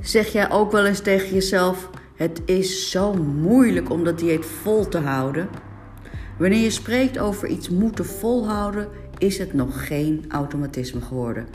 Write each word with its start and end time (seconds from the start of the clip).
Zeg 0.00 0.32
jij 0.32 0.50
ook 0.50 0.72
wel 0.72 0.86
eens 0.86 1.00
tegen 1.00 1.34
jezelf: 1.34 1.90
Het 2.14 2.42
is 2.44 2.90
zo 2.90 3.14
moeilijk 3.14 3.90
om 3.90 4.04
dat 4.04 4.18
dieet 4.18 4.46
vol 4.46 4.88
te 4.88 4.98
houden? 4.98 5.48
Wanneer 6.38 6.62
je 6.62 6.70
spreekt 6.70 7.18
over 7.18 7.48
iets 7.48 7.68
moeten 7.68 8.06
volhouden, 8.06 8.88
is 9.18 9.38
het 9.38 9.52
nog 9.52 9.86
geen 9.86 10.24
automatisme 10.28 11.00
geworden. 11.00 11.46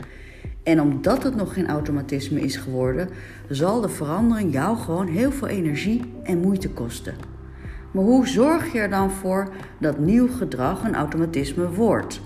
En 0.62 0.80
omdat 0.80 1.22
het 1.22 1.36
nog 1.36 1.52
geen 1.52 1.68
automatisme 1.68 2.40
is 2.40 2.56
geworden, 2.56 3.08
zal 3.48 3.80
de 3.80 3.88
verandering 3.88 4.52
jou 4.52 4.76
gewoon 4.76 5.06
heel 5.06 5.32
veel 5.32 5.48
energie 5.48 6.12
en 6.22 6.38
moeite 6.38 6.70
kosten. 6.70 7.14
Maar 7.90 8.04
hoe 8.04 8.26
zorg 8.26 8.72
je 8.72 8.78
er 8.78 8.90
dan 8.90 9.10
voor 9.10 9.48
dat 9.80 9.98
nieuw 9.98 10.28
gedrag 10.28 10.84
een 10.84 10.94
automatisme 10.94 11.68
wordt? 11.68 12.20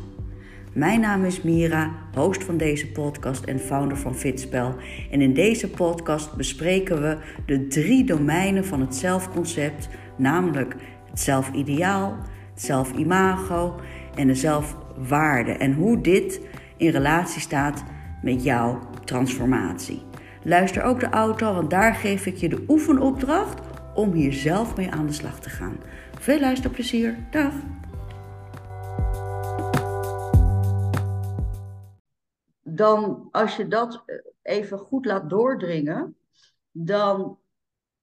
Mijn 0.72 1.00
naam 1.00 1.24
is 1.24 1.42
Mira, 1.42 1.90
host 2.14 2.44
van 2.44 2.56
deze 2.56 2.92
podcast 2.92 3.44
en 3.44 3.58
founder 3.58 3.96
van 3.96 4.14
Fitspel. 4.14 4.74
En 5.10 5.20
in 5.20 5.34
deze 5.34 5.70
podcast 5.70 6.36
bespreken 6.36 7.02
we 7.02 7.16
de 7.46 7.66
drie 7.66 8.04
domeinen 8.04 8.64
van 8.64 8.80
het 8.80 8.94
zelfconcept, 8.94 9.88
namelijk 10.16 10.76
het 11.10 11.20
zelfideaal, 11.20 12.16
het 12.52 12.62
zelfimago 12.62 13.80
en 14.14 14.26
de 14.26 14.34
zelfwaarde. 14.34 15.52
En 15.52 15.72
hoe 15.72 16.00
dit 16.00 16.40
in 16.76 16.90
relatie 16.90 17.40
staat 17.40 17.84
met 18.22 18.44
jouw 18.44 18.78
transformatie. 19.04 20.02
Luister 20.42 20.82
ook 20.82 21.00
de 21.00 21.08
auto, 21.08 21.54
want 21.54 21.70
daar 21.70 21.94
geef 21.94 22.26
ik 22.26 22.36
je 22.36 22.48
de 22.48 22.64
oefenopdracht 22.68 23.60
om 23.94 24.12
hier 24.12 24.32
zelf 24.32 24.76
mee 24.76 24.90
aan 24.90 25.06
de 25.06 25.12
slag 25.12 25.40
te 25.40 25.50
gaan. 25.50 25.76
Veel 26.18 26.40
luisterplezier. 26.40 27.16
Dag! 27.30 27.52
Dan 32.76 33.28
als 33.30 33.56
je 33.56 33.68
dat 33.68 34.02
eh, 34.06 34.16
even 34.42 34.78
goed 34.78 35.04
laat 35.04 35.30
doordringen, 35.30 36.16
dan 36.70 37.38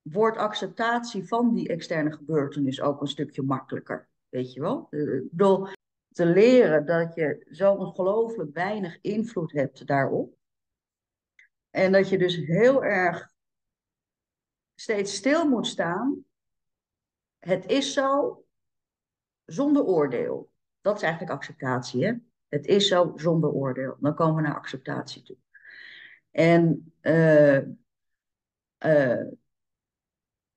wordt 0.01 0.37
acceptatie 0.37 1.27
van 1.27 1.53
die 1.53 1.67
externe 1.67 2.11
gebeurtenis 2.11 2.81
ook 2.81 3.01
een 3.01 3.07
stukje 3.07 3.41
makkelijker. 3.41 4.09
Weet 4.29 4.53
je 4.53 4.61
wel? 4.61 4.87
Eh, 4.89 5.21
door 5.31 5.73
te 6.11 6.25
leren 6.25 6.85
dat 6.85 7.15
je 7.15 7.47
zo 7.51 7.73
ongelooflijk 7.73 8.53
weinig 8.53 9.01
invloed 9.01 9.51
hebt 9.51 9.87
daarop. 9.87 10.35
En 11.69 11.91
dat 11.91 12.09
je 12.09 12.17
dus 12.17 12.35
heel 12.35 12.83
erg 12.83 13.33
steeds 14.75 15.15
stil 15.15 15.47
moet 15.47 15.67
staan. 15.67 16.25
Het 17.39 17.65
is 17.65 17.93
zo, 17.93 18.43
zonder 19.45 19.83
oordeel. 19.83 20.51
Dat 20.81 20.95
is 20.95 21.01
eigenlijk 21.01 21.31
acceptatie, 21.33 22.05
hè? 22.05 22.13
Het 22.49 22.65
is 22.65 22.87
zo 22.87 23.11
zonder 23.15 23.49
oordeel. 23.49 23.97
Dan 23.99 24.15
komen 24.15 24.35
we 24.35 24.41
naar 24.41 24.55
acceptatie 24.55 25.23
toe. 25.23 25.37
En 26.31 26.93
uh, 27.01 27.61
uh, 28.85 29.27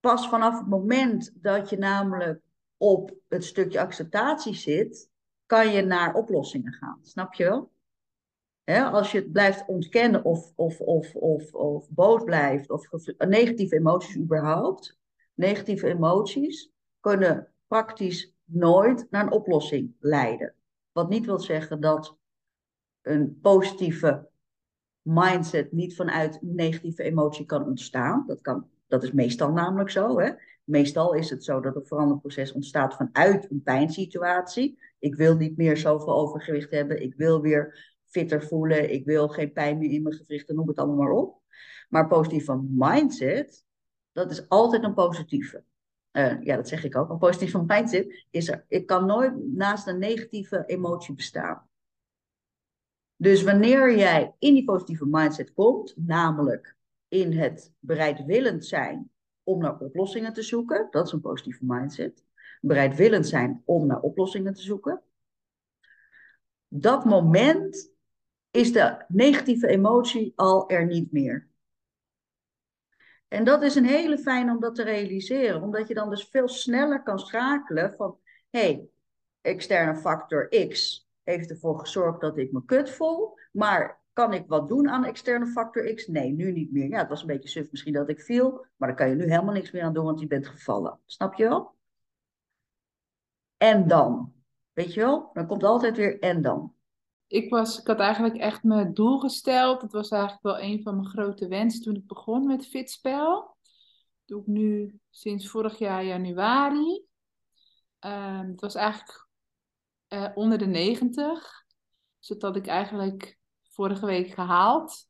pas 0.00 0.28
vanaf 0.28 0.58
het 0.58 0.68
moment 0.68 1.32
dat 1.34 1.70
je 1.70 1.78
namelijk 1.78 2.40
op 2.76 3.14
het 3.28 3.44
stukje 3.44 3.80
acceptatie 3.80 4.54
zit, 4.54 5.10
kan 5.46 5.72
je 5.72 5.82
naar 5.82 6.14
oplossingen 6.14 6.72
gaan. 6.72 6.98
Snap 7.02 7.34
je 7.34 7.44
wel? 7.44 7.70
als 8.78 9.12
je 9.12 9.18
het 9.18 9.32
blijft 9.32 9.66
ontkennen 9.66 10.24
of, 10.24 10.52
of, 10.54 10.80
of, 10.80 11.14
of, 11.14 11.54
of 11.54 11.88
boos 11.90 12.24
blijft, 12.24 12.70
of 12.70 12.88
negatieve 13.18 13.76
emoties 13.76 14.16
überhaupt, 14.16 14.98
negatieve 15.34 15.86
emoties 15.86 16.72
kunnen 17.00 17.52
praktisch 17.66 18.34
nooit 18.44 19.06
naar 19.10 19.22
een 19.22 19.32
oplossing 19.32 19.94
leiden. 19.98 20.54
Wat 20.92 21.08
niet 21.08 21.26
wil 21.26 21.38
zeggen 21.38 21.80
dat 21.80 22.18
een 23.02 23.38
positieve 23.40 24.28
mindset 25.02 25.72
niet 25.72 25.96
vanuit 25.96 26.38
negatieve 26.42 27.02
emotie 27.02 27.46
kan 27.46 27.66
ontstaan. 27.66 28.24
Dat, 28.26 28.40
kan, 28.40 28.68
dat 28.86 29.02
is 29.02 29.12
meestal 29.12 29.52
namelijk 29.52 29.90
zo. 29.90 30.18
Hè? 30.18 30.30
Meestal 30.64 31.14
is 31.14 31.30
het 31.30 31.44
zo 31.44 31.60
dat 31.60 31.76
een 31.76 31.86
veranderproces 31.86 32.52
ontstaat 32.52 32.94
vanuit 32.94 33.50
een 33.50 33.62
pijnsituatie. 33.62 34.78
Ik 34.98 35.14
wil 35.14 35.36
niet 35.36 35.56
meer 35.56 35.76
zoveel 35.76 36.14
overgewicht 36.14 36.70
hebben. 36.70 37.02
Ik 37.02 37.14
wil 37.14 37.40
weer 37.40 37.94
fitter 38.04 38.42
voelen. 38.42 38.92
Ik 38.92 39.04
wil 39.04 39.28
geen 39.28 39.52
pijn 39.52 39.78
meer 39.78 39.90
in 39.90 40.02
mijn 40.02 40.14
gewrichten. 40.14 40.54
Noem 40.54 40.68
het 40.68 40.78
allemaal 40.78 40.96
maar 40.96 41.10
op. 41.10 41.42
Maar 41.88 42.08
positieve 42.08 42.60
mindset, 42.68 43.64
dat 44.12 44.30
is 44.30 44.48
altijd 44.48 44.84
een 44.84 44.94
positieve. 44.94 45.64
Uh, 46.12 46.42
ja, 46.42 46.56
dat 46.56 46.68
zeg 46.68 46.84
ik 46.84 46.96
ook. 46.96 47.10
Een 47.10 47.18
positieve 47.18 47.62
mindset 47.66 48.26
is 48.30 48.48
er. 48.48 48.64
Ik 48.68 48.86
kan 48.86 49.06
nooit 49.06 49.52
naast 49.54 49.86
een 49.86 49.98
negatieve 49.98 50.64
emotie 50.66 51.14
bestaan. 51.14 51.68
Dus 53.16 53.42
wanneer 53.42 53.96
jij 53.96 54.34
in 54.38 54.54
die 54.54 54.64
positieve 54.64 55.06
mindset 55.06 55.52
komt, 55.52 55.94
namelijk 55.96 56.76
in 57.08 57.32
het 57.32 57.72
bereidwillend 57.78 58.66
zijn 58.66 59.10
om 59.42 59.60
naar 59.60 59.78
oplossingen 59.78 60.32
te 60.32 60.42
zoeken, 60.42 60.88
dat 60.90 61.06
is 61.06 61.12
een 61.12 61.20
positieve 61.20 61.64
mindset. 61.64 62.24
Bereidwillend 62.60 63.28
zijn 63.28 63.62
om 63.64 63.86
naar 63.86 64.00
oplossingen 64.00 64.54
te 64.54 64.62
zoeken. 64.62 65.02
Dat 66.68 67.04
moment 67.04 67.92
is 68.50 68.72
de 68.72 69.04
negatieve 69.08 69.66
emotie 69.66 70.32
al 70.36 70.68
er 70.68 70.86
niet 70.86 71.12
meer. 71.12 71.49
En 73.30 73.44
dat 73.44 73.62
is 73.62 73.74
een 73.74 73.84
hele 73.84 74.18
fijn 74.18 74.50
om 74.50 74.60
dat 74.60 74.74
te 74.74 74.82
realiseren, 74.82 75.62
omdat 75.62 75.88
je 75.88 75.94
dan 75.94 76.10
dus 76.10 76.28
veel 76.28 76.48
sneller 76.48 77.02
kan 77.02 77.18
schakelen 77.18 77.94
van, 77.96 78.18
hé, 78.50 78.60
hey, 78.60 78.88
externe 79.40 79.96
factor 79.96 80.68
X 80.68 81.08
heeft 81.22 81.50
ervoor 81.50 81.78
gezorgd 81.78 82.20
dat 82.20 82.38
ik 82.38 82.52
me 82.52 82.64
kut 82.64 82.90
voel, 82.90 83.38
maar 83.52 84.00
kan 84.12 84.32
ik 84.32 84.44
wat 84.46 84.68
doen 84.68 84.88
aan 84.88 85.04
externe 85.04 85.46
factor 85.46 85.94
X? 85.94 86.06
Nee, 86.06 86.32
nu 86.32 86.52
niet 86.52 86.72
meer. 86.72 86.88
Ja, 86.88 86.98
het 86.98 87.08
was 87.08 87.20
een 87.20 87.26
beetje 87.26 87.48
suf 87.48 87.70
misschien 87.70 87.92
dat 87.92 88.08
ik 88.08 88.20
viel, 88.20 88.66
maar 88.76 88.88
daar 88.88 88.96
kan 88.96 89.08
je 89.08 89.14
nu 89.14 89.30
helemaal 89.30 89.54
niks 89.54 89.70
meer 89.70 89.82
aan 89.82 89.92
doen, 89.92 90.04
want 90.04 90.20
je 90.20 90.26
bent 90.26 90.46
gevallen. 90.46 90.98
Snap 91.06 91.34
je 91.34 91.44
wel? 91.44 91.74
En 93.56 93.88
dan, 93.88 94.32
weet 94.72 94.94
je 94.94 95.00
wel? 95.00 95.30
Dan 95.32 95.46
komt 95.46 95.64
altijd 95.64 95.96
weer 95.96 96.18
en 96.18 96.42
dan 96.42 96.74
ik, 97.30 97.50
was, 97.50 97.80
ik 97.80 97.86
had 97.86 97.98
eigenlijk 97.98 98.36
echt 98.36 98.62
mijn 98.62 98.94
doel 98.94 99.18
gesteld. 99.18 99.82
Het 99.82 99.92
was 99.92 100.08
eigenlijk 100.10 100.42
wel 100.42 100.60
een 100.60 100.82
van 100.82 100.94
mijn 100.96 101.08
grote 101.08 101.48
wensen 101.48 101.82
toen 101.82 101.94
ik 101.94 102.06
begon 102.06 102.46
met 102.46 102.66
Fitspel. 102.66 103.34
Dat 103.34 104.24
doe 104.24 104.40
ik 104.40 104.46
nu 104.46 105.00
sinds 105.10 105.48
vorig 105.48 105.78
jaar 105.78 106.04
januari. 106.04 107.04
Um, 108.00 108.48
het 108.50 108.60
was 108.60 108.74
eigenlijk 108.74 109.28
uh, 110.08 110.28
onder 110.34 110.58
de 110.58 110.66
90. 110.66 111.64
Dus 112.18 112.28
dat 112.28 112.42
had 112.42 112.56
ik 112.56 112.66
eigenlijk 112.66 113.38
vorige 113.62 114.06
week 114.06 114.30
gehaald. 114.30 115.08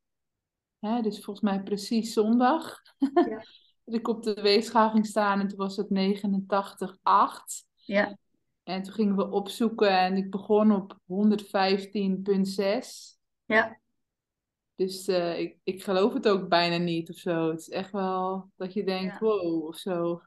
Hè, 0.78 1.03
dus 1.03 1.25
volgens 1.25 1.50
mij 1.50 1.62
precies 1.62 2.12
zondag. 2.12 2.80
Ja. 2.98 3.44
dat 3.84 3.94
ik 3.94 4.09
op 4.09 4.22
de 4.22 4.34
weegschaal 4.34 4.91
ging 4.91 5.06
staan 5.06 5.41
en 5.41 5.48
toen 5.48 5.59
was 5.59 5.76
het 5.76 5.88
89,8. 5.88 7.66
Ja. 7.75 8.16
En 8.70 8.82
toen 8.82 8.92
gingen 8.92 9.16
we 9.16 9.31
opzoeken 9.31 9.98
en 9.98 10.16
ik 10.16 10.31
begon 10.31 10.72
op 10.72 10.98
115,6. 11.06 11.08
Ja. 13.44 13.81
Dus 14.75 15.08
uh, 15.08 15.38
ik, 15.38 15.58
ik 15.62 15.82
geloof 15.82 16.12
het 16.12 16.28
ook 16.28 16.48
bijna 16.48 16.76
niet 16.76 17.10
of 17.10 17.16
zo. 17.16 17.50
Het 17.50 17.60
is 17.60 17.69
echt 17.69 17.92
wel 17.92 18.50
dat 18.56 18.72
je 18.72 18.84
denkt, 18.84 19.19
wow, 19.19 19.66
of 19.66 19.76
zo. 19.76 20.22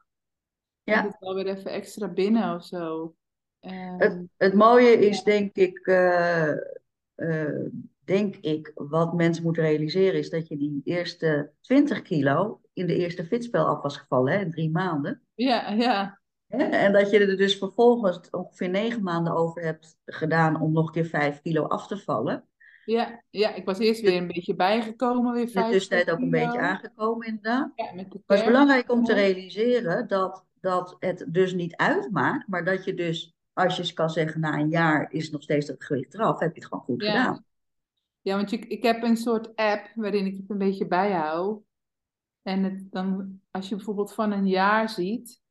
Ja. 0.83 1.03
Het 1.03 1.15
wel 1.19 1.35
weer 1.35 1.47
even 1.47 1.71
extra 1.71 2.07
binnen 2.07 2.55
of 2.55 2.65
zo. 2.65 3.15
Het, 3.97 4.23
het 4.37 4.53
mooie 4.53 4.91
is, 4.91 5.23
denk 5.23 5.55
ik, 5.55 5.87
uh, 5.87 6.53
uh, 7.15 7.65
denk 8.03 8.35
ik, 8.35 8.71
wat 8.75 9.13
mensen 9.13 9.43
moeten 9.43 9.63
realiseren, 9.63 10.19
is 10.19 10.29
dat 10.29 10.47
je 10.47 10.57
die 10.57 10.81
eerste 10.83 11.51
20 11.61 12.01
kilo 12.01 12.61
in 12.73 12.87
de 12.87 12.95
eerste 12.95 13.25
fitspel 13.25 13.65
af 13.65 13.81
was 13.81 13.97
gevallen, 13.97 14.33
hè, 14.33 14.39
in 14.39 14.51
drie 14.51 14.71
maanden. 14.71 15.21
Ja, 15.33 15.71
ja. 15.71 16.21
En 16.59 16.93
dat 16.93 17.09
je 17.09 17.19
er 17.19 17.37
dus 17.37 17.57
vervolgens 17.57 18.29
ongeveer 18.29 18.69
negen 18.69 19.03
maanden 19.03 19.35
over 19.35 19.61
hebt 19.61 19.97
gedaan 20.05 20.61
om 20.61 20.71
nog 20.71 20.85
een 20.85 20.93
keer 20.93 21.05
vijf 21.05 21.41
kilo 21.41 21.63
af 21.63 21.87
te 21.87 21.97
vallen. 21.97 22.47
Ja, 22.85 23.23
ja 23.29 23.53
ik 23.53 23.65
was 23.65 23.79
eerst 23.79 24.01
weer 24.01 24.17
een 24.17 24.27
beetje 24.27 24.55
bijgekomen. 24.55 25.33
Weer 25.33 25.55
in 25.55 25.63
de 25.63 25.69
tussentijd 25.69 26.11
ook 26.11 26.19
een 26.19 26.29
beetje 26.29 26.59
aangekomen 26.59 27.27
inderdaad. 27.27 27.71
Ja, 27.75 27.91
het 27.95 28.39
is 28.39 28.45
belangrijk 28.45 28.91
om 28.91 29.03
te 29.03 29.13
realiseren 29.13 30.07
dat, 30.07 30.45
dat 30.61 30.95
het 31.00 31.25
dus 31.27 31.53
niet 31.53 31.75
uitmaakt, 31.75 32.47
maar 32.47 32.65
dat 32.65 32.85
je 32.85 32.94
dus, 32.94 33.35
als 33.53 33.77
je 33.77 33.94
kan 33.94 34.09
zeggen 34.09 34.41
na 34.41 34.53
een 34.53 34.69
jaar 34.69 35.11
is 35.11 35.31
nog 35.31 35.41
steeds 35.41 35.67
het 35.67 35.83
gewicht 35.83 36.13
eraf, 36.13 36.39
heb 36.39 36.53
je 36.53 36.59
het 36.59 36.69
gewoon 36.69 36.83
goed 36.83 37.03
gedaan. 37.03 37.45
Ja, 38.21 38.35
want 38.35 38.49
je, 38.49 38.57
ik 38.57 38.83
heb 38.83 39.03
een 39.03 39.17
soort 39.17 39.56
app 39.56 39.91
waarin 39.95 40.25
ik 40.25 40.38
het 40.38 40.49
een 40.49 40.57
beetje 40.57 40.88
bijhoud. 40.88 41.61
En 42.41 42.63
het, 42.63 42.91
dan, 42.91 43.39
als 43.51 43.69
je 43.69 43.75
bijvoorbeeld 43.75 44.13
van 44.13 44.31
een 44.31 44.47
jaar 44.47 44.89
ziet, 44.89 45.43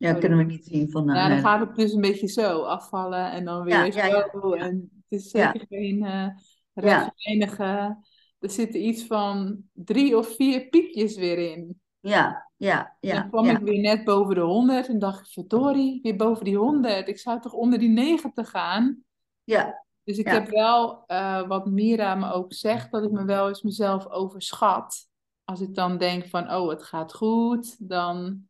ja, 0.00 0.12
kunnen 0.12 0.38
we 0.38 0.44
niet 0.44 0.64
zien 0.64 0.90
van... 0.90 1.06
Ja, 1.06 1.28
dan 1.28 1.38
gaat 1.38 1.60
het 1.60 1.76
dus 1.76 1.92
een 1.92 2.00
beetje 2.00 2.26
zo 2.26 2.62
afvallen 2.62 3.30
en 3.30 3.44
dan 3.44 3.64
weer 3.64 3.96
ja, 3.96 4.28
zo. 4.32 4.52
En 4.52 4.90
het 5.08 5.20
is 5.20 5.30
zeker 5.30 5.66
geen 5.68 6.04
uh, 6.04 6.26
rechtlijnige... 6.74 7.98
Er 8.38 8.50
zitten 8.50 8.86
iets 8.86 9.06
van 9.06 9.62
drie 9.72 10.16
of 10.16 10.36
vier 10.36 10.68
piekjes 10.68 11.16
weer 11.16 11.38
in. 11.38 11.80
Ja, 12.00 12.50
ja, 12.56 12.96
ja. 13.00 13.14
Dan 13.14 13.28
kwam 13.28 13.44
ik 13.44 13.58
weer 13.58 13.80
net 13.80 14.04
boven 14.04 14.34
de 14.34 14.40
100 14.40 14.88
en 14.88 14.98
dacht 14.98 15.20
ik, 15.20 15.32
verdorie, 15.32 15.98
weer 16.02 16.16
boven 16.16 16.44
die 16.44 16.56
100. 16.56 17.08
Ik 17.08 17.18
zou 17.18 17.40
toch 17.40 17.52
onder 17.52 17.78
die 17.78 17.88
90 17.88 18.50
gaan? 18.50 19.04
Ja. 19.44 19.84
Dus 20.04 20.18
ik 20.18 20.28
heb 20.28 20.48
wel, 20.48 21.04
uh, 21.06 21.48
wat 21.48 21.66
Mira 21.66 22.14
me 22.14 22.32
ook 22.32 22.52
zegt, 22.52 22.90
dat 22.90 23.04
ik 23.04 23.10
me 23.10 23.24
wel 23.24 23.48
eens 23.48 23.62
mezelf 23.62 24.08
overschat 24.08 25.08
als 25.44 25.60
ik 25.60 25.74
dan 25.74 25.98
denk 25.98 26.26
van, 26.26 26.54
oh, 26.54 26.68
het 26.68 26.82
gaat 26.82 27.14
goed, 27.14 27.88
dan 27.88 28.48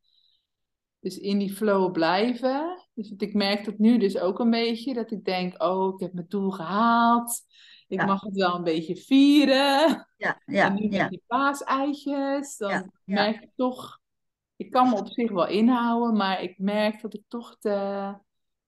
dus 1.01 1.19
in 1.19 1.39
die 1.39 1.53
flow 1.53 1.93
blijven. 1.93 2.89
Dus 2.95 3.15
ik 3.17 3.35
merk 3.35 3.65
dat 3.65 3.79
nu 3.79 3.99
dus 3.99 4.19
ook 4.19 4.39
een 4.39 4.51
beetje, 4.51 4.95
dat 4.95 5.11
ik 5.11 5.25
denk, 5.25 5.63
oh, 5.63 5.95
ik 5.95 6.01
heb 6.01 6.13
mijn 6.13 6.29
doel 6.29 6.51
gehaald. 6.51 7.41
Ik 7.89 8.07
mag 8.07 8.21
het 8.21 8.37
wel 8.37 8.55
een 8.55 8.65
beetje 8.65 8.97
vieren. 8.97 10.09
Ja, 10.17 10.43
ja, 10.47 10.67
en 10.67 10.75
nu 10.75 10.83
met 10.83 10.93
ja. 10.93 11.09
die 11.09 11.23
paaseitjes, 11.27 12.57
dan 12.57 12.71
Ja, 12.71 12.91
merk 13.05 13.43
ik 13.43 13.51
toch, 13.57 14.01
ik 14.57 14.71
kan 14.71 14.89
me 14.89 14.97
op 14.97 15.09
zich 15.09 15.31
wel 15.31 15.47
inhouden, 15.47 16.17
maar 16.17 16.43
ik 16.43 16.59
merk 16.59 17.01
dat 17.03 17.15
ik 17.15 17.23
toch 17.29 17.59
de, 17.59 18.15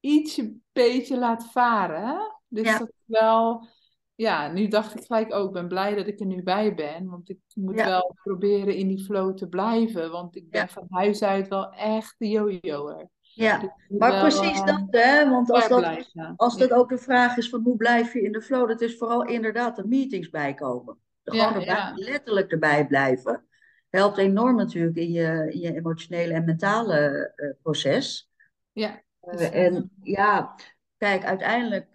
ietsje 0.02 0.54
beetje 0.72 1.18
laat 1.18 1.50
varen. 1.50 2.40
Dus 2.48 2.78
dat 2.78 2.92
wel, 3.04 3.68
ja, 4.14 4.52
nu 4.52 4.68
dacht 4.68 4.94
ik 4.94 5.04
gelijk 5.06 5.34
ook, 5.34 5.46
ik 5.46 5.52
ben 5.52 5.68
blij 5.68 5.94
dat 5.94 6.06
ik 6.06 6.20
er 6.20 6.26
nu 6.26 6.42
bij 6.42 6.74
ben. 6.74 7.08
Want 7.08 7.28
ik 7.30 7.38
moet 7.54 7.78
Ja. 7.78 7.84
wel 7.84 8.16
proberen 8.22 8.74
in 8.74 8.88
die 8.88 9.04
flow 9.04 9.36
te 9.36 9.48
blijven. 9.48 10.10
Want 10.10 10.36
ik 10.36 10.50
ben 10.50 10.60
Ja. 10.60 10.68
van 10.68 10.86
huis 10.90 11.22
uit 11.22 11.48
wel 11.48 11.72
echt 11.72 12.14
de 12.18 12.28
yo-yo'er. 12.28 13.08
Ja, 13.20 13.58
Dus 13.58 13.70
maar 13.98 14.20
precies 14.20 14.60
eh, 14.60 14.66
dat, 14.66 14.80
hè? 14.90 15.30
Want 15.30 15.50
als 15.50 15.68
dat, 15.68 15.78
blijven. 15.80 16.34
als 16.36 16.58
dat 16.58 16.68
Ja. 16.68 16.76
ook 16.76 16.88
de 16.88 16.98
vraag 16.98 17.36
is 17.36 17.48
van 17.48 17.62
hoe 17.62 17.76
blijf 17.76 18.12
je 18.12 18.22
in 18.22 18.32
de 18.32 18.42
flow, 18.42 18.68
dat 18.68 18.80
is 18.80 18.96
vooral 18.98 19.24
inderdaad 19.24 19.76
de 19.76 19.86
meetings 19.86 20.30
bijkomen. 20.30 20.98
Gewoon 21.24 21.54
erbij, 21.54 21.92
letterlijk 21.94 22.52
erbij 22.52 22.86
blijven. 22.86 23.46
Helpt 23.90 24.18
enorm 24.18 24.56
natuurlijk 24.56 24.96
in 24.96 25.10
je, 25.12 25.48
in 25.52 25.60
je 25.60 25.74
emotionele 25.74 26.32
en 26.32 26.44
mentale 26.44 27.32
eh, 27.36 27.50
proces. 27.62 28.30
Ja, 28.72 29.02
Eh, 29.20 29.64
en 29.66 29.90
ja, 30.02 30.54
kijk, 30.96 31.24
uiteindelijk, 31.24 31.88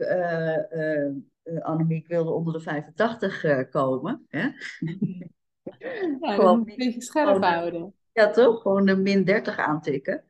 eh, 1.47 1.61
Annemiek 1.61 2.07
wilde 2.07 2.31
onder 2.31 2.53
de 2.53 2.59
85 2.59 3.43
eh, 3.43 3.69
komen. 3.69 4.25
Hè? 4.27 4.39
ja, 6.19 6.35
Gewoon 6.35 6.57
een 6.57 6.75
beetje 6.75 7.01
scherp 7.01 7.27
gewoon, 7.27 7.43
houden. 7.43 7.93
Ja, 8.13 8.29
toch? 8.29 8.61
Gewoon 8.61 8.85
de 8.85 8.95
min 8.95 9.23
30 9.23 9.57
aantikken. 9.57 10.23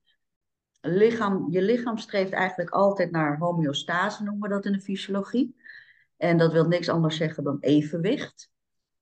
Lichaam, 0.81 1.51
je 1.51 1.61
lichaam 1.61 1.97
streeft 1.97 2.31
eigenlijk 2.31 2.69
altijd 2.69 3.11
naar 3.11 3.37
homeostase, 3.37 4.23
noemen 4.23 4.49
we 4.49 4.55
dat 4.55 4.65
in 4.65 4.71
de 4.71 4.81
fysiologie. 4.81 5.55
En 6.17 6.37
dat 6.37 6.51
wil 6.51 6.67
niks 6.67 6.89
anders 6.89 7.17
zeggen 7.17 7.43
dan 7.43 7.57
evenwicht. 7.59 8.51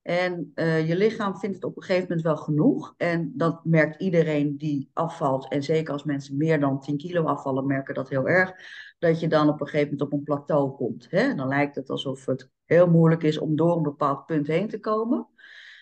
En 0.05 0.51
eh, 0.55 0.87
je 0.87 0.95
lichaam 0.95 1.37
vindt 1.37 1.55
het 1.55 1.65
op 1.65 1.77
een 1.77 1.83
gegeven 1.83 2.07
moment 2.07 2.25
wel 2.25 2.37
genoeg. 2.37 2.93
En 2.97 3.31
dat 3.35 3.65
merkt 3.65 4.01
iedereen 4.01 4.57
die 4.57 4.89
afvalt. 4.93 5.49
En 5.51 5.63
zeker 5.63 5.93
als 5.93 6.03
mensen 6.03 6.37
meer 6.37 6.59
dan 6.59 6.79
10 6.79 6.97
kilo 6.97 7.23
afvallen, 7.23 7.67
merken 7.67 7.93
dat 7.93 8.09
heel 8.09 8.27
erg. 8.27 8.53
Dat 8.99 9.19
je 9.19 9.27
dan 9.27 9.49
op 9.49 9.61
een 9.61 9.67
gegeven 9.67 9.91
moment 9.91 10.01
op 10.01 10.13
een 10.13 10.23
plateau 10.23 10.75
komt. 10.75 11.07
Hè? 11.09 11.35
Dan 11.35 11.47
lijkt 11.47 11.75
het 11.75 11.89
alsof 11.89 12.25
het 12.25 12.49
heel 12.65 12.89
moeilijk 12.89 13.23
is 13.23 13.37
om 13.37 13.55
door 13.55 13.75
een 13.75 13.83
bepaald 13.83 14.25
punt 14.25 14.47
heen 14.47 14.67
te 14.67 14.79
komen. 14.79 15.27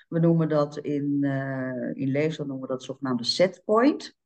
We 0.07 0.19
noemen 0.19 0.49
dat 0.49 0.77
in, 0.77 1.17
eh 1.21 1.91
in 1.93 2.11
leefstijl 2.11 2.47
noemen 2.47 2.67
we 2.67 2.73
dat 2.73 2.83
zogenaamde 2.83 3.23
setpoint. 3.23 4.17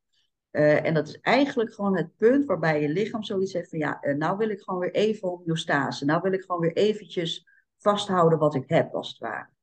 Eh, 0.50 0.84
en 0.84 0.94
dat 0.94 1.08
is 1.08 1.20
eigenlijk 1.20 1.74
gewoon 1.74 1.96
het 1.96 2.16
punt 2.16 2.44
waarbij 2.44 2.82
je 2.82 2.88
lichaam 2.88 3.22
zoiets 3.22 3.52
heeft 3.52 3.70
van 3.70 3.78
ja, 3.78 4.00
nou 4.16 4.36
wil 4.36 4.48
ik 4.48 4.60
gewoon 4.60 4.80
weer 4.80 4.94
even 4.94 5.28
homeostase. 5.28 6.04
Nou 6.04 6.20
wil 6.22 6.32
ik 6.32 6.42
gewoon 6.42 6.60
weer 6.60 6.76
eventjes 6.76 7.48
vasthouden 7.78 8.38
wat 8.38 8.54
ik 8.54 8.68
heb, 8.68 8.94
als 8.94 9.08
het 9.08 9.18
ware. 9.18 9.56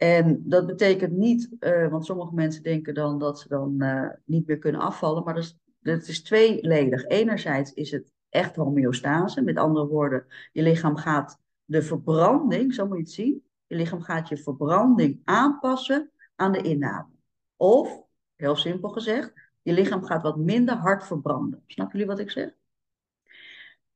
En 0.00 0.42
dat 0.48 0.66
betekent 0.66 1.12
niet, 1.12 1.56
eh, 1.58 1.88
want 1.88 2.04
sommige 2.04 2.34
mensen 2.34 2.62
denken 2.62 2.94
dan 2.94 3.18
dat 3.18 3.40
ze 3.40 3.48
dan 3.48 3.80
eh, 3.80 4.08
niet 4.24 4.46
meer 4.46 4.58
kunnen 4.58 4.80
afvallen, 4.80 5.24
maar 5.24 5.34
dat 5.34 5.42
is, 5.42 5.58
dat 5.80 6.08
is 6.08 6.22
tweeledig. 6.22 7.06
Enerzijds 7.06 7.72
is 7.72 7.90
het 7.90 8.12
echt 8.28 8.56
homeostase, 8.56 9.42
met 9.42 9.56
andere 9.56 9.86
woorden, 9.86 10.26
je 10.52 10.62
lichaam 10.62 10.96
gaat 10.96 11.38
de 11.64 11.82
verbranding, 11.82 12.74
zo 12.74 12.86
moet 12.86 12.96
je 12.96 13.02
het 13.02 13.12
zien, 13.12 13.44
je 13.66 13.76
lichaam 13.76 14.02
gaat 14.02 14.28
je 14.28 14.36
verbranding 14.36 15.20
aanpassen 15.24 16.10
aan 16.36 16.52
de 16.52 16.62
inname. 16.62 17.12
Of, 17.56 18.02
heel 18.36 18.56
simpel 18.56 18.88
gezegd, 18.88 19.32
je 19.62 19.72
lichaam 19.72 20.04
gaat 20.04 20.22
wat 20.22 20.36
minder 20.36 20.74
hard 20.74 21.06
verbranden. 21.06 21.62
Snappen 21.66 21.98
jullie 21.98 22.14
wat 22.14 22.24
ik 22.24 22.30
zeg? 22.30 22.54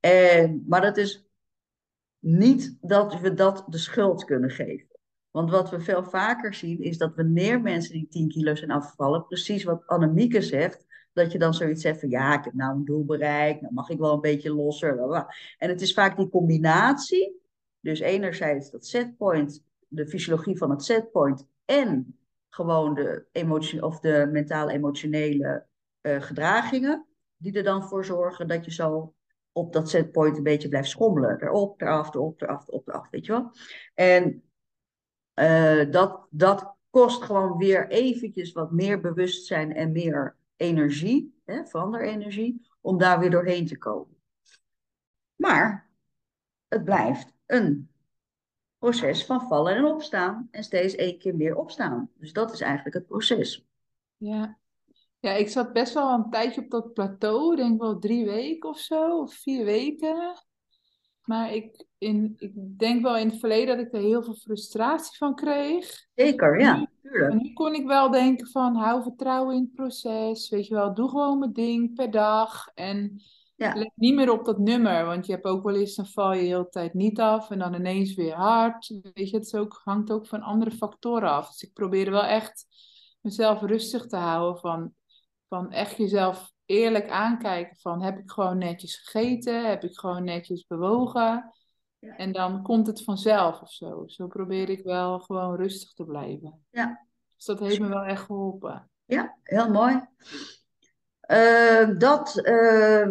En, 0.00 0.64
maar 0.68 0.80
dat 0.80 0.96
is 0.96 1.26
niet 2.18 2.76
dat 2.80 3.20
we 3.20 3.34
dat 3.34 3.64
de 3.68 3.78
schuld 3.78 4.24
kunnen 4.24 4.50
geven. 4.50 4.93
Want 5.34 5.50
wat 5.50 5.70
we 5.70 5.80
veel 5.80 6.04
vaker 6.04 6.54
zien 6.54 6.82
is 6.82 6.98
dat 6.98 7.14
wanneer 7.14 7.60
mensen 7.60 7.92
die 7.92 8.08
10 8.08 8.28
kilo 8.28 8.54
zijn 8.54 8.70
afgevallen, 8.70 9.26
precies 9.26 9.64
wat 9.64 9.86
Annemieke 9.86 10.42
zegt, 10.42 10.86
dat 11.12 11.32
je 11.32 11.38
dan 11.38 11.54
zoiets 11.54 11.82
zegt 11.82 12.00
van 12.00 12.08
ja, 12.08 12.38
ik 12.38 12.44
heb 12.44 12.52
nou 12.52 12.76
een 12.76 12.84
doel 12.84 13.04
bereikt, 13.04 13.60
nou 13.60 13.74
mag 13.74 13.88
ik 13.88 13.98
wel 13.98 14.12
een 14.12 14.20
beetje 14.20 14.54
losser. 14.54 15.26
En 15.58 15.68
het 15.68 15.80
is 15.80 15.94
vaak 15.94 16.16
die 16.16 16.28
combinatie, 16.28 17.40
dus 17.80 18.00
enerzijds 18.00 18.70
dat 18.70 18.86
setpoint, 18.86 19.64
de 19.88 20.06
fysiologie 20.06 20.58
van 20.58 20.70
het 20.70 20.84
setpoint 20.84 21.46
en 21.64 22.18
gewoon 22.48 22.94
de, 22.94 23.26
emotie, 23.32 23.84
of 23.84 24.00
de 24.00 24.28
mentale 24.32 24.72
emotionele 24.72 25.66
eh, 26.00 26.22
gedragingen, 26.22 27.06
die 27.36 27.52
er 27.52 27.64
dan 27.64 27.82
voor 27.82 28.04
zorgen 28.04 28.48
dat 28.48 28.64
je 28.64 28.72
zo 28.72 29.14
op 29.52 29.72
dat 29.72 29.88
setpoint 29.88 30.36
een 30.36 30.42
beetje 30.42 30.68
blijft 30.68 30.88
schommelen. 30.88 31.42
Erop, 31.42 31.80
eraf, 31.80 32.14
erop, 32.14 32.42
eraf, 32.42 32.68
erop, 32.68 32.88
eraf, 32.88 33.10
weet 33.10 33.26
je 33.26 33.32
wel. 33.32 33.50
En 33.94 34.42
uh, 35.34 35.90
dat, 35.90 36.26
dat 36.30 36.74
kost 36.90 37.22
gewoon 37.22 37.56
weer 37.56 37.88
eventjes 37.88 38.52
wat 38.52 38.72
meer 38.72 39.00
bewustzijn 39.00 39.74
en 39.74 39.92
meer 39.92 40.36
energie, 40.56 41.34
hè, 41.44 41.66
veranderenergie, 41.66 42.66
om 42.80 42.98
daar 42.98 43.18
weer 43.18 43.30
doorheen 43.30 43.66
te 43.66 43.78
komen. 43.78 44.16
Maar 45.36 45.90
het 46.68 46.84
blijft 46.84 47.32
een 47.46 47.88
proces 48.78 49.24
van 49.24 49.48
vallen 49.48 49.74
en 49.76 49.84
opstaan 49.84 50.48
en 50.50 50.64
steeds 50.64 50.94
één 50.94 51.18
keer 51.18 51.36
meer 51.36 51.56
opstaan. 51.56 52.10
Dus 52.14 52.32
dat 52.32 52.52
is 52.52 52.60
eigenlijk 52.60 52.94
het 52.94 53.06
proces. 53.06 53.66
Ja. 54.16 54.58
Ja, 55.18 55.30
ik 55.30 55.48
zat 55.48 55.72
best 55.72 55.94
wel 55.94 56.12
een 56.12 56.30
tijdje 56.30 56.60
op 56.60 56.70
dat 56.70 56.92
plateau, 56.92 57.56
denk 57.56 57.80
wel 57.80 57.98
drie 57.98 58.24
weken 58.24 58.68
of 58.68 58.78
zo, 58.78 59.20
of 59.20 59.34
vier 59.34 59.64
weken. 59.64 60.42
Maar 61.24 61.52
ik, 61.54 61.86
in, 61.98 62.34
ik 62.38 62.52
denk 62.78 63.02
wel 63.02 63.16
in 63.16 63.28
het 63.28 63.38
verleden 63.38 63.76
dat 63.76 63.86
ik 63.86 63.92
er 63.94 64.00
heel 64.00 64.22
veel 64.22 64.34
frustratie 64.34 65.16
van 65.16 65.34
kreeg. 65.34 66.06
Zeker, 66.14 66.60
ja, 66.60 66.76
Nu, 66.76 66.86
tuurlijk. 67.02 67.32
maar 67.32 67.42
nu 67.42 67.52
kon 67.52 67.74
ik 67.74 67.86
wel 67.86 68.10
denken 68.10 68.46
van, 68.48 68.74
hou 68.76 69.02
vertrouwen 69.02 69.54
in 69.56 69.62
het 69.62 69.74
proces, 69.74 70.48
weet 70.48 70.66
je 70.66 70.74
wel, 70.74 70.94
doe 70.94 71.08
gewoon 71.08 71.38
mijn 71.38 71.52
ding 71.52 71.94
per 71.94 72.10
dag. 72.10 72.66
En 72.74 73.22
Ja. 73.56 73.74
let 73.74 73.92
niet 73.94 74.14
meer 74.14 74.30
op 74.32 74.44
dat 74.44 74.58
nummer, 74.58 75.04
want 75.04 75.26
je 75.26 75.32
hebt 75.32 75.44
ook 75.44 75.64
wel 75.64 75.74
eens, 75.74 75.94
dan 75.94 76.06
val 76.06 76.32
je 76.32 76.40
de 76.40 76.46
hele 76.46 76.68
tijd 76.68 76.94
niet 76.94 77.20
af 77.20 77.50
en 77.50 77.58
dan 77.58 77.74
ineens 77.74 78.14
weer 78.14 78.34
hard. 78.34 78.88
Weet 79.14 79.30
je, 79.30 79.36
het 79.36 79.46
is 79.46 79.54
ook, 79.54 79.80
hangt 79.84 80.10
ook 80.10 80.26
van 80.26 80.42
andere 80.42 80.70
factoren 80.70 81.28
af. 81.30 81.48
Dus 81.48 81.62
ik 81.62 81.72
probeerde 81.72 82.10
wel 82.10 82.24
echt 82.24 82.66
mezelf 83.20 83.60
rustig 83.60 84.06
te 84.06 84.16
houden 84.16 84.60
van, 84.60 84.92
van 85.48 85.70
echt 85.70 85.96
jezelf 85.96 86.52
eerlijk 86.66 87.10
aankijken 87.10 87.76
van 87.76 88.02
heb 88.02 88.18
ik 88.18 88.30
gewoon 88.30 88.58
netjes 88.58 88.96
gegeten, 88.96 89.68
heb 89.68 89.82
ik 89.82 89.98
gewoon 89.98 90.24
netjes 90.24 90.66
bewogen 90.66 91.52
Ja. 91.98 92.16
en 92.16 92.32
dan 92.32 92.62
komt 92.62 92.86
het 92.86 93.04
vanzelf 93.04 93.60
of 93.60 93.72
zo. 93.72 94.02
Zo 94.06 94.26
probeer 94.26 94.68
ik 94.68 94.84
wel 94.84 95.18
gewoon 95.18 95.56
rustig 95.56 95.92
te 95.92 96.04
blijven. 96.04 96.64
Ja. 96.70 97.06
Dus 97.36 97.44
dat 97.44 97.60
heeft 97.60 97.80
me 97.80 97.88
wel 97.88 98.04
echt 98.04 98.22
geholpen. 98.22 98.90
Ja, 99.04 99.36
heel 99.42 99.70
mooi. 99.70 100.00
Uh, 101.30 101.98
dat, 101.98 102.40
uh, 102.42 103.08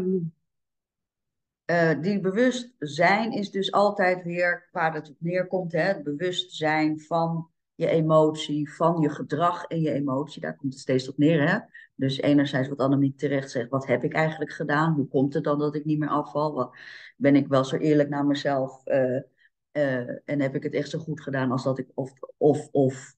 uh, 1.71 2.01
die 2.01 2.19
bewustzijn 2.19 3.31
is 3.31 3.51
dus 3.51 3.71
altijd 3.71 4.23
weer 4.23 4.69
waar 4.71 4.93
het 4.93 5.09
op 5.09 5.15
neerkomt. 5.19 5.71
Hè? 5.71 5.79
Het 5.81 6.03
bewustzijn 6.03 6.99
van 6.99 7.49
je 7.75 7.87
emotie, 7.87 8.73
van 8.73 9.01
je 9.01 9.09
gedrag 9.09 9.65
en 9.65 9.81
je 9.81 9.91
emotie. 9.91 10.41
Daar 10.41 10.55
komt 10.55 10.73
het 10.73 10.81
steeds 10.81 11.09
op 11.09 11.17
neer. 11.17 11.49
Hè? 11.49 11.59
Dus 11.95 12.17
enerzijds 12.17 12.69
wat 12.69 12.79
Annemiek 12.79 13.17
terecht 13.17 13.51
zegt, 13.51 13.69
wat 13.69 13.87
heb 13.87 14.03
ik 14.03 14.13
eigenlijk 14.13 14.51
gedaan? 14.51 14.93
Hoe 14.93 15.07
komt 15.07 15.33
het 15.33 15.43
dan 15.43 15.59
dat 15.59 15.75
ik 15.75 15.85
niet 15.85 15.99
meer 15.99 16.09
afval? 16.09 16.53
Wat, 16.53 16.75
ben 17.17 17.35
ik 17.35 17.47
wel 17.47 17.63
zo 17.63 17.75
eerlijk 17.75 18.09
naar 18.09 18.25
mezelf? 18.25 18.81
Uh, 18.85 19.21
en 20.25 20.41
heb 20.41 20.55
ik 20.55 20.63
het 20.63 20.73
echt 20.73 20.89
zo 20.89 20.99
goed 20.99 21.21
gedaan 21.21 21.51
als 21.51 21.63
dat 21.63 21.79
ik, 21.79 21.87
of, 21.93 22.13
of, 22.37 22.67
of 22.71 23.15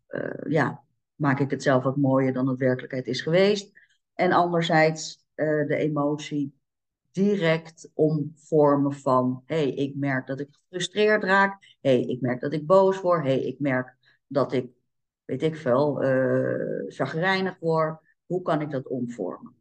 ja, 0.47 0.83
maak 1.15 1.39
ik 1.39 1.51
het 1.51 1.63
zelf 1.63 1.83
wat 1.83 1.97
mooier 1.97 2.33
dan 2.33 2.47
het 2.47 2.59
werkelijkheid 2.59 3.07
is 3.07 3.21
geweest? 3.21 3.71
En 4.13 4.31
anderzijds 4.31 5.25
de 5.35 5.75
emotie 5.75 6.53
direct 7.11 7.91
omvormen 7.93 8.93
van, 8.93 9.43
hé, 9.45 9.55
hey, 9.55 9.69
ik 9.69 9.95
merk 9.95 10.27
dat 10.27 10.39
ik 10.39 10.47
gefrustreerd 10.51 11.23
raak. 11.23 11.77
Hé, 11.81 11.89
hey, 11.89 12.01
ik 12.01 12.21
merk 12.21 12.41
dat 12.41 12.53
ik 12.53 12.65
boos 12.65 13.01
word. 13.01 13.23
Hé, 13.23 13.29
hey, 13.29 13.41
ik 13.41 13.59
merk 13.59 13.95
dat 14.27 14.53
ik, 14.53 14.69
weet 15.25 15.43
ik 15.43 15.55
veel, 15.55 16.03
uh, 16.03 16.91
chagrijnig 16.91 17.59
word. 17.59 17.99
Hoe 18.25 18.41
kan 18.41 18.61
ik 18.61 18.71
dat 18.71 18.87
omvormen? 18.87 19.53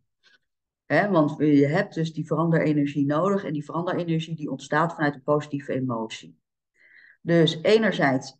Want 0.87 1.35
je 1.39 1.67
hebt 1.67 1.95
dus 1.95 2.13
die 2.13 2.27
veranderenergie 2.27 3.07
nodig 3.07 3.45
en 3.45 3.53
die 3.53 3.65
veranderenergie 3.65 4.37
die 4.37 4.51
ontstaat 4.51 4.95
vanuit 4.95 5.15
een 5.15 5.23
positieve 5.23 5.73
emotie. 5.73 6.39
Dus 7.21 7.63
enerzijds 7.63 8.39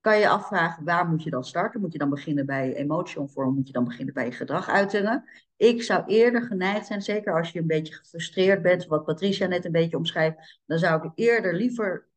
kan 0.00 0.18
je 0.18 0.28
afvragen, 0.28 0.84
waar 0.84 1.08
moet 1.08 1.22
je 1.22 1.30
dan 1.30 1.44
starten? 1.44 1.80
Moet 1.80 1.92
je 1.92 1.98
dan 1.98 2.10
beginnen 2.10 2.46
bij 2.46 2.74
emotie 2.74 3.20
omvormen? 3.20 3.54
Moet 3.54 3.66
je 3.66 3.72
dan 3.72 3.84
beginnen 3.84 4.14
bij 4.14 4.24
je 4.24 4.32
gedraguitingen? 4.32 5.24
Ik 5.56 5.82
zou 5.82 6.04
eerder 6.06 6.42
geneigd 6.42 6.86
zijn, 6.86 7.02
zeker 7.02 7.36
als 7.36 7.50
je 7.50 7.58
een 7.58 7.66
beetje 7.66 7.94
gefrustreerd 7.94 8.62
bent, 8.62 8.86
wat 8.86 9.04
Patricia 9.04 9.46
net 9.46 9.64
een 9.64 9.72
beetje 9.72 9.96
omschrijft, 9.96 10.60
dan 10.66 10.78
zou 10.78 11.06
ik 11.06 11.12
eerder 11.14 11.54
liever 11.54 12.08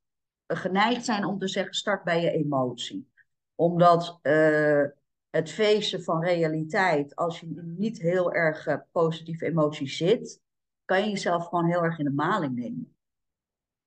geneigd 0.56 1.06
zijn 1.06 1.26
om 1.26 1.40
te 1.40 1.48
zeggen, 1.48 1.74
start 1.74 2.04
bij 2.04 2.22
je 2.22 2.32
emotie. 2.32 3.10
Omdat 3.56 4.20
uh, 4.24 4.86
het 5.30 5.52
feesten 5.52 6.04
van 6.04 6.24
realiteit, 6.24 7.16
als 7.16 7.40
je 7.40 7.62
niet 7.78 8.02
heel 8.02 8.34
erg 8.34 8.68
uh, 8.68 8.78
positieve 8.92 9.46
emoties 9.46 9.98
zit, 9.98 10.42
kan 10.86 11.04
je 11.04 11.10
jezelf 11.10 11.48
gewoon 11.48 11.66
heel 11.66 11.84
erg 11.84 12.00
in 12.00 12.06
de 12.06 12.12
maling 12.12 12.56
nemen. 12.56 12.96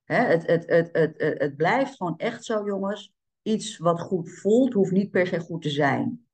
Hè? 0.03 0.17
Het, 0.17 0.47
het, 0.47 0.69
het, 0.69 0.89
het, 0.91 1.13
het, 1.17 1.55
blijft 1.55 1.95
gewoon 1.95 2.17
echt 2.17 2.43
zo, 2.43 2.65
jongens. 2.65 3.13
Iets 3.41 3.77
wat 3.77 4.01
goed 4.01 4.29
voelt, 4.29 4.73
hoeft 4.73 4.91
niet 4.91 5.11
per 5.11 5.27
se 5.27 5.39
goed 5.39 5.61
te 5.61 5.69
zijn. 5.69 6.27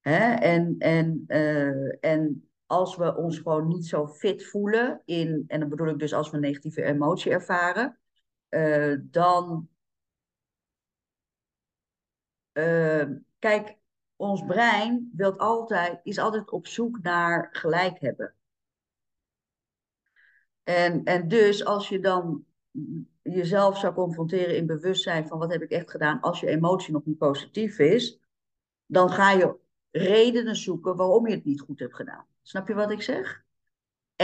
Hè? 0.00 0.34
En, 0.34 0.74
en, 0.78 1.24
en 2.00 2.48
als 2.66 2.96
we 2.96 3.16
ons 3.16 3.38
gewoon 3.38 3.68
niet 3.68 3.86
zo 3.86 4.06
fit 4.06 4.44
voelen, 4.44 5.02
in, 5.04 5.44
en 5.46 5.60
dan 5.60 5.68
bedoel 5.68 5.88
ik 5.88 5.98
dus 5.98 6.14
als 6.14 6.30
we 6.30 6.38
negatieve 6.38 6.82
emotie 6.82 7.32
ervaren, 7.32 7.98
uh, 8.54 8.98
dan. 9.02 9.68
Uh, 12.52 13.04
kijk, 13.38 13.76
ons 14.16 14.44
brein 14.44 15.10
wilt 15.16 15.38
altijd, 15.38 16.00
is 16.02 16.18
altijd 16.18 16.50
op 16.50 16.66
zoek 16.66 17.02
naar 17.02 17.48
gelijk 17.52 18.00
hebben. 18.00 18.34
En, 20.62 21.04
en 21.04 21.28
dus 21.28 21.64
als 21.64 21.88
je 21.88 22.00
dan 22.00 22.44
jezelf 23.22 23.78
zou 23.78 23.94
confronteren 23.94 24.56
in 24.56 24.66
bewustzijn 24.66 25.26
van 25.26 25.38
wat 25.38 25.52
heb 25.52 25.62
ik 25.62 25.70
echt 25.70 25.90
gedaan 25.90 26.20
als 26.20 26.40
je 26.40 26.46
emotie 26.46 26.92
nog 26.92 27.04
niet 27.04 27.18
positief 27.18 27.78
is, 27.78 28.20
dan 28.86 29.10
ga 29.10 29.30
je 29.30 29.56
redenen 29.90 30.56
zoeken 30.56 30.96
waarom 30.96 31.28
je 31.28 31.34
het 31.34 31.44
niet 31.44 31.60
goed 31.60 31.78
hebt 31.78 31.94
gedaan. 31.94 32.26
Snap 32.42 32.68
je 32.68 32.74
wat 32.74 32.90
ik 32.90 33.02
zeg? 33.02 33.43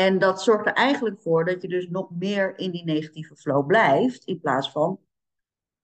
En 0.00 0.18
dat 0.18 0.42
zorgt 0.42 0.66
er 0.66 0.72
eigenlijk 0.72 1.20
voor 1.20 1.44
dat 1.44 1.62
je 1.62 1.68
dus 1.68 1.88
nog 1.88 2.10
meer 2.10 2.58
in 2.58 2.70
die 2.70 2.84
negatieve 2.84 3.36
flow 3.36 3.66
blijft, 3.66 4.24
in 4.24 4.40
plaats 4.40 4.70
van 4.70 5.00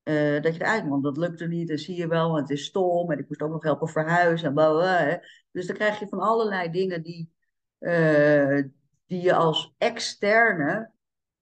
uh, 0.05 0.43
dat 0.43 0.55
je 0.55 0.61
eruit 0.61 0.89
want 0.89 1.03
dat 1.03 1.17
lukte 1.17 1.47
niet 1.47 1.71
en 1.71 1.79
zie 1.79 1.97
je 1.97 2.07
wel, 2.07 2.31
want 2.31 2.49
het 2.49 2.59
is 2.59 2.65
stom 2.65 3.11
en 3.11 3.19
ik 3.19 3.29
moest 3.29 3.43
ook 3.43 3.51
nog 3.51 3.63
helpen 3.63 3.89
verhuizen 3.89 4.49
en 4.49 4.55
bla, 4.55 4.71
bla, 4.71 5.21
Dus 5.51 5.67
dan 5.67 5.77
krijg 5.77 5.99
je 5.99 6.09
van 6.09 6.21
allerlei 6.21 6.71
dingen 6.71 7.03
die, 7.03 7.33
uh, 7.81 8.63
die 9.07 9.21
je 9.21 9.35
als 9.35 9.75
externe, 9.79 10.91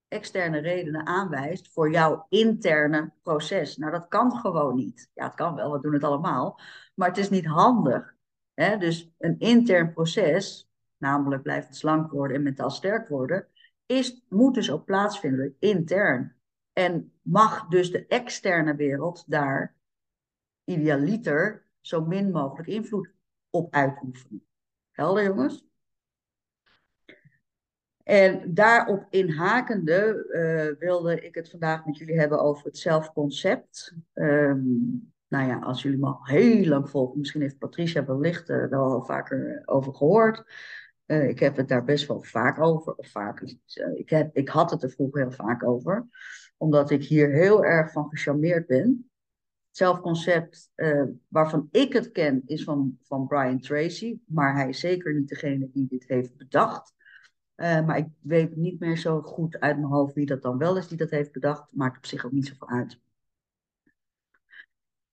externe 0.09 0.59
redenen 0.59 1.07
aanwijst 1.07 1.73
voor 1.73 1.90
jouw 1.90 2.26
interne 2.28 3.12
proces. 3.23 3.76
Nou, 3.76 3.93
dat 3.93 4.09
kan 4.09 4.33
gewoon 4.33 4.75
niet. 4.75 5.11
Ja, 5.14 5.25
het 5.25 5.35
kan 5.35 5.54
wel, 5.54 5.73
we 5.73 5.81
doen 5.81 5.95
het 5.95 6.04
allemaal, 6.04 6.61
maar 6.95 7.09
het 7.09 7.19
is 7.19 7.31
niet 7.31 7.47
handig. 7.47 8.14
Hè? 8.54 8.76
Dus 8.76 9.11
een 9.19 9.38
intern 9.38 9.93
proces, 9.93 10.69
namelijk 11.04 11.42
blijven 11.42 11.75
slank 11.75 12.11
worden 12.11 12.37
en 12.37 12.42
mentaal 12.42 12.70
sterk 12.70 13.08
worden, 13.08 13.46
is, 13.87 14.25
moet 14.28 14.54
dus 14.54 14.70
ook 14.70 14.84
plaatsvinden 14.84 15.56
intern. 15.58 16.37
En 16.73 17.12
mag 17.23 17.68
dus 17.68 17.90
de 17.90 18.06
externe 18.06 18.75
wereld 18.75 19.25
daar 19.26 19.75
idealiter 20.64 21.66
zo 21.80 22.04
min 22.04 22.30
mogelijk 22.30 22.68
invloed 22.68 23.11
op 23.50 23.75
uitoefenen. 23.75 24.44
Helder, 24.90 25.25
jongens? 25.25 25.66
En 28.02 28.54
daarop 28.54 29.06
inhakende 29.11 30.26
uh, 30.28 30.78
wilde 30.80 31.20
ik 31.20 31.34
het 31.34 31.50
vandaag 31.50 31.84
met 31.84 31.96
jullie 31.96 32.18
hebben 32.18 32.40
over 32.40 32.64
het 32.64 32.78
zelfconcept. 32.78 33.94
Um, 34.14 35.12
nou 35.28 35.49
ja, 35.49 35.58
als 35.58 35.82
jullie 35.82 35.99
me 35.99 36.06
al 36.06 36.26
heel 36.26 36.66
lang 36.66 36.90
volgen, 36.90 37.18
misschien 37.18 37.40
heeft 37.40 37.58
Patricia 37.58 38.04
wellicht 38.04 38.49
uh, 38.49 38.66
wel 38.66 38.82
al 38.82 39.04
vaker 39.04 39.62
over 39.64 39.94
gehoord. 39.94 40.44
Uh, 41.06 41.28
ik 41.28 41.38
heb 41.38 41.56
het 41.56 41.68
daar 41.68 41.84
best 41.84 42.06
wel 42.06 42.23
vaak 42.23 42.61
over. 42.61 42.94
Of 42.94 43.08
vaak, 43.08 43.40
ik, 43.94 44.11
heb, 44.11 44.37
ik 44.37 44.49
had 44.49 44.70
het 44.70 44.82
er 44.82 44.90
vroeger 44.90 45.20
heel 45.20 45.30
vaak 45.30 45.64
over 45.64 46.06
omdat 46.56 46.90
ik 46.90 47.04
hier 47.04 47.30
heel 47.30 47.64
erg 47.64 47.92
van 47.92 48.08
gecharmeerd 48.08 48.66
ben. 48.66 49.11
Het 49.66 49.76
zelfconcept 49.76 50.70
uh, 50.76 51.04
waarvan 51.28 51.68
ik 51.70 51.92
het 51.92 52.11
ken 52.11 52.42
is 52.46 52.64
van, 52.64 52.99
van 53.02 53.26
Brian 53.26 53.61
Tracy, 53.61 54.18
maar 54.26 54.54
hij 54.54 54.68
is 54.68 54.80
zeker 54.80 55.14
niet 55.14 55.28
degene 55.28 55.70
die 55.70 55.87
dit 55.87 56.04
heeft 56.08 56.37
bedacht. 56.37 56.94
Maar 57.56 57.96
ik 57.96 58.06
weet 58.20 58.56
niet 58.56 58.80
meer 58.80 58.96
zo 58.96 59.20
goed 59.20 59.61
uit 59.61 59.76
mijn 59.76 59.92
hoofd 59.92 60.14
wie 60.14 60.26
dat 60.26 60.42
dan 60.42 60.58
wel 60.58 60.76
is 60.76 60.88
die 60.88 60.99
dat 60.99 61.11
heeft 61.11 61.32
bedacht. 61.32 61.66
Maakt 61.70 61.96
op 61.96 62.06
zich 62.06 62.25
ook 62.25 62.32
niet 62.32 62.46
zoveel 62.46 62.68
uit. 62.68 63.00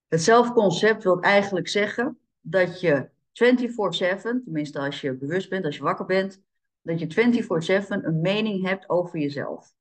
Het 0.07 0.21
zelfconcept 0.21 1.03
wil 1.03 1.21
eigenlijk 1.21 1.67
zeggen 1.67 2.19
dat 2.41 2.79
je 2.79 3.09
24/7, 3.31 4.43
tenminste 4.43 4.79
als 4.79 5.01
je 5.01 5.17
bewust 5.17 5.49
bent, 5.49 5.65
als 5.65 5.77
je 5.77 5.83
wakker 5.83 6.05
bent, 6.05 6.41
dat 6.81 6.99
je 6.99 7.07
24/7 7.07 8.05
een 8.05 8.21
mening 8.21 8.65
hebt 8.65 8.89
over 8.89 9.19
jezelf. 9.19 9.73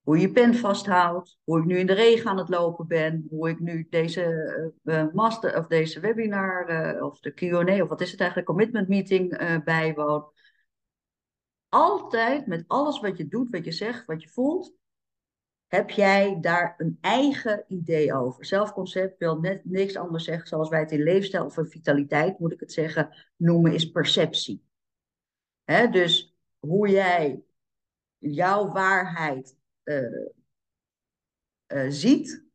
Hoe 0.00 0.18
je 0.18 0.32
pen 0.32 0.54
vasthoudt, 0.54 1.38
hoe 1.44 1.58
ik 1.58 1.64
nu 1.64 1.78
in 1.78 1.86
de 1.86 1.92
regen 1.92 2.30
aan 2.30 2.38
het 2.38 2.48
lopen 2.48 2.86
ben, 2.86 3.26
hoe 3.30 3.48
ik 3.48 3.60
nu 3.60 3.86
deze 3.90 4.74
uh, 4.84 5.12
master 5.12 5.58
of 5.58 5.66
deze 5.66 6.00
webinar 6.00 6.70
uh, 6.70 7.02
of 7.02 7.20
de 7.20 7.30
Q&A 7.34 7.82
of 7.82 7.88
wat 7.88 8.00
is 8.00 8.10
het 8.10 8.20
eigenlijk, 8.20 8.48
commitment 8.48 8.88
meeting 8.88 9.36
bijwoon. 9.64 10.32
Altijd 11.68 12.46
met 12.46 12.64
alles 12.66 13.00
wat 13.00 13.16
je 13.16 13.28
doet, 13.28 13.50
wat 13.50 13.64
je 13.64 13.72
zegt, 13.72 14.06
wat 14.06 14.22
je 14.22 14.28
voelt, 14.28 14.77
heb 15.68 15.90
jij 15.90 16.38
daar 16.40 16.74
een 16.78 16.98
eigen 17.00 17.64
idee 17.68 18.14
over. 18.14 18.44
Zelfconcept 18.44 19.18
wil 19.18 19.40
net 19.40 19.64
niks 19.64 19.96
anders 19.96 20.24
zeggen, 20.24 20.48
zoals 20.48 20.68
wij 20.68 20.80
het 20.80 20.92
in 20.92 21.02
leefstijl 21.02 21.44
of 21.44 21.54
vitaliteit, 21.54 22.38
moet 22.38 22.52
ik 22.52 22.60
het 22.60 22.72
zeggen, 22.72 23.16
noemen, 23.36 23.72
is 23.72 23.90
perceptie. 23.90 24.64
Hè? 25.64 25.88
Dus 25.88 26.36
hoe 26.58 26.88
jij 26.88 27.42
jouw 28.18 28.72
waarheid 28.72 29.56
uh, 29.84 30.26
uh, 31.66 31.86
ziet, 31.88 32.46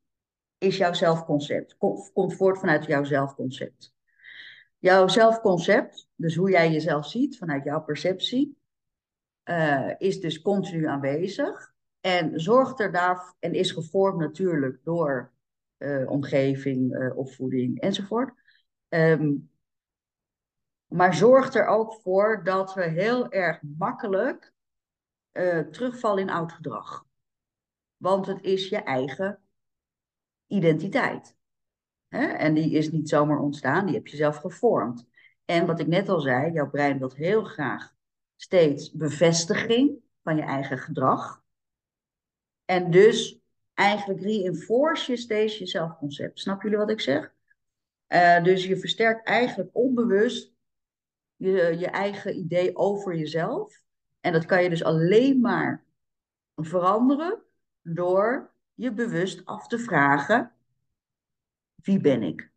is 0.57 0.77
jouw 0.77 0.93
zelfconcept. 0.93 1.77
Komt 2.13 2.35
voort 2.35 2.59
vanuit 2.59 2.85
jouw 2.85 3.03
zelfconcept. 3.03 3.93
Jouw 4.79 5.07
zelfconcept, 5.07 6.09
dus 6.15 6.35
hoe 6.35 6.49
jij 6.49 6.71
jezelf 6.71 7.07
ziet 7.07 7.37
vanuit 7.37 7.63
jouw 7.63 7.83
perceptie, 7.83 8.57
uh, 9.43 9.91
is 9.97 10.19
dus 10.19 10.41
continu 10.41 10.87
aanwezig. 10.87 11.72
En 12.03 12.39
zorgt 12.39 12.79
er 12.79 12.91
daar, 12.91 13.35
en 13.39 13.53
is 13.53 13.71
gevormd 13.71 14.19
natuurlijk 14.19 14.79
door 14.83 15.31
omgeving, 16.05 17.11
opvoeding 17.15 17.79
enzovoort. 17.79 18.33
Um, 18.89 19.51
maar 20.87 21.13
zorgt 21.13 21.55
er 21.55 21.65
ook 21.65 21.93
voor 22.01 22.43
dat 22.43 22.73
we 22.73 22.83
heel 22.83 23.31
erg 23.31 23.59
makkelijk 23.61 24.53
terugvallen 25.71 26.21
in 26.21 26.29
oud 26.29 26.51
gedrag. 26.51 27.05
Want 27.97 28.25
het 28.25 28.41
is 28.41 28.69
je 28.69 28.77
eigen 28.77 29.39
identiteit. 30.47 31.35
En 32.07 32.53
die 32.53 32.71
is 32.71 32.91
niet 32.91 33.09
zomaar 33.09 33.39
ontstaan, 33.39 33.85
die 33.85 33.95
heb 33.95 34.07
je 34.07 34.17
zelf 34.17 34.37
gevormd. 34.37 35.07
En 35.45 35.65
wat 35.65 35.79
ik 35.79 35.87
net 35.87 36.09
al 36.09 36.19
zei, 36.19 36.51
jouw 36.51 36.69
brein 36.69 36.99
wil 36.99 37.11
heel 37.15 37.43
graag 37.43 37.93
steeds 38.35 38.91
bevestiging 38.91 39.99
van 40.23 40.35
je 40.35 40.41
eigen 40.41 40.77
gedrag. 40.77 41.42
En 42.65 42.91
dus 42.91 43.39
eigenlijk 43.73 44.21
reinforce 44.21 45.11
je 45.11 45.17
steeds 45.17 45.57
je 45.57 45.65
zelfconcept. 45.65 46.39
Snap 46.39 46.61
jullie 46.61 46.77
wat 46.77 46.89
ik 46.89 47.01
zeg? 47.01 47.33
Uh, 48.07 48.43
dus 48.43 48.65
je 48.65 48.77
versterkt 48.77 49.27
eigenlijk 49.27 49.69
onbewust 49.73 50.53
je, 51.35 51.75
je 51.77 51.87
eigen 51.87 52.37
idee 52.37 52.75
over 52.75 53.15
jezelf. 53.15 53.81
En 54.21 54.33
dat 54.33 54.45
kan 54.45 54.63
je 54.63 54.69
dus 54.69 54.83
alleen 54.83 55.41
maar 55.41 55.83
veranderen 56.55 57.41
door 57.81 58.53
je 58.73 58.93
bewust 58.93 59.45
af 59.45 59.67
te 59.67 59.79
vragen: 59.79 60.51
wie 61.75 61.99
ben 61.99 62.23
ik? 62.23 62.51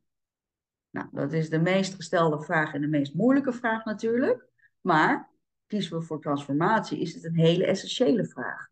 Nou, 0.91 1.09
dat 1.13 1.33
is 1.33 1.51
de 1.51 1.61
meest 1.61 1.95
gestelde 1.95 2.43
vraag 2.43 2.75
en 2.75 2.81
de 2.81 2.87
meest 2.87 3.15
moeilijke 3.15 3.53
vraag 3.53 3.85
natuurlijk. 3.85 4.45
Maar 4.81 5.31
kiezen 5.67 5.99
we 5.99 6.05
voor 6.05 6.21
transformatie, 6.21 7.01
is 7.01 7.15
het 7.15 7.25
een 7.25 7.39
hele 7.39 7.67
essentiële 7.67 8.27
vraag. 8.27 8.69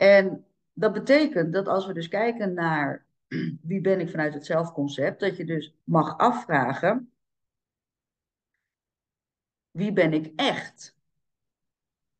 En 0.00 0.46
dat 0.72 0.92
betekent 0.92 1.52
dat 1.52 1.68
als 1.68 1.86
we 1.86 1.92
dus 1.92 2.08
kijken 2.08 2.54
naar 2.54 3.06
wie 3.62 3.80
ben 3.80 4.00
ik 4.00 4.10
vanuit 4.10 4.34
het 4.34 4.46
zelfconcept, 4.46 5.20
dat 5.20 5.36
je 5.36 5.44
dus 5.44 5.74
mag 5.84 6.18
afvragen: 6.18 7.12
wie 9.70 9.92
ben 9.92 10.12
ik 10.12 10.32
echt? 10.36 10.96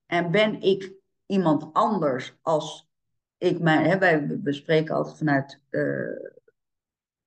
En 0.06 0.30
ben 0.30 0.60
ik 0.60 0.92
iemand 1.26 1.72
anders 1.72 2.36
als 2.42 2.90
ik 3.38 3.60
mijn. 3.60 3.84
Hè, 3.84 3.98
wij 3.98 4.40
bespreken 4.40 4.94
altijd 4.94 5.16
vanuit, 5.16 5.60
uh, 5.70 6.32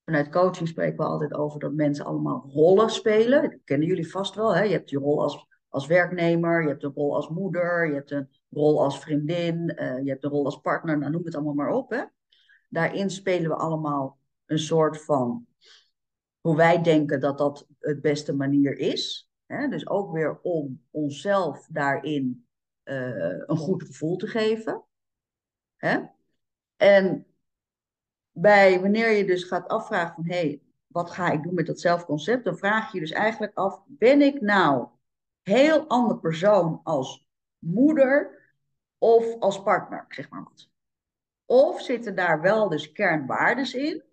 vanuit 0.06 0.30
coaching 0.30 0.68
spreken 0.68 0.98
we 0.98 1.04
altijd 1.04 1.34
over 1.34 1.60
dat 1.60 1.74
mensen 1.74 2.06
allemaal 2.06 2.50
rollen 2.54 2.90
spelen. 2.90 3.42
Dat 3.42 3.60
kennen 3.64 3.88
jullie 3.88 4.12
vast 4.12 4.36
wel. 4.36 4.56
Hè? 4.56 4.62
Je 4.62 4.72
hebt 4.72 4.90
je 4.90 4.98
rol 4.98 5.22
als, 5.22 5.48
als 5.70 5.88
werknemer, 5.88 6.62
je 6.62 6.68
hebt 6.68 6.84
een 6.84 6.94
rol 6.94 7.16
als 7.16 7.30
moeder, 7.30 7.88
je 7.88 7.94
hebt 7.94 8.12
een 8.12 8.30
rol 8.54 8.84
als 8.84 9.00
vriendin, 9.00 9.76
uh, 9.76 10.04
je 10.04 10.10
hebt 10.10 10.24
een 10.24 10.30
rol 10.30 10.46
als 10.46 10.62
partner, 10.62 10.98
nou 10.98 11.12
noem 11.12 11.26
het 11.26 11.36
allemaal 11.36 11.54
maar 11.54 11.72
op. 11.74 11.90
Hè? 11.90 12.04
Daarin 12.70 13.10
spelen 13.10 13.50
we 13.50 13.56
allemaal 13.56 14.20
een 14.46 14.60
soort 14.60 15.04
van 15.04 15.48
hoe 16.40 16.56
wij 16.56 16.82
denken 16.82 17.20
dat 17.20 17.38
dat 17.38 17.68
het 17.80 18.02
beste 18.02 18.34
manier 18.36 18.78
is. 18.78 19.32
Hè? 19.46 19.68
Dus 19.68 19.88
ook 19.88 20.12
weer 20.12 20.40
om 20.42 20.82
onszelf 20.92 21.68
daarin 21.72 22.48
uh, 22.84 23.44
een 23.46 23.58
goed 23.58 23.84
gevoel 23.84 24.16
te 24.16 24.28
geven. 24.28 24.84
Hè? 25.76 26.00
En 26.76 27.26
bij 28.32 28.82
wanneer 28.82 29.12
je 29.12 29.26
dus 29.26 29.44
gaat 29.44 29.68
afvragen 29.68 30.16
van 30.16 30.26
hé, 30.26 30.36
hey, 30.36 30.62
wat 30.88 31.12
ga 31.12 31.32
ik 31.32 31.44
doen 31.44 31.54
met 31.54 31.66
dat 31.66 31.80
zelfconcept, 31.80 32.44
dan 32.44 32.58
vraag 32.58 32.92
je 32.92 33.00
je 33.00 33.06
dus 33.06 33.14
eigenlijk 33.14 33.58
af, 33.58 33.84
ben 33.88 34.22
ik 34.22 34.42
nou 34.42 34.88
heel 35.42 35.88
ander 35.88 36.20
persoon 36.20 36.80
als 36.84 37.28
moeder 37.58 38.42
of 39.04 39.40
als 39.40 39.62
partner, 39.62 40.06
zeg 40.10 40.30
maar 40.30 40.44
wat. 40.44 40.70
Of 41.46 41.82
zitten 41.82 42.16
daar 42.16 42.42
wel 42.42 42.70
dus 42.70 42.92
kernwaardes 42.92 43.74
in, 43.74 44.04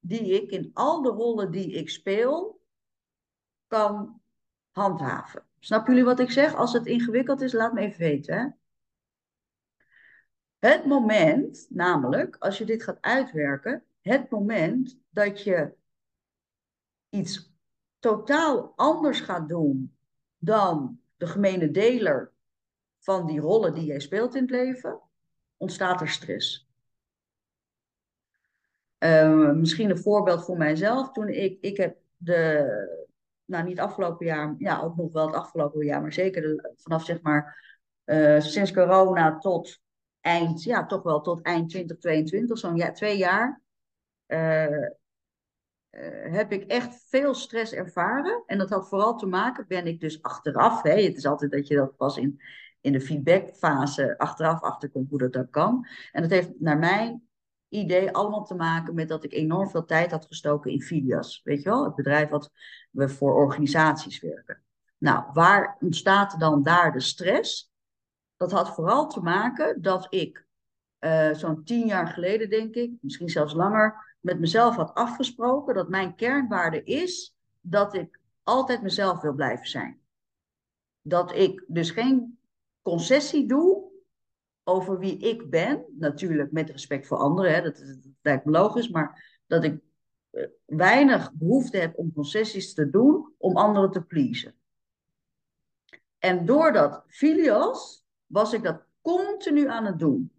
die 0.00 0.42
ik 0.42 0.50
in 0.50 0.70
al 0.74 1.02
de 1.02 1.08
rollen 1.08 1.50
die 1.50 1.72
ik 1.72 1.90
speel 1.90 2.60
kan 3.66 4.20
handhaven. 4.70 5.44
Snappen 5.58 5.92
jullie 5.92 6.08
wat 6.08 6.20
ik 6.20 6.30
zeg? 6.30 6.54
Als 6.54 6.72
het 6.72 6.86
ingewikkeld 6.86 7.40
is, 7.40 7.52
laat 7.52 7.72
me 7.72 7.80
even 7.80 7.98
weten. 7.98 8.38
Hè? 8.38 8.46
Het 10.68 10.84
moment, 10.86 11.66
namelijk, 11.70 12.36
als 12.36 12.58
je 12.58 12.64
dit 12.64 12.82
gaat 12.82 13.00
uitwerken, 13.00 13.84
het 14.00 14.30
moment 14.30 14.98
dat 15.10 15.42
je 15.42 15.74
iets 17.08 17.52
totaal 17.98 18.72
anders 18.76 19.20
gaat 19.20 19.48
doen 19.48 19.96
dan 20.38 21.00
de 21.16 21.26
gemene 21.26 21.70
deler 21.70 22.33
van 23.04 23.26
die 23.26 23.40
rollen 23.40 23.74
die 23.74 23.84
jij 23.84 24.00
speelt 24.00 24.34
in 24.34 24.42
het 24.42 24.50
leven, 24.50 25.00
ontstaat 25.56 26.00
er 26.00 26.08
stress. 26.08 26.68
Uh, 28.98 29.52
misschien 29.52 29.90
een 29.90 29.98
voorbeeld 29.98 30.44
voor 30.44 30.56
mijzelf. 30.56 31.10
Toen 31.12 31.28
ik, 31.28 31.58
ik 31.60 31.76
heb 31.76 31.96
de, 32.16 32.66
nou 33.44 33.64
niet 33.64 33.80
afgelopen 33.80 34.26
jaar, 34.26 34.54
ja 34.58 34.80
ook 34.80 34.96
nog 34.96 35.12
wel 35.12 35.26
het 35.26 35.34
afgelopen 35.34 35.84
jaar, 35.86 36.00
maar 36.00 36.12
zeker 36.12 36.72
vanaf 36.76 37.04
zeg 37.04 37.22
maar 37.22 37.62
uh, 38.04 38.40
sinds 38.40 38.72
corona 38.72 39.38
tot 39.38 39.80
eind, 40.20 40.62
ja 40.62 40.86
toch 40.86 41.02
wel 41.02 41.20
tot 41.20 41.42
eind 41.42 41.70
2022, 41.70 42.58
zo'n 42.58 42.76
ja, 42.76 42.92
twee 42.92 43.16
jaar, 43.16 43.62
uh, 44.26 44.70
uh, 44.70 44.88
heb 46.34 46.52
ik 46.52 46.64
echt 46.64 47.04
veel 47.08 47.34
stress 47.34 47.72
ervaren. 47.72 48.42
En 48.46 48.58
dat 48.58 48.70
had 48.70 48.88
vooral 48.88 49.16
te 49.16 49.26
maken, 49.26 49.64
ben 49.68 49.86
ik 49.86 50.00
dus 50.00 50.22
achteraf, 50.22 50.82
hè, 50.82 51.02
het 51.02 51.16
is 51.16 51.26
altijd 51.26 51.50
dat 51.50 51.66
je 51.66 51.74
dat 51.74 51.96
pas 51.96 52.16
in, 52.16 52.40
in 52.84 52.92
de 52.92 53.00
feedbackfase 53.00 54.18
achteraf 54.18 54.60
achterkomt 54.60 55.10
hoe 55.10 55.18
dat 55.18 55.32
dan 55.32 55.50
kan. 55.50 55.86
En 56.12 56.22
dat 56.22 56.30
heeft 56.30 56.60
naar 56.60 56.78
mijn 56.78 57.22
idee 57.68 58.10
allemaal 58.10 58.44
te 58.44 58.54
maken 58.54 58.94
met 58.94 59.08
dat 59.08 59.24
ik 59.24 59.32
enorm 59.32 59.68
veel 59.68 59.84
tijd 59.84 60.10
had 60.10 60.26
gestoken 60.26 60.70
in 60.70 60.82
Filias. 60.82 61.40
Weet 61.44 61.62
je 61.62 61.68
wel, 61.68 61.84
het 61.84 61.94
bedrijf 61.94 62.28
wat 62.28 62.50
we 62.90 63.08
voor 63.08 63.34
organisaties 63.34 64.20
werken. 64.20 64.62
Nou, 64.98 65.24
waar 65.32 65.76
ontstaat 65.80 66.40
dan 66.40 66.62
daar 66.62 66.92
de 66.92 67.00
stress? 67.00 67.72
Dat 68.36 68.52
had 68.52 68.74
vooral 68.74 69.08
te 69.08 69.20
maken 69.20 69.82
dat 69.82 70.06
ik 70.10 70.46
uh, 71.00 71.34
zo'n 71.34 71.64
tien 71.64 71.86
jaar 71.86 72.06
geleden, 72.08 72.50
denk 72.50 72.74
ik, 72.74 72.92
misschien 73.00 73.28
zelfs 73.28 73.54
langer, 73.54 74.16
met 74.20 74.40
mezelf 74.40 74.76
had 74.76 74.94
afgesproken 74.94 75.74
dat 75.74 75.88
mijn 75.88 76.14
kernwaarde 76.14 76.82
is 76.82 77.36
dat 77.60 77.94
ik 77.94 78.20
altijd 78.42 78.82
mezelf 78.82 79.20
wil 79.20 79.34
blijven 79.34 79.66
zijn. 79.66 80.00
Dat 81.02 81.34
ik 81.34 81.64
dus 81.66 81.90
geen 81.90 82.38
concessie 82.84 83.46
doe 83.46 83.92
over 84.64 84.98
wie 84.98 85.18
ik 85.18 85.50
ben. 85.50 85.84
Natuurlijk 85.98 86.52
met 86.52 86.70
respect 86.70 87.06
voor 87.06 87.16
anderen, 87.16 87.54
hè, 87.54 87.62
dat, 87.62 87.84
lijkt 88.22 88.44
me 88.44 88.50
logisch, 88.50 88.88
maar 88.88 89.40
dat 89.46 89.64
ik 89.64 89.80
eh, 90.30 90.46
weinig 90.64 91.32
behoefte 91.32 91.76
heb 91.76 91.98
om 91.98 92.12
concessies 92.12 92.74
te 92.74 92.90
doen 92.90 93.32
om 93.38 93.56
anderen 93.56 93.90
te 93.90 94.02
pleasen. 94.02 94.54
En 96.18 96.46
door 96.46 96.72
dat 96.72 97.04
filios 97.06 98.04
was 98.26 98.52
ik 98.52 98.62
dat 98.62 98.86
continu 99.02 99.68
aan 99.68 99.84
het 99.84 99.98
doen 99.98 100.34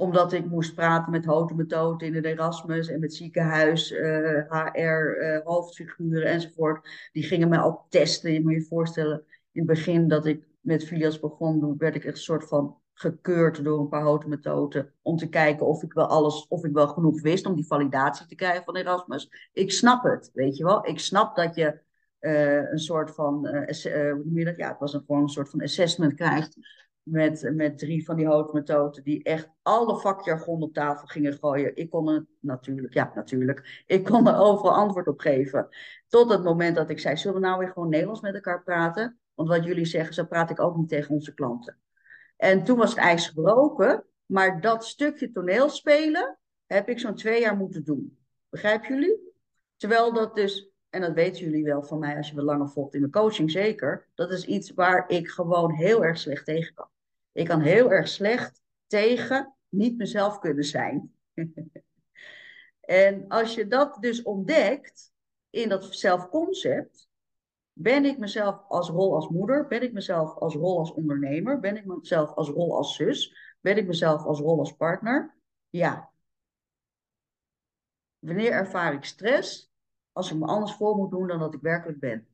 omdat 0.00 0.32
ik 0.32 0.44
moest 0.46 0.74
praten 0.74 1.12
met 1.12 1.24
houten 1.24 2.06
in 2.06 2.14
het 2.14 2.24
Erasmus 2.24 2.88
en 2.88 3.00
met 3.00 3.14
ziekenhuis, 3.14 3.90
HR, 3.90 4.76
uh, 4.76 5.40
hoofdfiguren 5.44 6.24
enzovoort. 6.28 7.08
Die 7.12 7.22
gingen 7.22 7.48
mij 7.48 7.62
ook 7.62 7.84
testen. 7.88 8.32
Je 8.32 8.42
moet 8.42 8.52
je 8.52 8.62
voorstellen, 8.62 9.24
in 9.52 9.60
het 9.60 9.66
begin 9.66 10.08
dat 10.08 10.26
ik 10.26 10.44
met 10.60 10.84
filias 10.84 11.20
begon, 11.20 11.74
werd 11.78 11.94
ik 11.94 12.04
echt 12.04 12.16
een 12.16 12.22
soort 12.22 12.48
van 12.48 12.76
gekeurd 12.94 13.64
door 13.64 13.80
een 13.80 13.88
paar 13.88 14.02
houten 14.02 14.94
om 15.02 15.16
te 15.16 15.28
kijken 15.28 15.66
of 15.66 15.82
ik 15.82 15.92
wel 15.92 16.06
alles, 16.06 16.46
of 16.48 16.64
ik 16.64 16.72
wel 16.72 16.88
genoeg 16.88 17.20
wist 17.20 17.46
om 17.46 17.54
die 17.54 17.66
validatie 17.66 18.26
te 18.26 18.34
krijgen 18.34 18.64
van 18.64 18.76
Erasmus. 18.76 19.50
Ik 19.52 19.72
snap 19.72 20.02
het, 20.02 20.30
weet 20.34 20.56
je 20.56 20.64
wel. 20.64 20.86
Ik 20.86 20.98
snap 20.98 21.36
dat 21.36 21.54
je 21.54 21.80
uh, 22.20 22.70
een 22.70 22.78
soort 22.78 23.10
van, 23.10 23.46
uh, 23.46 24.12
hoe 24.12 24.22
noem 24.24 24.38
je 24.38 24.44
dat? 24.44 24.56
Ja, 24.56 24.68
het 24.68 24.78
was 24.78 24.94
een, 24.94 25.02
gewoon 25.06 25.22
een 25.22 25.28
soort 25.28 25.50
van 25.50 25.62
assessment 25.62 26.14
krijgt 26.14 26.56
met, 27.02 27.50
met 27.54 27.78
drie 27.78 28.04
van 28.04 28.16
die 28.16 28.26
hoofdmethoden 28.26 29.04
die 29.04 29.22
echt 29.22 29.50
alle 29.62 30.00
vakjargon 30.00 30.62
op 30.62 30.74
tafel 30.74 31.06
gingen 31.06 31.38
gooien. 31.38 31.76
Ik 31.76 31.90
kon 31.90 32.08
er 32.08 32.26
natuurlijk, 32.40 32.94
ja 32.94 33.12
natuurlijk, 33.14 33.84
ik 33.86 34.04
kon 34.04 34.26
er 34.26 34.38
overal 34.38 34.74
antwoord 34.74 35.08
op 35.08 35.20
geven. 35.20 35.68
Tot 36.08 36.30
het 36.30 36.42
moment 36.42 36.76
dat 36.76 36.90
ik 36.90 37.00
zei, 37.00 37.16
zullen 37.16 37.40
we 37.40 37.46
nou 37.46 37.58
weer 37.58 37.68
gewoon 37.68 37.88
Nederlands 37.88 38.20
met 38.20 38.34
elkaar 38.34 38.62
praten? 38.62 39.19
Want 39.40 39.52
wat 39.52 39.64
jullie 39.64 39.84
zeggen, 39.84 40.14
zo 40.14 40.24
praat 40.24 40.50
ik 40.50 40.60
ook 40.60 40.76
niet 40.76 40.88
tegen 40.88 41.14
onze 41.14 41.34
klanten. 41.34 41.78
En 42.36 42.64
toen 42.64 42.76
was 42.76 42.90
het 42.90 42.98
ijs 42.98 43.28
gebroken, 43.28 44.04
maar 44.26 44.60
dat 44.60 44.84
stukje 44.84 45.30
toneelspelen 45.30 46.38
heb 46.66 46.88
ik 46.88 46.98
zo'n 46.98 47.14
twee 47.14 47.40
jaar 47.40 47.56
moeten 47.56 47.84
doen. 47.84 48.18
Begrijpen 48.48 48.88
jullie? 48.88 49.32
Terwijl 49.76 50.12
dat 50.12 50.34
dus 50.34 50.70
en 50.90 51.00
dat 51.00 51.12
weten 51.12 51.44
jullie 51.44 51.64
wel 51.64 51.82
van 51.82 51.98
mij 51.98 52.16
als 52.16 52.28
je 52.28 52.34
me 52.34 52.42
langer 52.42 52.68
volgt 52.68 52.94
in 52.94 53.00
mijn 53.00 53.12
coaching 53.12 53.50
zeker, 53.50 54.08
dat 54.14 54.30
is 54.30 54.44
iets 54.44 54.70
waar 54.70 55.08
ik 55.08 55.28
gewoon 55.28 55.72
heel 55.72 56.04
erg 56.04 56.18
slecht 56.18 56.44
tegen 56.44 56.74
kan. 56.74 56.88
Ik 57.32 57.46
kan 57.46 57.60
heel 57.60 57.92
erg 57.92 58.08
slecht 58.08 58.62
tegen 58.86 59.54
niet 59.68 59.96
mezelf 59.96 60.38
kunnen 60.38 60.64
zijn. 60.64 61.14
en 62.80 63.28
als 63.28 63.54
je 63.54 63.66
dat 63.66 63.96
dus 64.00 64.22
ontdekt 64.22 65.12
in 65.50 65.68
dat 65.68 65.94
zelfconcept, 65.94 67.09
ben 67.82 68.04
ik 68.04 68.18
mezelf 68.18 68.64
als 68.68 68.88
rol 68.88 69.14
als 69.14 69.28
moeder, 69.28 69.66
ben 69.66 69.82
ik 69.82 69.92
mezelf 69.92 70.34
als 70.34 70.54
rol 70.54 70.78
als 70.78 70.92
ondernemer, 70.92 71.60
ben 71.60 71.76
ik 71.76 71.84
mezelf 71.84 72.34
als 72.34 72.48
rol 72.48 72.76
als 72.76 72.94
zus, 72.94 73.36
ben 73.60 73.76
ik 73.76 73.86
mezelf 73.86 74.24
als 74.24 74.40
rol 74.40 74.58
als 74.58 74.76
partner? 74.76 75.36
Ja. 75.68 76.10
Wanneer 78.18 78.52
ervaar 78.52 78.92
ik 78.92 79.04
stress? 79.04 79.70
als 80.12 80.30
ik 80.30 80.38
me 80.38 80.46
anders 80.46 80.72
voor 80.72 80.96
moet 80.96 81.10
doen 81.10 81.26
dan 81.26 81.38
dat 81.38 81.54
ik 81.54 81.60
werkelijk 81.60 81.98
ben. 81.98 82.28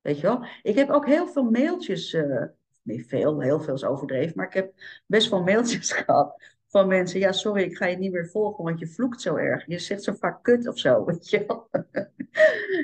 Weet 0.00 0.16
je 0.16 0.22
wel? 0.22 0.44
Ik 0.62 0.74
heb 0.74 0.90
ook 0.90 1.06
heel 1.06 1.26
veel 1.26 1.50
mailtjes, 1.50 2.12
uh, 2.12 2.44
nee 2.82 3.06
veel, 3.06 3.40
heel 3.40 3.60
veel 3.60 3.74
is 3.74 3.84
overdreven, 3.84 4.36
maar 4.36 4.46
ik 4.46 4.52
heb 4.52 4.74
best 5.06 5.30
wel 5.30 5.42
mailtjes 5.42 5.92
gehad 6.02 6.42
van 6.72 6.88
mensen. 6.88 7.20
Ja, 7.20 7.32
sorry, 7.32 7.62
ik 7.62 7.76
ga 7.76 7.86
je 7.86 7.96
niet 7.96 8.12
meer 8.12 8.28
volgen, 8.28 8.64
want 8.64 8.78
je 8.78 8.86
vloekt 8.86 9.20
zo 9.20 9.36
erg. 9.36 9.66
Je 9.66 9.78
zegt 9.78 10.02
zo 10.02 10.12
vaak 10.12 10.42
kut 10.42 10.68
of 10.68 10.78
zo, 10.78 11.04
weet 11.06 11.30
je 11.30 11.44
wel. 11.46 11.68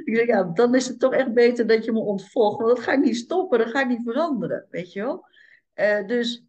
ik 0.04 0.16
zeg, 0.16 0.26
ja, 0.26 0.42
dan 0.42 0.74
is 0.74 0.88
het 0.88 1.00
toch 1.00 1.12
echt 1.12 1.32
beter 1.32 1.66
dat 1.66 1.84
je 1.84 1.92
me 1.92 1.98
ontvolgt, 1.98 2.58
want 2.58 2.76
dat 2.76 2.84
ga 2.84 2.92
ik 2.92 3.04
niet 3.04 3.16
stoppen, 3.16 3.58
dat 3.58 3.68
ga 3.68 3.80
ik 3.80 3.88
niet 3.88 4.02
veranderen, 4.04 4.66
weet 4.70 4.92
je 4.92 5.00
wel. 5.00 5.26
Uh, 5.74 6.06
dus 6.06 6.46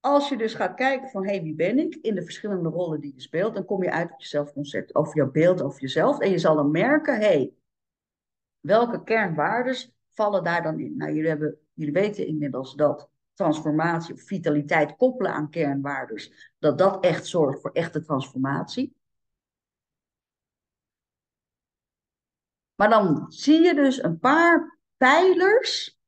als 0.00 0.28
je 0.28 0.36
dus 0.36 0.54
gaat 0.54 0.74
kijken 0.74 1.08
van, 1.08 1.24
hé, 1.24 1.30
hey, 1.34 1.42
wie 1.42 1.54
ben 1.54 1.78
ik 1.78 1.94
in 1.94 2.14
de 2.14 2.22
verschillende 2.22 2.68
rollen 2.68 3.00
die 3.00 3.14
je 3.14 3.20
speelt, 3.20 3.54
dan 3.54 3.64
kom 3.64 3.82
je 3.82 3.90
uit 3.90 4.12
op 4.12 4.20
je 4.20 4.26
zelfconcept, 4.26 4.94
over 4.94 5.16
jouw 5.16 5.30
beeld, 5.30 5.62
over 5.62 5.80
jezelf. 5.80 6.18
En 6.18 6.30
je 6.30 6.38
zal 6.38 6.56
dan 6.56 6.70
merken, 6.70 7.14
hé, 7.14 7.26
hey, 7.26 7.52
welke 8.60 9.02
kernwaarden 9.02 9.76
vallen 10.08 10.44
daar 10.44 10.62
dan 10.62 10.80
in? 10.80 10.96
Nou, 10.96 11.12
jullie, 11.12 11.28
hebben, 11.28 11.58
jullie 11.72 11.92
weten 11.92 12.26
inmiddels 12.26 12.74
dat 12.74 13.12
transformatie 13.34 14.14
of 14.14 14.22
vitaliteit 14.22 14.96
koppelen 14.96 15.32
aan 15.32 15.50
kernwaarden, 15.50 16.32
dat 16.58 16.78
dat 16.78 17.04
echt 17.04 17.26
zorgt 17.26 17.60
voor 17.60 17.70
echte 17.70 18.00
transformatie. 18.00 18.96
Maar 22.74 22.88
dan 22.88 23.24
zie 23.28 23.60
je 23.60 23.74
dus 23.74 24.02
een 24.02 24.18
paar 24.18 24.78
pijlers 24.96 25.98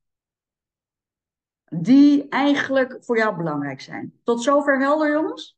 die 1.64 2.28
eigenlijk 2.28 3.04
voor 3.04 3.16
jou 3.16 3.36
belangrijk 3.36 3.80
zijn. 3.80 4.20
Tot 4.24 4.42
zover 4.42 4.78
helder, 4.78 5.10
jongens? 5.10 5.56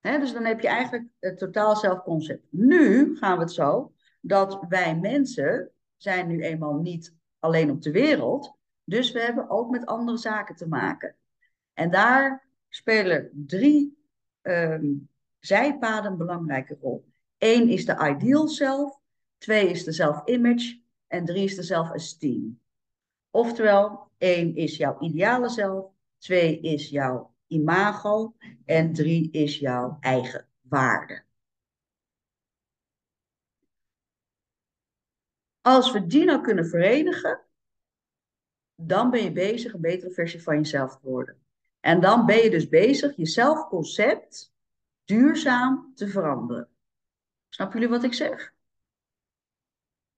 dus 0.00 0.32
dan 0.32 0.44
heb 0.44 0.60
je 0.60 0.68
eigenlijk 0.68 1.06
het 1.18 1.38
totaal 1.38 1.76
zelfconcept. 1.76 2.46
Nu 2.50 3.16
gaan 3.16 3.36
we 3.36 3.42
het 3.42 3.52
zo 3.52 3.92
dat 4.20 4.64
wij 4.68 4.98
mensen 4.98 5.72
zijn 5.96 6.26
nu 6.26 6.42
eenmaal 6.42 6.74
niet 6.74 7.16
alleen 7.38 7.70
op 7.70 7.82
de 7.82 7.90
wereld, 7.90 8.58
dus 8.84 9.12
we 9.12 9.20
hebben 9.20 9.50
ook 9.50 9.70
met 9.70 9.86
andere 9.86 10.16
zaken 10.16 10.56
te 10.56 10.68
maken. 10.68 11.16
En 11.72 11.90
daar 11.90 12.46
spelen 12.68 13.30
drie 13.46 13.98
um, 14.42 15.08
zijpaden 15.38 16.10
een 16.10 16.18
belangrijke 16.18 16.76
rol. 16.80 17.12
Eén 17.38 17.68
is 17.68 17.84
de 17.84 18.08
ideal 18.08 18.48
self, 18.48 19.00
twee 19.38 19.68
is 19.68 19.84
de 19.84 19.92
self-image 19.92 20.80
en 21.06 21.24
drie 21.24 21.44
is 21.44 21.54
de 21.54 21.62
self-esteem. 21.62 22.60
Oftewel, 23.30 24.08
één 24.18 24.56
is 24.56 24.76
jouw 24.76 25.00
ideale 25.00 25.48
zelf, 25.48 25.92
twee 26.18 26.60
is 26.60 26.88
jouw 26.88 27.34
imago 27.46 28.34
en 28.64 28.92
drie 28.92 29.30
is 29.30 29.58
jouw 29.58 29.96
eigen 30.00 30.48
waarde. 30.60 31.22
Als 35.60 35.92
we 35.92 36.06
die 36.06 36.24
nou 36.24 36.40
kunnen 36.40 36.66
verenigen, 36.66 37.40
dan 38.74 39.10
ben 39.10 39.22
je 39.22 39.32
bezig 39.32 39.72
een 39.72 39.80
betere 39.80 40.10
versie 40.10 40.42
van 40.42 40.56
jezelf 40.56 40.96
te 40.96 41.08
worden. 41.08 41.36
En 41.80 42.00
dan 42.00 42.26
ben 42.26 42.36
je 42.36 42.50
dus 42.50 42.68
bezig 42.68 43.16
je 43.16 43.26
zelfconcept 43.26 44.52
duurzaam 45.04 45.92
te 45.94 46.08
veranderen. 46.08 46.68
Snappen 47.48 47.80
jullie 47.80 47.94
wat 47.94 48.04
ik 48.04 48.14
zeg? 48.14 48.52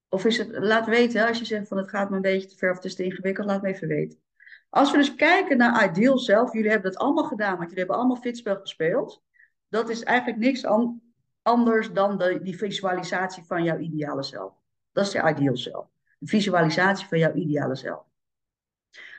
Of 0.09 0.25
is 0.25 0.39
het, 0.39 0.49
laat 0.51 0.87
weten, 0.87 1.27
als 1.27 1.39
je 1.39 1.45
zegt 1.45 1.69
van 1.69 1.77
het 1.77 1.89
gaat 1.89 2.11
me 2.11 2.17
een 2.17 2.23
beetje 2.23 2.49
te 2.49 2.57
ver 2.57 2.71
of 2.71 2.77
het 2.77 2.85
is 2.85 2.95
te 2.95 3.05
ingewikkeld, 3.05 3.47
laat 3.47 3.63
me 3.63 3.69
even 3.69 3.89
weten. 3.89 4.19
Als 4.69 4.91
we 4.91 4.97
dus 4.97 5.15
kijken 5.15 5.57
naar 5.57 5.91
Ideal 5.91 6.19
zelf, 6.19 6.53
jullie 6.53 6.71
hebben 6.71 6.93
dat 6.93 7.01
allemaal 7.01 7.25
gedaan, 7.25 7.57
want 7.57 7.63
jullie 7.63 7.79
hebben 7.79 7.97
allemaal 7.97 8.17
fitspel 8.17 8.57
gespeeld. 8.57 9.23
Dat 9.69 9.89
is 9.89 10.03
eigenlijk 10.03 10.39
niks 10.39 10.65
anders 11.43 11.93
dan 11.93 12.19
de, 12.19 12.43
die 12.43 12.57
visualisatie 12.57 13.45
van 13.45 13.65
jouw 13.65 13.79
ideale 13.79 14.23
zelf. 14.23 14.55
Dat 14.93 15.07
is 15.07 15.13
de 15.13 15.29
Ideal 15.29 15.57
zelf. 15.57 15.87
De 16.19 16.27
visualisatie 16.27 17.07
van 17.07 17.19
jouw 17.19 17.35
ideale 17.35 17.77
zelf. 17.77 18.05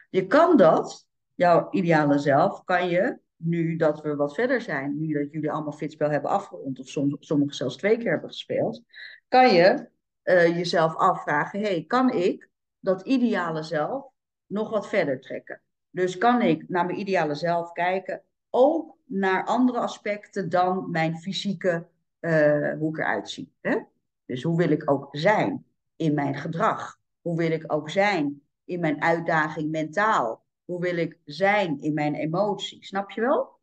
Je 0.10 0.28
kan 0.28 0.58
dat, 0.58 1.08
jouw 1.34 1.68
ideale 1.72 2.18
zelf, 2.18 2.64
kan 2.64 2.90
je 2.90 3.18
nu 3.36 3.76
dat 3.76 4.02
we 4.02 4.16
wat 4.16 4.34
verder 4.34 4.62
zijn, 4.62 5.00
nu 5.00 5.14
dat 5.14 5.32
jullie 5.32 5.52
allemaal 5.52 5.72
fitspel 5.72 6.10
hebben 6.10 6.32
afgerond, 6.32 6.80
of 6.80 6.88
sommigen 7.20 7.56
zelfs 7.56 7.78
twee 7.78 7.98
keer 7.98 8.12
hebben 8.12 8.30
gespeeld, 8.30 8.84
kan 9.28 9.54
je 9.54 9.90
uh, 10.24 10.58
jezelf 10.58 10.96
afvragen: 10.96 11.62
hey, 11.62 11.84
kan 11.88 12.12
ik 12.12 12.50
dat 12.80 13.02
ideale 13.02 13.64
zelf 13.64 14.06
nog 14.46 14.70
wat 14.70 14.88
verder 14.88 15.20
trekken? 15.20 15.62
Dus 15.90 16.18
kan 16.18 16.42
ik 16.42 16.70
naar 16.70 16.86
mijn 16.86 17.00
ideale 17.00 17.36
zelf 17.36 17.72
kijken, 17.72 18.22
ook 18.50 18.98
naar 19.06 19.46
andere 19.46 19.80
aspecten 19.80 20.50
dan 20.50 20.92
mijn 20.92 21.18
fysieke, 21.18 21.88
uh, 22.20 22.74
hoe 22.80 22.90
ik 22.90 22.98
eruit 22.98 23.30
zie. 23.30 23.54
Hè? 23.62 23.80
Dus 24.26 24.44
hoe 24.44 24.58
wil 24.58 24.70
ik 24.70 24.92
ook 24.92 25.08
zijn 25.12 25.66
in 25.96 26.14
mijn 26.14 26.36
gedrag? 26.36 27.00
Hoe 27.22 27.38
wil 27.38 27.52
ik 27.52 27.74
ook 27.74 27.90
zijn 27.90 28.42
in 28.68 28.80
mijn 28.80 29.02
uitdaging 29.02 29.72
mentaal? 29.72 30.46
Hoe 30.66 30.80
wil 30.80 30.98
ik 30.98 31.20
zijn 31.26 31.80
in 31.80 31.94
mijn 31.94 32.16
emotie? 32.16 32.86
Snap 32.86 33.12
je 33.12 33.22
wel? 33.22 33.60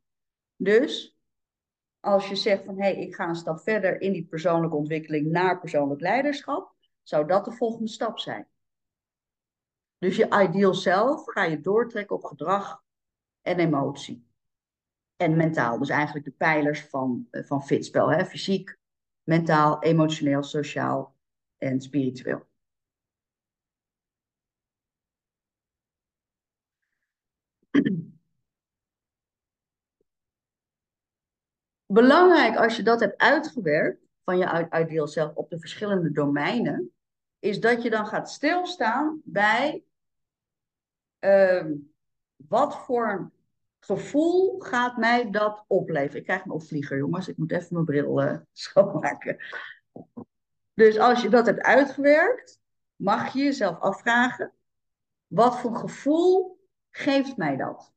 Dus 0.56 1.18
als 2.00 2.28
je 2.28 2.36
zegt 2.36 2.64
van 2.64 2.76
hé, 2.76 2.82
hey, 2.82 2.96
ik 2.96 3.14
ga 3.14 3.28
een 3.28 3.34
stap 3.34 3.60
verder 3.60 4.00
in 4.00 4.12
die 4.12 4.26
persoonlijke 4.26 4.76
ontwikkeling 4.76 5.26
naar 5.26 5.60
persoonlijk 5.60 6.00
leiderschap, 6.00 6.74
zou 7.02 7.26
dat 7.26 7.44
de 7.44 7.52
volgende 7.52 7.88
stap 7.88 8.18
zijn. 8.18 8.48
Dus 9.98 10.16
je 10.16 10.42
ideal 10.48 10.74
zelf 10.74 11.24
ga 11.24 11.44
je 11.44 11.60
doortrekken 11.60 12.16
op 12.16 12.24
gedrag 12.24 12.82
en 13.42 13.58
emotie. 13.58 14.26
En 15.16 15.36
mentaal, 15.36 15.78
dus 15.78 15.88
eigenlijk 15.88 16.24
de 16.24 16.30
pijlers 16.30 16.80
van, 16.80 17.28
eh, 17.30 17.44
van 17.44 17.62
fitspel. 17.62 18.12
Hè? 18.12 18.24
Fysiek, 18.24 18.78
mentaal, 19.22 19.82
emotioneel, 19.82 20.42
sociaal 20.42 21.14
en 21.58 21.80
spiritueel. 21.80 22.46
Belangrijk 31.86 32.56
als 32.56 32.76
je 32.76 32.82
dat 32.82 33.00
hebt 33.00 33.18
uitgewerkt, 33.18 34.06
van 34.24 34.38
je 34.38 34.68
ideal 34.72 35.08
zelf 35.08 35.34
op 35.34 35.50
de 35.50 35.58
verschillende 35.58 36.12
domeinen, 36.12 36.92
is 37.38 37.60
dat 37.60 37.82
je 37.82 37.90
dan 37.90 38.06
gaat 38.06 38.30
stilstaan 38.30 39.20
bij 39.24 39.84
uh, 41.20 41.64
wat 42.36 42.76
voor 42.76 43.32
gevoel 43.78 44.60
gaat 44.60 44.96
mij 44.96 45.30
dat 45.30 45.64
opleveren. 45.66 46.16
Ik 46.16 46.24
krijg 46.24 46.44
een 46.44 46.50
opvlieger, 46.50 46.96
jongens. 46.96 47.28
Ik 47.28 47.36
moet 47.36 47.52
even 47.52 47.68
mijn 47.70 47.84
bril 47.84 48.22
uh, 48.22 48.36
schoonmaken. 48.52 49.36
Dus 50.74 50.98
als 50.98 51.22
je 51.22 51.28
dat 51.28 51.46
hebt 51.46 51.60
uitgewerkt, 51.60 52.60
mag 52.96 53.32
je 53.32 53.42
jezelf 53.42 53.78
afvragen: 53.78 54.52
wat 55.26 55.58
voor 55.58 55.76
gevoel 55.76 56.53
geeft 56.96 57.36
mij 57.36 57.56
dat? 57.56 57.92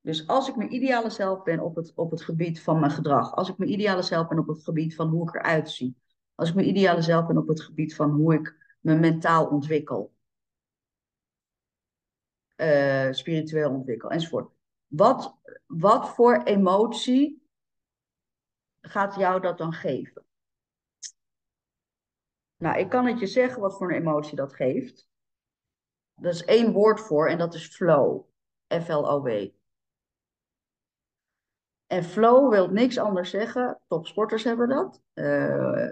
Dus 0.00 0.26
als 0.26 0.48
ik 0.48 0.56
mijn 0.56 0.74
ideale 0.74 1.10
zelf 1.10 1.42
ben 1.42 1.60
op 1.60 1.76
het, 1.76 1.92
op 1.94 2.10
het 2.10 2.22
gebied 2.22 2.62
van 2.62 2.80
mijn 2.80 2.92
gedrag, 2.92 3.34
als 3.34 3.48
ik 3.48 3.58
mijn 3.58 3.70
ideale 3.70 4.02
zelf 4.02 4.28
ben 4.28 4.38
op 4.38 4.46
het 4.46 4.62
gebied 4.62 4.94
van 4.94 5.08
hoe 5.08 5.28
ik 5.28 5.34
eruit 5.34 5.70
zie, 5.70 5.96
als 6.34 6.48
ik 6.48 6.54
mijn 6.54 6.68
ideale 6.68 7.02
zelf 7.02 7.26
ben 7.26 7.36
op 7.36 7.48
het 7.48 7.60
gebied 7.60 7.94
van 7.94 8.10
hoe 8.10 8.34
ik 8.34 8.76
me 8.80 8.94
mentaal 8.94 9.46
ontwikkel, 9.46 10.14
uh, 12.56 13.12
spiritueel 13.12 13.70
ontwikkel, 13.70 14.10
enzovoort. 14.10 14.50
Wat, 14.86 15.36
wat 15.66 16.08
voor 16.08 16.42
emotie 16.42 17.48
gaat 18.80 19.14
jou 19.14 19.40
dat 19.40 19.58
dan 19.58 19.72
geven? 19.72 20.24
Nou, 22.56 22.78
ik 22.78 22.88
kan 22.88 23.06
het 23.06 23.20
je 23.20 23.26
zeggen 23.26 23.60
wat 23.60 23.76
voor 23.76 23.90
een 23.90 24.00
emotie 24.00 24.36
dat 24.36 24.54
geeft. 24.54 25.07
Dat 26.20 26.34
is 26.34 26.44
één 26.44 26.72
woord 26.72 27.00
voor 27.00 27.28
en 27.28 27.38
dat 27.38 27.54
is 27.54 27.66
flow. 27.66 28.26
F-L-O-W. 28.82 29.48
En 31.86 32.04
flow 32.04 32.50
wil 32.50 32.68
niks 32.68 32.98
anders 32.98 33.30
zeggen. 33.30 33.80
Topsporters 33.86 34.44
hebben 34.44 34.68
dat. 34.68 35.02
Uh, 35.14 35.88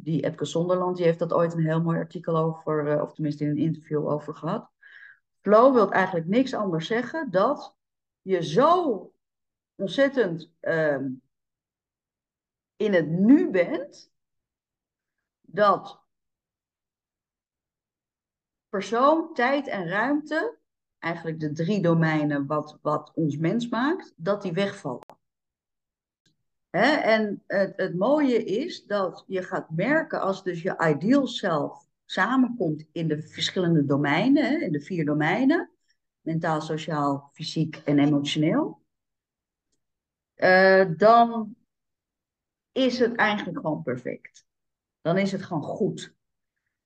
die 0.00 0.22
Epke 0.22 0.44
Zonderland 0.44 0.96
die 0.96 1.04
heeft 1.04 1.18
dat 1.18 1.32
ooit 1.32 1.52
een 1.52 1.66
heel 1.66 1.82
mooi 1.82 1.98
artikel 1.98 2.36
over, 2.36 2.86
uh, 2.86 3.02
of 3.02 3.14
tenminste 3.14 3.44
in 3.44 3.50
een 3.50 3.56
interview 3.56 4.08
over 4.08 4.34
gehad. 4.34 4.70
Flow 5.40 5.74
wil 5.74 5.92
eigenlijk 5.92 6.26
niks 6.26 6.54
anders 6.54 6.86
zeggen 6.86 7.30
dat 7.30 7.76
je 8.22 8.44
zo 8.44 9.12
ontzettend 9.74 10.52
uh, 10.60 11.04
in 12.76 12.94
het 12.94 13.08
nu 13.08 13.50
bent, 13.50 14.12
dat 15.40 16.02
persoon, 18.68 19.34
tijd 19.34 19.66
en 19.66 19.88
ruimte, 19.88 20.56
eigenlijk 20.98 21.40
de 21.40 21.52
drie 21.52 21.82
domeinen 21.82 22.46
wat, 22.46 22.78
wat 22.82 23.12
ons 23.14 23.36
mens 23.36 23.68
maakt, 23.68 24.12
dat 24.16 24.42
die 24.42 24.52
wegvallen. 24.52 25.16
En 26.70 27.42
het, 27.46 27.72
het 27.76 27.94
mooie 27.94 28.44
is 28.44 28.86
dat 28.86 29.24
je 29.26 29.42
gaat 29.42 29.70
merken 29.70 30.20
als 30.20 30.42
dus 30.42 30.62
je 30.62 30.94
ideal 30.94 31.26
zelf 31.26 31.86
samenkomt 32.04 32.86
in 32.92 33.08
de 33.08 33.22
verschillende 33.22 33.84
domeinen, 33.84 34.62
in 34.62 34.72
de 34.72 34.80
vier 34.80 35.04
domeinen, 35.04 35.70
mentaal, 36.20 36.60
sociaal, 36.60 37.30
fysiek 37.32 37.76
en 37.76 37.98
emotioneel, 37.98 38.82
uh, 40.36 40.90
dan 40.96 41.56
is 42.72 42.98
het 42.98 43.14
eigenlijk 43.14 43.58
gewoon 43.60 43.82
perfect. 43.82 44.46
Dan 45.00 45.18
is 45.18 45.32
het 45.32 45.42
gewoon 45.42 45.62
goed. 45.62 46.16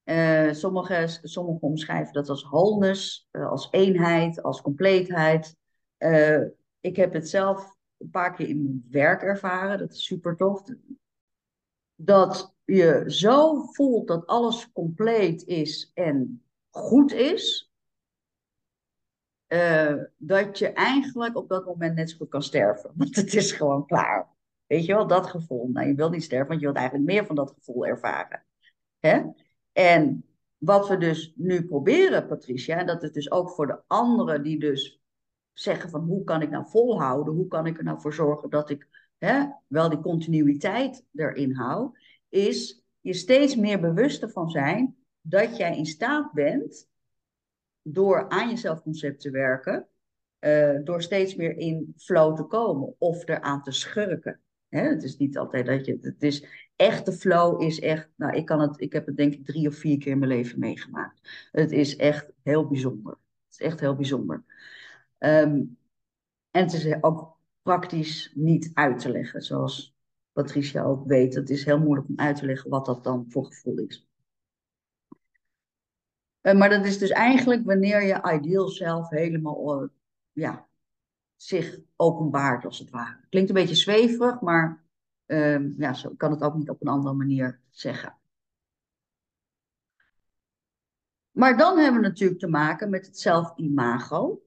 Uh, 0.05 0.53
sommigen, 0.53 1.61
omschrijven 1.61 2.13
dat 2.13 2.29
als 2.29 2.43
wholeness, 2.43 3.29
uh, 3.33 3.51
als 3.51 3.69
eenheid, 3.71 4.43
als 4.43 4.63
compleetheid. 4.63 5.57
ik 6.81 6.97
heb 6.97 7.13
het 7.13 7.29
zelf 7.29 7.77
een 7.99 8.11
paar 8.11 8.35
keer 8.35 8.49
in 8.49 8.63
mijn 8.63 8.87
werk 8.91 9.23
ervaren. 9.23 9.79
Dat 9.79 9.93
is 9.93 10.05
super 10.05 10.37
tof. 10.37 10.63
Dat 11.95 12.57
je 12.65 13.05
zo 13.07 13.63
voelt 13.63 14.09
dat 14.09 14.27
alles 14.27 14.73
compleet 14.73 15.45
is 15.45 15.91
en 15.95 16.43
goed 16.71 17.13
is. 17.13 17.73
Dat 20.17 20.59
je 20.59 20.73
eigenlijk 20.73 21.37
op 21.37 21.49
dat 21.49 21.67
moment 21.67 21.95
net 21.95 22.11
zo 22.11 22.17
goed 22.17 22.29
kan 22.29 22.43
sterven. 22.43 22.93
Want 22.97 23.17
het 23.17 23.35
is 23.35 23.53
gewoon 23.53 23.87
klaar. 23.87 24.33
Weet 24.73 24.87
je 24.87 24.95
wel, 24.95 25.07
dat 25.07 25.27
gevoel. 25.27 25.69
Nou, 25.69 25.87
je 25.89 25.95
wilt 25.95 26.13
niet 26.13 26.23
sterven, 26.23 26.49
want 26.49 26.61
je 26.61 26.67
wilt 26.67 26.79
eigenlijk 26.79 27.09
meer 27.09 27.27
van 27.27 27.37
dat 27.37 27.51
gevoel 27.51 27.87
ervaren. 27.87 28.45
Hè? 28.99 29.23
En 29.73 30.25
wat 30.59 30.89
we 30.89 30.97
dus 30.97 31.33
nu 31.37 31.67
proberen, 31.67 32.27
Patricia, 32.27 32.79
en 32.79 32.87
dat 32.87 33.03
is 33.03 33.13
dus 33.13 33.31
ook 33.31 33.51
voor 33.51 33.67
de 33.67 33.81
anderen 33.87 34.43
die 34.43 34.59
dus 34.59 35.01
zeggen 35.53 35.91
van 35.91 36.01
hoe 36.01 36.25
kan 36.25 36.43
ik 36.43 36.51
nou 36.51 36.69
volhouden, 36.69 37.35
hoe 37.35 37.49
kan 37.49 37.67
ik 37.67 37.79
er 37.79 37.85
nou 37.85 38.01
voor 38.01 38.15
zorgen 38.15 38.51
dat 38.51 38.71
ik 38.71 38.89
hè, 39.19 39.45
wel 39.67 39.89
die 39.89 40.01
continuïteit 40.01 41.05
erin 41.15 41.55
hou, 41.55 41.99
is 42.29 42.83
je 43.01 43.13
steeds 43.13 43.57
meer 43.57 43.81
bewust 43.81 44.33
van 44.33 44.51
zijn 44.51 44.97
dat 45.21 45.57
jij 45.57 45.77
in 45.77 45.87
staat 45.87 46.33
bent, 46.33 46.89
door 47.83 48.29
aan 48.29 48.49
je 48.49 48.57
zelfconcept 48.57 49.21
te 49.21 49.31
werken, 49.31 49.89
uh, 50.41 50.79
door 50.85 51.03
steeds 51.03 51.35
meer 51.35 51.57
in 51.57 51.95
flow 51.97 52.37
te 52.37 52.43
komen 52.43 52.95
of 52.99 53.29
eraan 53.29 53.63
te 53.63 53.71
schurken. 53.71 54.41
Hè? 54.69 54.81
Het 54.81 55.03
is 55.03 55.17
niet 55.17 55.39
altijd 55.39 55.67
dat 55.67 55.87
je. 55.87 55.99
Het 56.01 56.23
is 56.23 56.62
echte 56.83 57.13
flow 57.13 57.63
is 57.63 57.81
echt. 57.81 58.09
Nou, 58.17 58.37
ik 58.37 58.47
kan 58.47 58.61
het. 58.61 58.81
Ik 58.81 58.93
heb 58.93 59.07
het 59.07 59.17
denk 59.17 59.33
ik 59.33 59.45
drie 59.45 59.69
of 59.69 59.75
vier 59.75 59.99
keer 59.99 60.13
in 60.13 60.19
mijn 60.19 60.31
leven 60.31 60.59
meegemaakt. 60.59 61.49
Het 61.53 61.73
is 61.73 61.97
echt 61.97 62.33
heel 62.43 62.67
bijzonder. 62.67 63.13
Het 63.13 63.61
is 63.61 63.67
echt 63.67 63.81
heel 63.81 63.95
bijzonder. 63.95 64.45
Um, 65.19 65.79
en 66.51 66.63
het 66.65 66.73
is 66.73 67.03
ook 67.03 67.37
praktisch 67.63 68.33
niet 68.35 68.71
uit 68.75 68.99
te 68.99 69.11
leggen, 69.11 69.43
zoals 69.43 69.95
Patricia 70.33 70.83
ook 70.83 71.07
weet. 71.07 71.35
Het 71.35 71.51
is 71.51 71.65
heel 71.65 71.79
moeilijk 71.79 72.09
om 72.09 72.19
uit 72.19 72.37
te 72.37 72.47
leggen 72.47 72.71
wat 72.71 72.87
dat 72.87 73.05
dan 73.05 73.27
voor 73.29 73.45
gevoel 73.45 73.79
is. 73.79 74.07
Uh, 76.43 76.55
maar 76.55 76.71
dat 76.71 76.85
is 76.85 76.99
dus 76.99 77.11
eigenlijk 77.11 77.65
wanneer 77.65 78.03
je 78.03 78.33
ideal 78.35 78.69
zelf 78.69 79.09
helemaal 79.09 79.83
uh, 79.83 79.89
ja, 80.33 80.69
zich 81.37 81.79
openbaart, 81.97 82.65
als 82.65 82.79
het 82.79 82.91
ware. 82.91 83.21
Klinkt 83.29 83.49
een 83.49 83.55
beetje 83.55 83.75
zweverig, 83.75 84.41
maar 84.41 84.82
uh, 85.33 85.79
ja, 85.79 85.93
zo 85.93 86.15
kan 86.17 86.31
het 86.31 86.43
ook 86.43 86.55
niet 86.55 86.71
op 86.71 86.81
een 86.81 86.89
andere 86.89 87.15
manier 87.15 87.61
zeggen. 87.71 88.17
Maar 91.31 91.57
dan 91.57 91.79
hebben 91.79 92.01
we 92.01 92.09
natuurlijk 92.09 92.41
te 92.41 92.49
maken 92.49 92.91
met 92.91 93.07
het 93.07 93.19
zelfimago. 93.19 94.43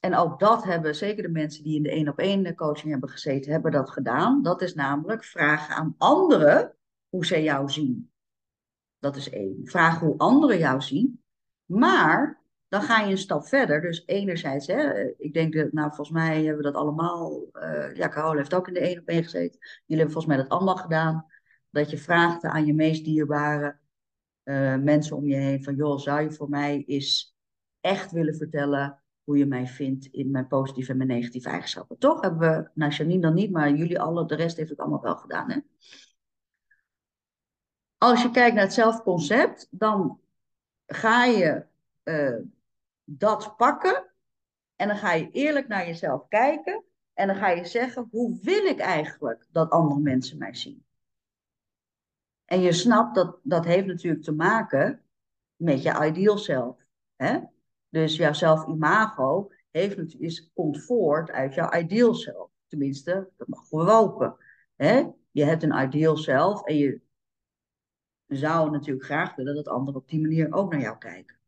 en 0.00 0.14
ook 0.14 0.38
dat 0.38 0.64
hebben 0.64 0.94
zeker 0.94 1.22
de 1.22 1.28
mensen 1.28 1.64
die 1.64 1.76
in 1.76 1.82
de 1.82 1.90
één 1.90 2.08
op 2.08 2.18
één 2.18 2.54
coaching 2.54 2.90
hebben 2.90 3.10
gezeten, 3.10 3.52
hebben 3.52 3.72
dat 3.72 3.90
gedaan. 3.90 4.42
Dat 4.42 4.62
is 4.62 4.74
namelijk 4.74 5.24
vragen 5.24 5.74
aan 5.74 5.94
anderen 5.98 6.76
hoe 7.08 7.26
zij 7.26 7.42
jou 7.42 7.68
zien. 7.68 8.12
Dat 8.98 9.16
is 9.16 9.30
één. 9.30 9.60
Vragen 9.64 10.06
hoe 10.06 10.18
anderen 10.18 10.58
jou 10.58 10.80
zien. 10.80 11.22
Maar 11.64 12.39
dan 12.70 12.82
ga 12.82 13.00
je 13.00 13.10
een 13.10 13.18
stap 13.18 13.46
verder. 13.46 13.80
Dus 13.80 14.02
enerzijds, 14.06 14.66
hè, 14.66 15.08
ik 15.18 15.32
denk 15.32 15.54
dat, 15.54 15.72
nou 15.72 15.88
volgens 15.88 16.10
mij 16.10 16.36
hebben 16.36 16.56
we 16.56 16.70
dat 16.70 16.74
allemaal, 16.74 17.46
uh, 17.52 17.94
ja, 17.94 18.08
Carole 18.08 18.36
heeft 18.36 18.54
ook 18.54 18.68
in 18.68 18.74
de 18.74 18.80
één 18.80 18.98
op 19.00 19.08
één 19.08 19.22
gezeten. 19.22 19.58
Jullie 19.60 20.02
hebben 20.02 20.10
volgens 20.10 20.26
mij 20.26 20.36
dat 20.36 20.48
allemaal 20.48 20.76
gedaan. 20.76 21.26
Dat 21.70 21.90
je 21.90 21.98
vraagt 21.98 22.44
aan 22.44 22.66
je 22.66 22.74
meest 22.74 23.04
dierbare 23.04 23.78
uh, 24.44 24.76
mensen 24.76 25.16
om 25.16 25.26
je 25.26 25.36
heen 25.36 25.64
van, 25.64 25.74
joh, 25.74 25.98
zou 25.98 26.20
je 26.20 26.30
voor 26.30 26.48
mij 26.48 26.84
eens 26.86 27.36
echt 27.80 28.12
willen 28.12 28.34
vertellen 28.34 29.02
hoe 29.24 29.38
je 29.38 29.46
mij 29.46 29.66
vindt 29.66 30.06
in 30.06 30.30
mijn 30.30 30.46
positieve 30.46 30.90
en 30.90 30.96
mijn 30.96 31.08
negatieve 31.08 31.48
eigenschappen. 31.48 31.98
Toch 31.98 32.20
hebben 32.20 32.40
we, 32.40 32.70
nou 32.74 32.92
Janine 32.92 33.20
dan 33.20 33.34
niet, 33.34 33.50
maar 33.50 33.70
jullie 33.70 34.00
alle, 34.00 34.26
de 34.26 34.34
rest 34.34 34.56
heeft 34.56 34.70
het 34.70 34.78
allemaal 34.78 35.02
wel 35.02 35.16
gedaan. 35.16 35.50
Hè? 35.50 35.58
Als 37.98 38.22
je 38.22 38.30
kijkt 38.30 38.54
naar 38.54 38.64
het 38.64 38.72
zelfconcept, 38.72 39.68
dan 39.70 40.20
ga 40.86 41.24
je 41.24 41.68
uh, 42.04 42.36
dat 43.18 43.56
pakken 43.56 44.10
en 44.76 44.88
dan 44.88 44.96
ga 44.96 45.12
je 45.12 45.30
eerlijk 45.30 45.68
naar 45.68 45.86
jezelf 45.86 46.28
kijken 46.28 46.84
en 47.14 47.26
dan 47.26 47.36
ga 47.36 47.48
je 47.48 47.64
zeggen, 47.64 48.08
hoe 48.10 48.38
wil 48.42 48.64
ik 48.64 48.78
eigenlijk 48.78 49.46
dat 49.50 49.70
andere 49.70 50.00
mensen 50.00 50.38
mij 50.38 50.54
zien? 50.54 50.84
En 52.44 52.60
je 52.60 52.72
snapt 52.72 53.14
dat 53.14 53.38
dat 53.42 53.64
heeft 53.64 53.86
natuurlijk 53.86 54.22
te 54.22 54.32
maken 54.32 55.02
met 55.56 55.82
je 55.82 56.04
ideal 56.06 56.38
zelf. 56.38 56.76
Hè? 57.16 57.40
Dus 57.88 58.16
jouw 58.16 58.32
zelf-imago 58.32 59.52
is, 59.70 60.50
komt 60.52 60.84
voort 60.84 61.30
uit 61.30 61.54
jouw 61.54 61.78
ideal 61.78 62.14
zelf. 62.14 62.50
Tenminste, 62.66 63.30
dat 63.36 63.48
mag 63.48 63.68
we 63.68 63.76
hopen. 63.76 64.36
Hè? 64.76 65.10
Je 65.30 65.44
hebt 65.44 65.62
een 65.62 65.82
ideal 65.82 66.16
zelf 66.16 66.64
en 66.64 66.76
je 66.76 67.00
zou 68.26 68.70
natuurlijk 68.70 69.04
graag 69.04 69.34
willen 69.34 69.54
dat 69.54 69.68
anderen 69.68 70.00
op 70.00 70.08
die 70.08 70.20
manier 70.20 70.52
ook 70.52 70.72
naar 70.72 70.80
jou 70.80 70.98
kijken. 70.98 71.39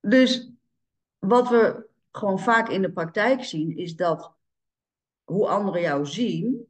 Dus 0.00 0.52
wat 1.18 1.48
we 1.48 1.88
gewoon 2.10 2.38
vaak 2.38 2.68
in 2.68 2.82
de 2.82 2.92
praktijk 2.92 3.44
zien, 3.44 3.76
is 3.76 3.96
dat 3.96 4.32
hoe 5.24 5.48
anderen 5.48 5.80
jou 5.80 6.06
zien, 6.06 6.66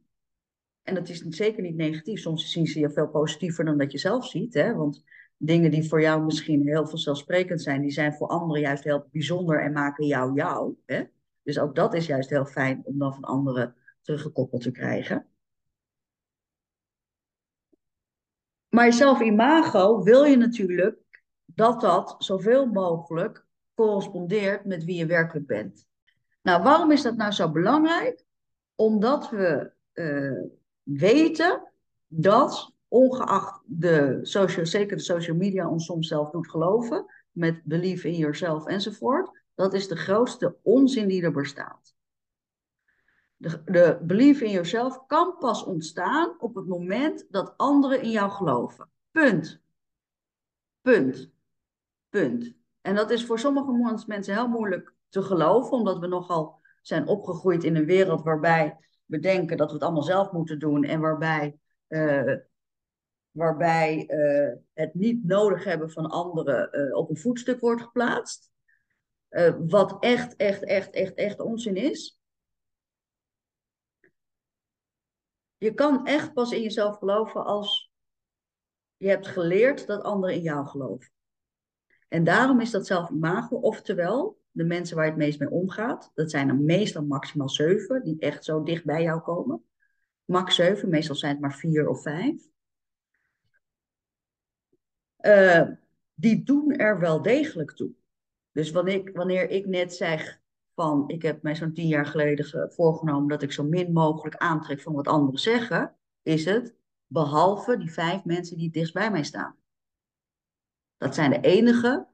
en 0.83 0.95
dat 0.95 1.09
is 1.09 1.19
zeker 1.19 1.61
niet 1.61 1.75
negatief, 1.75 2.19
soms 2.19 2.51
zien 2.51 2.67
ze 2.67 2.79
je 2.79 2.89
veel 2.89 3.07
positiever 3.07 3.65
dan 3.65 3.77
dat 3.77 3.91
je 3.91 3.97
zelf 3.97 4.27
ziet, 4.27 4.53
hè? 4.53 4.73
want 4.73 5.03
dingen 5.37 5.71
die 5.71 5.87
voor 5.87 6.01
jou 6.01 6.23
misschien 6.23 6.67
heel 6.67 6.87
vanzelfsprekend 6.87 7.61
zijn, 7.61 7.81
die 7.81 7.91
zijn 7.91 8.13
voor 8.13 8.27
anderen 8.27 8.61
juist 8.61 8.83
heel 8.83 9.07
bijzonder 9.11 9.63
en 9.63 9.71
maken 9.71 10.05
jou 10.05 10.33
jou. 10.33 10.75
Hè? 10.85 11.03
Dus 11.43 11.59
ook 11.59 11.75
dat 11.75 11.93
is 11.93 12.05
juist 12.05 12.29
heel 12.29 12.45
fijn 12.45 12.81
om 12.83 12.97
dan 12.97 13.13
van 13.13 13.23
anderen 13.23 13.75
teruggekoppeld 14.01 14.61
te 14.61 14.71
krijgen. 14.71 15.27
Maar 18.69 18.85
jezelf 18.85 19.21
imago 19.21 20.03
wil 20.03 20.23
je 20.23 20.37
natuurlijk 20.37 20.97
dat 21.55 21.81
dat 21.81 22.15
zoveel 22.17 22.65
mogelijk 22.65 23.45
correspondeert 23.73 24.65
met 24.65 24.83
wie 24.83 24.95
je 24.95 25.05
werkelijk 25.05 25.47
bent. 25.47 25.87
Nou, 26.41 26.63
waarom 26.63 26.91
is 26.91 27.01
dat 27.01 27.15
nou 27.15 27.31
zo 27.31 27.51
belangrijk? 27.51 28.23
Omdat 28.75 29.29
we 29.29 29.71
uh, 29.93 30.49
weten 30.83 31.71
dat 32.07 32.73
ongeacht 32.87 33.61
de 33.65 34.19
social, 34.21 34.65
zeker 34.65 34.97
de 34.97 35.03
social 35.03 35.35
media 35.35 35.69
ons 35.69 35.85
soms 35.85 36.07
zelf 36.07 36.29
doet 36.29 36.49
geloven, 36.49 37.05
met 37.31 37.63
belief 37.63 38.03
in 38.03 38.15
yourself 38.15 38.65
enzovoort, 38.65 39.31
dat 39.55 39.73
is 39.73 39.87
de 39.87 39.95
grootste 39.95 40.55
onzin 40.61 41.07
die 41.07 41.23
er 41.23 41.31
bestaat. 41.31 41.93
De, 43.35 43.61
de 43.65 43.99
belief 44.01 44.41
in 44.41 44.51
yourself 44.51 45.05
kan 45.05 45.35
pas 45.37 45.63
ontstaan 45.63 46.35
op 46.39 46.55
het 46.55 46.67
moment 46.67 47.25
dat 47.29 47.53
anderen 47.57 48.01
in 48.01 48.11
jou 48.11 48.31
geloven. 48.31 48.89
Punt. 49.11 49.61
Punt. 50.81 51.29
Punt. 52.09 52.53
En 52.81 52.95
dat 52.95 53.09
is 53.09 53.25
voor 53.25 53.39
sommige 53.39 54.03
mensen 54.07 54.33
heel 54.33 54.47
moeilijk 54.47 54.93
te 55.09 55.21
geloven, 55.21 55.71
omdat 55.71 55.99
we 55.99 56.07
nogal 56.07 56.59
zijn 56.81 57.07
opgegroeid 57.07 57.63
in 57.63 57.75
een 57.75 57.85
wereld 57.85 58.23
waarbij 58.23 58.77
we 59.05 59.19
denken 59.19 59.57
dat 59.57 59.67
we 59.67 59.73
het 59.73 59.83
allemaal 59.83 60.03
zelf 60.03 60.31
moeten 60.31 60.59
doen 60.59 60.83
en 60.83 60.99
waarbij 60.99 61.59
uh, 61.87 62.35
waarbij 63.31 64.09
uh, 64.09 64.55
het 64.73 64.93
niet 64.93 65.23
nodig 65.23 65.63
hebben 65.63 65.91
van 65.91 66.09
anderen 66.09 66.79
uh, 66.79 66.95
op 66.95 67.09
een 67.09 67.17
voetstuk 67.17 67.59
wordt 67.59 67.81
geplaatst. 67.81 68.51
Wat 69.67 70.03
echt, 70.03 70.35
echt, 70.35 70.63
echt, 70.63 70.89
echt, 70.89 71.13
echt 71.13 71.39
onzin 71.39 71.75
is. 71.75 72.19
Je 75.57 75.73
kan 75.73 76.05
echt 76.05 76.33
pas 76.33 76.51
in 76.51 76.61
jezelf 76.61 76.97
geloven 76.97 77.45
als 77.45 77.91
je 78.97 79.07
hebt 79.07 79.27
geleerd 79.27 79.87
dat 79.87 80.03
anderen 80.03 80.35
in 80.35 80.41
jou 80.41 80.65
geloven. 80.65 81.11
En 82.09 82.23
daarom 82.23 82.59
is 82.59 82.71
dat 82.71 82.87
zelfimago, 82.87 83.55
oftewel 83.55 84.39
de 84.51 84.63
mensen 84.63 84.95
waar 84.95 85.05
je 85.05 85.11
het 85.11 85.19
meest 85.19 85.39
mee 85.39 85.49
omgaat, 85.49 86.11
dat 86.13 86.31
zijn 86.31 86.49
er 86.49 86.55
meestal 86.55 87.03
maximaal 87.03 87.49
zeven, 87.49 88.03
die 88.03 88.19
echt 88.19 88.45
zo 88.45 88.63
dicht 88.63 88.85
bij 88.85 89.01
jou 89.01 89.21
komen. 89.21 89.63
Max 90.25 90.55
zeven, 90.55 90.89
meestal 90.89 91.15
zijn 91.15 91.31
het 91.31 91.41
maar 91.41 91.53
vier 91.53 91.87
of 91.87 92.01
vijf. 92.01 92.47
Uh, 95.21 95.67
die 96.13 96.43
doen 96.43 96.71
er 96.71 96.99
wel 96.99 97.21
degelijk 97.21 97.71
toe. 97.71 97.91
Dus 98.51 98.71
wanneer 98.71 98.95
ik, 98.95 99.09
wanneer 99.15 99.49
ik 99.49 99.65
net 99.65 99.93
zeg 99.93 100.41
van, 100.75 101.03
ik 101.07 101.21
heb 101.21 101.41
mij 101.41 101.55
zo'n 101.55 101.73
tien 101.73 101.87
jaar 101.87 102.05
geleden 102.05 102.71
voorgenomen 102.71 103.29
dat 103.29 103.41
ik 103.41 103.51
zo 103.51 103.63
min 103.63 103.93
mogelijk 103.93 104.35
aantrek 104.35 104.81
van 104.81 104.93
wat 104.93 105.07
anderen 105.07 105.39
zeggen, 105.39 105.95
is 106.21 106.45
het 106.45 106.75
behalve 107.07 107.77
die 107.77 107.91
vijf 107.91 108.23
mensen 108.23 108.57
die 108.57 108.71
dichtst 108.71 108.93
bij 108.93 109.11
mij 109.11 109.23
staan. 109.23 109.58
Dat 110.99 111.15
zijn 111.15 111.29
de 111.29 111.39
enige, 111.39 112.07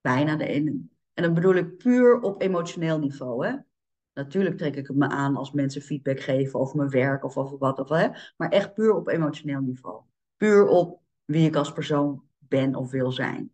bijna 0.00 0.36
de 0.36 0.46
enige. 0.46 0.88
En 1.12 1.22
dan 1.22 1.34
bedoel 1.34 1.54
ik 1.54 1.76
puur 1.76 2.20
op 2.20 2.42
emotioneel 2.42 2.98
niveau. 2.98 3.46
Hè? 3.46 3.56
Natuurlijk 4.12 4.56
trek 4.56 4.76
ik 4.76 4.86
het 4.86 4.96
me 4.96 5.08
aan 5.08 5.36
als 5.36 5.52
mensen 5.52 5.82
feedback 5.82 6.20
geven 6.20 6.60
over 6.60 6.76
mijn 6.76 6.90
werk 6.90 7.24
of 7.24 7.36
over 7.36 7.58
wat 7.58 7.78
of 7.78 7.88
hè, 7.88 8.08
maar 8.36 8.50
echt 8.50 8.74
puur 8.74 8.94
op 8.94 9.08
emotioneel 9.08 9.60
niveau. 9.60 10.02
Puur 10.36 10.66
op 10.66 11.00
wie 11.24 11.46
ik 11.46 11.56
als 11.56 11.72
persoon 11.72 12.28
ben 12.38 12.74
of 12.74 12.90
wil 12.90 13.12
zijn. 13.12 13.52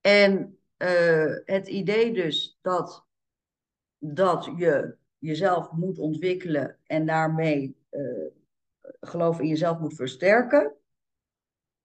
En 0.00 0.58
uh, 0.78 1.36
het 1.44 1.68
idee 1.68 2.12
dus 2.12 2.58
dat, 2.60 3.06
dat 3.98 4.44
je 4.56 4.96
jezelf 5.18 5.72
moet 5.72 5.98
ontwikkelen 5.98 6.78
en 6.86 7.06
daarmee 7.06 7.76
uh, 7.90 8.37
geloof 9.00 9.40
in 9.40 9.46
jezelf 9.46 9.78
moet 9.78 9.94
versterken, 9.94 10.72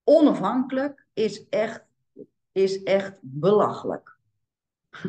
onafhankelijk, 0.04 1.06
is 1.13 1.49
echt, 1.49 1.86
is 2.52 2.84
echt 2.84 3.13
belachelijk. 3.21 4.17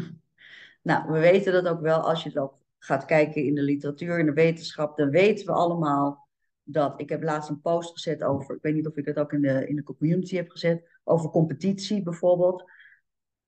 nou, 0.83 1.13
we 1.13 1.19
weten 1.19 1.53
dat 1.53 1.67
ook 1.67 1.81
wel 1.81 2.01
als 2.01 2.23
je 2.23 2.31
dat 2.31 2.53
gaat 2.79 3.05
kijken 3.05 3.45
in 3.45 3.55
de 3.55 3.63
literatuur, 3.63 4.19
in 4.19 4.27
de 4.27 4.33
wetenschap, 4.33 4.97
dan 4.97 5.11
weten 5.11 5.47
we 5.47 5.53
allemaal 5.53 6.29
dat 6.63 7.01
ik 7.01 7.09
heb 7.09 7.23
laatst 7.23 7.51
een 7.51 7.61
post 7.61 7.93
gezet 7.93 8.23
over, 8.23 8.55
ik 8.55 8.63
weet 8.63 8.75
niet 8.75 8.87
of 8.87 8.97
ik 8.97 9.05
het 9.05 9.19
ook 9.19 9.33
in 9.33 9.41
de, 9.41 9.69
in 9.69 9.77
de 9.77 9.83
community 9.83 10.37
heb 10.37 10.51
gezet, 10.51 10.89
over 11.05 11.31
competitie 11.31 12.03
bijvoorbeeld. 12.03 12.71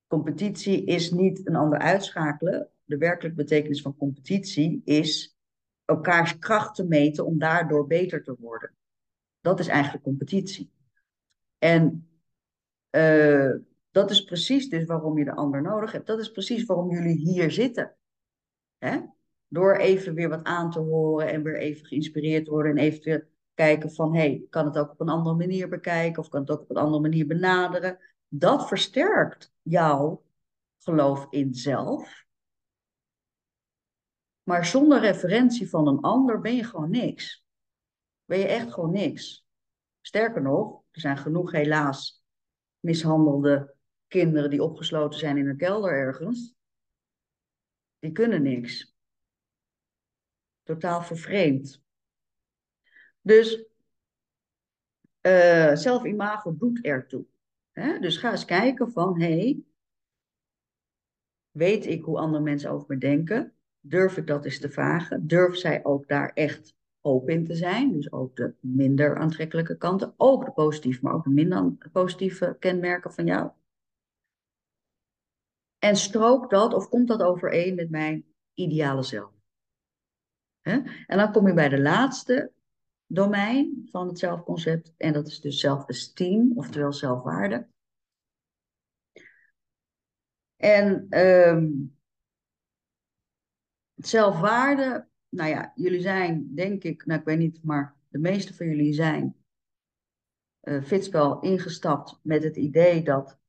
Competitie 0.07 0.85
is 0.85 1.11
niet 1.11 1.47
een 1.47 1.55
ander 1.55 1.79
uitschakelen. 1.79 2.69
De 2.83 2.97
werkelijke 2.97 3.37
betekenis 3.37 3.81
van 3.81 3.97
competitie 3.97 4.81
is 4.85 5.36
elkaars 5.87 6.39
krachten 6.39 6.87
meten 6.87 7.25
om 7.25 7.39
daardoor 7.39 7.87
beter 7.87 8.23
te 8.23 8.35
worden. 8.39 8.73
Dat 9.41 9.59
is 9.59 9.67
eigenlijk 9.67 10.03
competitie. 10.03 10.71
En 11.57 12.09
uh, 12.91 13.53
dat 13.91 14.11
is 14.11 14.23
precies 14.23 14.69
dus 14.69 14.85
waarom 14.85 15.17
je 15.17 15.25
de 15.25 15.35
ander 15.35 15.61
nodig 15.61 15.91
hebt. 15.91 16.07
Dat 16.07 16.19
is 16.19 16.31
precies 16.31 16.65
waarom 16.65 16.91
jullie 16.91 17.17
hier 17.17 17.51
zitten. 17.51 17.95
Hè? 18.77 18.99
Door 19.47 19.75
even 19.75 20.13
weer 20.13 20.29
wat 20.29 20.43
aan 20.43 20.71
te 20.71 20.79
horen 20.79 21.27
en 21.31 21.43
weer 21.43 21.57
even 21.57 21.85
geïnspireerd 21.85 22.45
te 22.45 22.51
worden 22.51 22.71
en 22.71 22.77
even 22.77 23.01
te 23.01 23.25
kijken 23.53 23.91
van, 23.91 24.13
hé, 24.15 24.19
hey, 24.19 24.45
kan 24.49 24.65
het 24.65 24.77
ook 24.77 24.91
op 24.91 25.01
een 25.01 25.09
andere 25.09 25.35
manier 25.35 25.69
bekijken 25.69 26.21
of 26.21 26.29
kan 26.29 26.41
het 26.41 26.49
ook 26.49 26.61
op 26.61 26.69
een 26.69 26.77
andere 26.77 27.01
manier 27.01 27.27
benaderen? 27.27 27.99
Dat 28.27 28.67
versterkt 28.67 29.53
jouw 29.61 30.23
geloof 30.77 31.27
in 31.29 31.53
zelf. 31.53 32.25
Maar 34.47 34.65
zonder 34.65 34.99
referentie 34.99 35.69
van 35.69 35.87
een 35.87 35.99
ander 35.99 36.41
ben 36.41 36.55
je 36.55 36.63
gewoon 36.63 36.89
niks. 36.89 37.45
Ben 38.25 38.39
je 38.39 38.47
echt 38.47 38.73
gewoon 38.73 38.91
niks. 38.91 39.47
Sterker 40.01 40.41
nog, 40.41 40.83
er 40.91 41.01
zijn 41.01 41.17
genoeg 41.17 41.51
helaas 41.51 42.23
mishandelde 42.79 43.75
kinderen 44.07 44.49
die 44.49 44.63
opgesloten 44.63 45.19
zijn 45.19 45.37
in 45.37 45.47
een 45.47 45.57
kelder 45.57 45.91
ergens. 45.91 46.55
Die 47.99 48.11
kunnen 48.11 48.41
niks 48.41 48.95
totaal 50.63 51.01
vervreemd. 51.01 51.83
Dus 53.21 53.65
uh, 55.21 55.75
zelfimago 55.75 56.57
doet 56.57 56.83
ertoe. 56.83 57.25
Hè? 57.71 57.99
Dus 57.99 58.17
ga 58.17 58.31
eens 58.31 58.45
kijken 58.45 58.91
van, 58.91 59.19
hé, 59.21 59.39
hey, 59.39 59.61
weet 61.51 61.85
ik 61.85 62.03
hoe 62.03 62.17
andere 62.17 62.43
mensen 62.43 62.71
over 62.71 62.85
me 62.87 62.97
denken? 62.97 63.56
Durf 63.89 64.17
ik 64.17 64.27
dat 64.27 64.45
eens 64.45 64.59
te 64.59 64.69
vragen? 64.69 65.27
Durf 65.27 65.55
zij 65.55 65.83
ook 65.83 66.07
daar 66.07 66.31
echt 66.33 66.75
open 67.01 67.33
in 67.33 67.45
te 67.45 67.55
zijn? 67.55 67.91
Dus 67.91 68.11
ook 68.11 68.35
de 68.35 68.53
minder 68.59 69.17
aantrekkelijke 69.17 69.77
kanten, 69.77 70.13
ook 70.17 70.45
de 70.45 70.51
positieve, 70.51 70.99
maar 71.03 71.13
ook 71.13 71.23
de 71.23 71.29
minder 71.29 71.89
positieve 71.91 72.55
kenmerken 72.59 73.13
van 73.13 73.25
jou. 73.25 73.51
En 75.79 75.95
strook 75.95 76.49
dat 76.49 76.73
of 76.73 76.89
komt 76.89 77.07
dat 77.07 77.21
overeen 77.21 77.75
met 77.75 77.89
mijn 77.89 78.25
ideale 78.53 79.03
zelf? 79.03 79.35
En 81.07 81.17
dan 81.17 81.31
kom 81.31 81.47
je 81.47 81.53
bij 81.53 81.69
de 81.69 81.81
laatste 81.81 82.51
domein 83.05 83.87
van 83.91 84.07
het 84.07 84.19
zelfconcept. 84.19 84.93
En 84.97 85.13
dat 85.13 85.27
is 85.27 85.39
dus 85.39 85.59
zelfesteem, 85.59 86.51
oftewel 86.55 86.93
zelfwaarde. 86.93 87.67
En 90.57 91.07
um, 91.19 91.96
zelfwaarde, 93.97 95.07
nou 95.29 95.49
ja, 95.49 95.71
jullie 95.75 96.01
zijn, 96.01 96.55
denk 96.55 96.83
ik, 96.83 97.05
nou 97.05 97.19
ik 97.19 97.25
weet 97.25 97.37
niet, 97.37 97.63
maar 97.63 97.95
de 98.07 98.19
meeste 98.19 98.53
van 98.53 98.67
jullie 98.67 98.93
zijn 98.93 99.35
uh, 100.61 100.83
Fitspel 100.83 101.39
ingestapt 101.39 102.19
met 102.21 102.43
het 102.43 102.55
idee 102.55 103.03
dat 103.03 103.39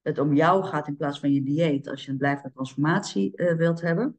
het 0.00 0.18
om 0.18 0.34
jou 0.34 0.64
gaat 0.64 0.88
in 0.88 0.96
plaats 0.96 1.20
van 1.20 1.32
je 1.32 1.42
dieet, 1.42 1.88
als 1.88 2.04
je 2.04 2.10
een 2.10 2.16
blijvende 2.16 2.52
transformatie 2.52 3.32
uh, 3.36 3.56
wilt 3.56 3.80
hebben. 3.80 4.18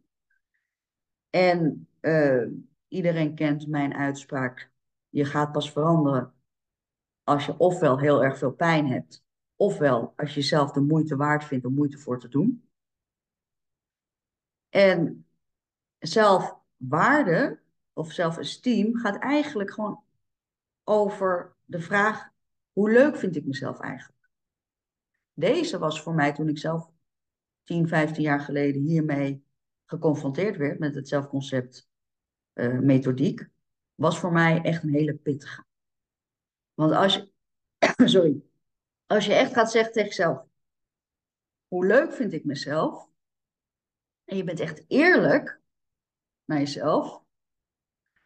En 1.30 1.88
uh, 2.02 2.48
Iedereen 2.94 3.36
kent 3.36 3.68
mijn 3.68 3.94
uitspraak. 3.94 4.72
Je 5.10 5.26
gaat 5.26 5.52
pas 5.52 5.72
veranderen 5.72 6.34
als 7.24 7.46
je 7.46 7.58
ofwel 7.58 8.00
heel 8.00 8.24
erg 8.24 8.38
veel 8.38 8.52
pijn 8.52 8.88
hebt, 8.88 9.24
ofwel 9.56 10.14
als 10.16 10.34
je 10.34 10.42
zelf 10.42 10.72
de 10.72 10.82
moeite 10.82 11.16
waard 11.16 11.44
vindt 11.44 11.66
om 11.66 11.74
moeite 11.74 11.98
voor 11.98 12.20
te 12.20 12.28
doen. 12.28 12.68
En 14.74 15.26
zelfwaarde 16.00 17.60
of 17.94 18.12
zelfesteem 18.12 18.98
gaat 18.98 19.18
eigenlijk 19.18 19.72
gewoon 19.72 20.04
over 20.84 21.56
de 21.66 21.80
vraag: 21.80 22.30
hoe 22.72 22.92
leuk 22.92 23.18
vind 23.18 23.36
ik 23.36 23.46
mezelf 23.46 23.80
eigenlijk? 23.80 24.30
Deze 25.34 25.78
was 25.78 26.02
voor 26.02 26.14
mij 26.14 26.34
toen 26.34 26.50
ik 26.50 26.58
zelf 26.58 26.90
10, 27.64 27.88
15 27.88 28.24
jaar 28.24 28.40
geleden 28.40 28.82
hiermee 28.82 29.46
geconfronteerd 29.86 30.58
werd 30.58 30.80
met 30.80 30.96
het 30.96 31.08
zelfconcept 31.08 31.90
uh, 32.54 32.80
methodiek, 32.80 33.48
was 33.96 34.20
voor 34.20 34.32
mij 34.32 34.62
echt 34.62 34.84
een 34.84 34.94
hele 34.94 35.16
pittige. 35.16 35.66
Want 36.74 36.92
als 36.92 37.14
je, 37.14 37.30
sorry, 38.10 38.42
als 39.06 39.26
je 39.26 39.34
echt 39.34 39.54
gaat 39.54 39.72
zeggen 39.72 39.94
tegen 39.94 40.10
jezelf, 40.10 40.46
hoe 41.68 41.86
leuk 41.86 42.14
vind 42.14 42.34
ik 42.34 42.46
mezelf, 42.46 43.12
en 44.26 44.38
je 44.38 44.44
bent 44.44 44.60
echt 44.60 44.86
eerlijk 44.88 45.62
naar 46.46 46.58
jezelf, 46.58 47.24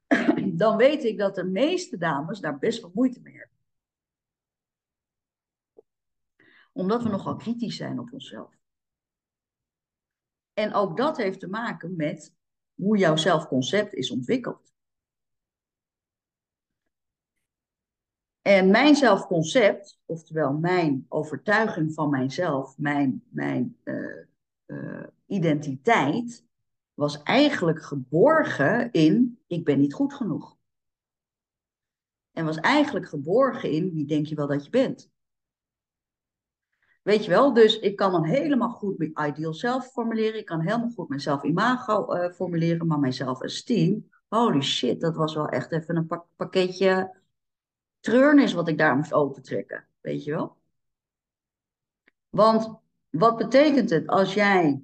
dan 0.53 0.77
weet 0.77 1.03
ik 1.03 1.17
dat 1.17 1.36
de 1.36 1.45
meeste 1.45 1.97
dames 1.97 2.39
daar 2.39 2.60
best 2.60 2.81
wel 2.81 2.91
moeite 2.93 3.21
mee 3.21 3.38
hebben. 3.38 3.57
Omdat 6.71 7.03
we 7.03 7.10
nogal 7.10 7.36
kritisch 7.36 7.75
zijn 7.75 7.99
op 7.99 8.13
onszelf. 8.13 8.55
En 10.53 10.73
ook 10.73 10.97
dat 10.97 11.17
heeft 11.17 11.39
te 11.39 11.47
maken 11.47 11.95
met 11.95 12.36
hoe 12.75 12.97
jouw 12.97 13.15
zelfconcept 13.15 13.93
is 13.93 14.12
ontwikkeld. 14.12 14.73
En 18.41 18.71
mijn 18.71 18.95
zelfconcept, 18.95 19.99
oftewel 20.05 20.53
mijn 20.53 21.05
overtuiging 21.07 21.93
van 21.93 22.10
mijzelf, 22.10 22.77
mijn, 22.77 23.23
mijn 23.29 23.77
uh, 23.83 24.25
uh, 24.65 25.07
identiteit, 25.28 26.46
was 26.94 27.24
eigenlijk 27.24 27.84
geborgen 27.84 28.92
in 28.92 29.40
ik 29.48 29.66
ben 29.66 29.80
niet 29.80 29.94
goed 29.94 30.13
genoeg. 30.13 30.58
En 32.32 32.46
was 32.46 32.58
eigenlijk 32.58 33.08
geborgen 33.08 33.72
in 33.72 33.94
wie 33.94 34.06
denk 34.06 34.26
je 34.26 34.36
wel 34.36 34.48
dat 34.48 34.63
je 34.63 34.70
bent. 34.70 35.12
Weet 37.02 37.24
je 37.24 37.30
wel, 37.30 37.54
dus 37.54 37.80
ik 37.80 37.96
kan 37.96 38.12
dan 38.12 38.26
helemaal 38.26 38.70
goed 38.70 38.98
mijn 38.98 39.30
ideal 39.30 39.54
self 39.54 39.92
formuleren. 39.92 40.40
Ik 40.40 40.46
kan 40.46 40.62
helemaal 40.62 40.90
goed 40.90 41.08
mijn 41.08 41.22
zelf-imago 41.22 42.16
uh, 42.16 42.32
formuleren, 42.32 42.88
maar 42.88 43.00
mijn 43.00 43.13
zelf-esteem, 43.13 44.10
holy 44.28 44.62
shit, 44.62 45.02
dat 45.02 45.16
was 45.16 45.36
wel 45.36 45.48
echt 45.48 45.72
even 45.72 45.96
een 45.96 46.22
pakketje 46.36 47.16
treurnis 48.00 48.54
wat 48.54 48.68
ik 48.68 48.78
daar 48.78 48.96
moest 48.96 49.13
opentrekken. 49.13 49.88
Weet 50.02 50.24
je 50.24 50.32
wel? 50.32 50.58
Want 52.30 52.80
wat 53.10 53.38
betekent 53.38 53.90
het 53.90 54.08
als 54.08 54.34
jij, 54.34 54.84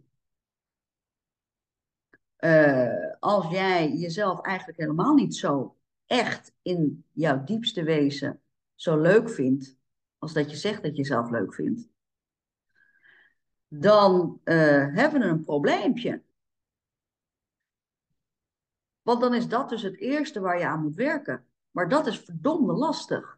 uh, 2.43 3.15
als 3.19 3.51
jij 3.51 3.91
jezelf 3.91 4.41
eigenlijk 4.41 4.79
helemaal 4.79 5.13
niet 5.13 5.35
zo 5.35 5.75
echt 6.05 6.53
in 6.61 7.05
jouw 7.11 7.43
diepste 7.43 7.83
wezen 7.83 8.41
zo 8.75 8.97
leuk 8.97 9.29
vindt, 9.29 9.77
als 10.17 10.33
dat 10.33 10.49
je 10.49 10.57
zegt 10.57 10.83
dat 10.83 10.91
je 10.91 10.97
jezelf 10.97 11.29
leuk 11.29 11.53
vindt? 11.53 11.91
dan 13.79 14.39
uh, 14.43 14.95
hebben 14.95 15.21
we 15.21 15.25
een 15.25 15.43
probleempje. 15.43 16.21
Want 19.01 19.21
dan 19.21 19.33
is 19.33 19.47
dat 19.47 19.69
dus 19.69 19.81
het 19.81 19.97
eerste 19.97 20.39
waar 20.39 20.59
je 20.59 20.67
aan 20.67 20.81
moet 20.81 20.95
werken. 20.95 21.45
Maar 21.71 21.89
dat 21.89 22.07
is 22.07 22.19
verdomde 22.19 22.73
lastig. 22.73 23.37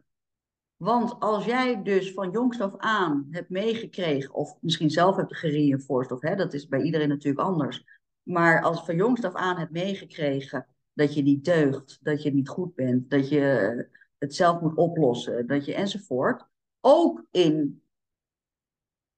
Want 0.76 1.20
als 1.20 1.44
jij 1.44 1.82
dus 1.82 2.12
van 2.12 2.30
jongs 2.30 2.60
af 2.60 2.76
aan 2.76 3.26
hebt 3.30 3.50
meegekregen, 3.50 4.34
of 4.34 4.56
misschien 4.60 4.90
zelf 4.90 5.16
hebt 5.16 5.36
gereinforced, 5.36 6.12
of 6.12 6.20
hè, 6.20 6.34
dat 6.34 6.54
is 6.54 6.68
bij 6.68 6.82
iedereen 6.82 7.08
natuurlijk 7.08 7.48
anders. 7.48 7.95
Maar 8.26 8.62
als 8.62 8.84
van 8.84 8.96
jongs 8.96 9.24
af 9.24 9.34
aan 9.34 9.58
hebt 9.58 9.70
meegekregen 9.70 10.66
dat 10.92 11.14
je 11.14 11.22
niet 11.22 11.44
deugt, 11.44 11.98
dat 12.02 12.22
je 12.22 12.34
niet 12.34 12.48
goed 12.48 12.74
bent, 12.74 13.10
dat 13.10 13.28
je 13.28 13.88
het 14.18 14.34
zelf 14.34 14.60
moet 14.60 14.76
oplossen, 14.76 15.46
dat 15.46 15.64
je 15.64 15.74
enzovoort. 15.74 16.46
Ook 16.80 17.24
in 17.30 17.82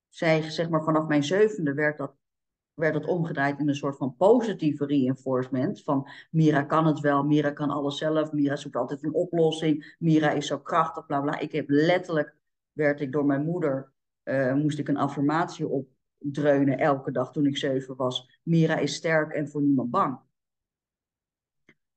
zij, 0.08 0.50
zeg 0.50 0.68
maar, 0.68 0.82
vanaf 0.82 1.06
mijn 1.06 1.24
zevende 1.24 1.74
werd 1.74 1.98
dat, 1.98 2.14
werd 2.74 2.94
dat 2.94 3.06
omgedraaid 3.06 3.58
in 3.58 3.68
een 3.68 3.74
soort 3.74 3.96
van 3.96 4.16
positieve 4.16 4.86
reinforcement. 4.86 5.82
Van 5.82 6.08
Mira 6.30 6.62
kan 6.62 6.86
het 6.86 7.00
wel, 7.00 7.22
Mira 7.24 7.50
kan 7.50 7.70
alles 7.70 7.98
zelf, 7.98 8.32
Mira 8.32 8.56
zoekt 8.56 8.76
altijd 8.76 9.04
een 9.04 9.14
oplossing, 9.14 9.96
Mira 9.98 10.30
is 10.30 10.46
zo 10.46 10.58
krachtig, 10.58 11.06
bla 11.06 11.20
bla. 11.20 11.38
Ik 11.38 11.52
heb 11.52 11.68
letterlijk, 11.68 12.36
werd 12.72 13.00
ik 13.00 13.12
door 13.12 13.26
mijn 13.26 13.44
moeder, 13.44 13.92
uh, 14.24 14.54
moest 14.54 14.78
ik 14.78 14.88
een 14.88 14.96
affirmatie 14.96 15.68
opdreunen 16.18 16.78
elke 16.78 17.12
dag 17.12 17.33
toen 17.33 17.46
ik 17.46 17.57
zeven 17.57 17.96
was. 17.96 18.40
Mira 18.42 18.76
is 18.76 18.94
sterk 18.94 19.33
en 19.33 19.48
voor 19.48 19.62
niemand 19.62 19.90
bang. 19.90 20.18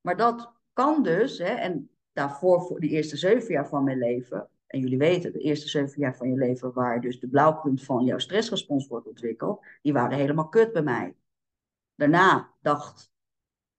Maar 0.02 0.18
dat 0.18 0.54
kan 0.74 1.04
dus, 1.04 1.38
hè, 1.38 1.54
en 1.54 1.90
daarvoor, 2.12 2.62
voor 2.62 2.80
de 2.80 2.88
eerste 2.88 3.18
zeven 3.18 3.54
jaar 3.54 3.68
van 3.68 3.84
mijn 3.84 3.98
leven, 3.98 4.50
en 4.68 4.80
jullie 4.80 4.98
weten, 4.98 5.32
de 5.32 5.40
eerste 5.40 5.68
zeven 5.68 6.00
jaar 6.00 6.16
van 6.16 6.30
je 6.30 6.38
leven 6.38 6.74
waar 6.74 7.02
dus 7.02 7.20
de 7.20 7.28
blauwpunt 7.28 7.84
van 7.84 8.06
jouw 8.06 8.18
stressrespons 8.18 8.88
wordt 8.88 9.08
ontwikkeld, 9.08 9.66
die 9.82 9.94
waren 9.94 10.18
helemaal 10.18 10.50
kut 10.50 10.74
bij 10.74 10.82
mij. 10.82 11.16
Daarna 11.96 12.54
dacht 12.62 13.12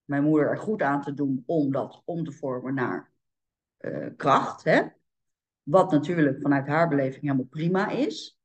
mijn 0.04 0.22
moeder 0.22 0.48
er 0.48 0.58
goed 0.58 0.82
aan 0.82 1.02
te 1.02 1.14
doen 1.14 1.42
om 1.46 1.72
dat 1.72 2.02
om 2.04 2.24
te 2.24 2.32
vormen 2.32 2.74
naar 2.74 3.12
uh, 3.78 4.06
kracht. 4.16 4.64
Hè? 4.64 4.82
Wat 5.62 5.90
natuurlijk 5.90 6.40
vanuit 6.40 6.66
haar 6.66 6.88
beleving 6.88 7.22
helemaal 7.22 7.44
prima 7.44 7.90
is. 7.90 8.41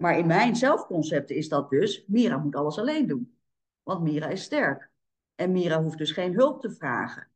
Maar 0.00 0.18
in 0.18 0.26
mijn 0.26 0.56
zelfconcept 0.56 1.30
is 1.30 1.48
dat 1.48 1.70
dus, 1.70 2.04
Mira 2.06 2.36
moet 2.36 2.56
alles 2.56 2.78
alleen 2.78 3.06
doen. 3.06 3.38
Want 3.82 4.02
Mira 4.02 4.28
is 4.28 4.42
sterk. 4.42 4.90
En 5.34 5.52
Mira 5.52 5.82
hoeft 5.82 5.98
dus 5.98 6.12
geen 6.12 6.34
hulp 6.34 6.60
te 6.60 6.70
vragen. 6.70 7.28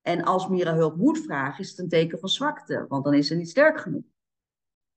En 0.00 0.22
als 0.22 0.48
Mira 0.48 0.74
hulp 0.74 0.96
moet 0.96 1.18
vragen, 1.18 1.64
is 1.64 1.70
het 1.70 1.78
een 1.78 1.88
teken 1.88 2.18
van 2.18 2.28
zwakte, 2.28 2.86
want 2.88 3.04
dan 3.04 3.14
is 3.14 3.26
ze 3.26 3.34
niet 3.34 3.50
sterk 3.50 3.80
genoeg. 3.80 4.04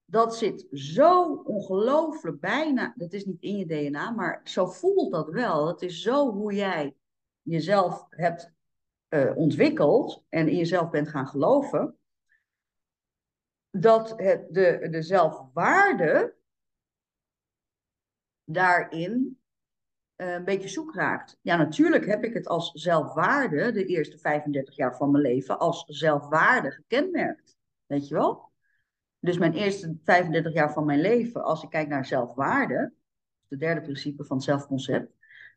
Dat 0.05 0.35
zit 0.35 0.67
zo 0.71 1.33
ongelooflijk 1.33 2.39
bijna, 2.39 2.93
dat 2.95 3.13
is 3.13 3.25
niet 3.25 3.41
in 3.41 3.57
je 3.57 3.65
DNA, 3.65 4.11
maar 4.11 4.41
zo 4.43 4.65
voelt 4.65 5.11
dat 5.11 5.29
wel. 5.29 5.65
Dat 5.65 5.81
is 5.81 6.01
zo 6.01 6.31
hoe 6.31 6.53
jij 6.53 6.95
jezelf 7.41 8.05
hebt 8.09 8.51
uh, 9.09 9.37
ontwikkeld 9.37 10.23
en 10.29 10.47
in 10.47 10.57
jezelf 10.57 10.89
bent 10.89 11.07
gaan 11.07 11.27
geloven, 11.27 11.97
dat 13.69 14.13
het, 14.17 14.53
de, 14.53 14.87
de 14.91 15.01
zelfwaarde 15.01 16.35
daarin 18.45 19.39
uh, 20.17 20.33
een 20.33 20.45
beetje 20.45 20.67
zoek 20.67 20.95
raakt. 20.95 21.37
Ja, 21.41 21.55
natuurlijk 21.55 22.05
heb 22.05 22.23
ik 22.23 22.33
het 22.33 22.47
als 22.47 22.71
zelfwaarde 22.71 23.71
de 23.71 23.85
eerste 23.85 24.17
35 24.17 24.75
jaar 24.75 24.95
van 24.95 25.11
mijn 25.11 25.23
leven 25.23 25.59
als 25.59 25.83
zelfwaarde 25.87 26.71
gekenmerkt. 26.71 27.57
Weet 27.85 28.07
je 28.07 28.15
wel? 28.15 28.51
Dus 29.19 29.37
mijn 29.37 29.53
eerste 29.53 29.97
35 30.03 30.53
jaar 30.53 30.73
van 30.73 30.85
mijn 30.85 31.01
leven, 31.01 31.43
als 31.43 31.63
ik 31.63 31.69
kijk 31.69 31.87
naar 31.87 32.05
zelfwaarde, 32.05 32.93
het 33.47 33.59
derde 33.59 33.81
principe 33.81 34.23
van 34.23 34.35
het 34.35 34.45
zelfconcept, 34.45 35.11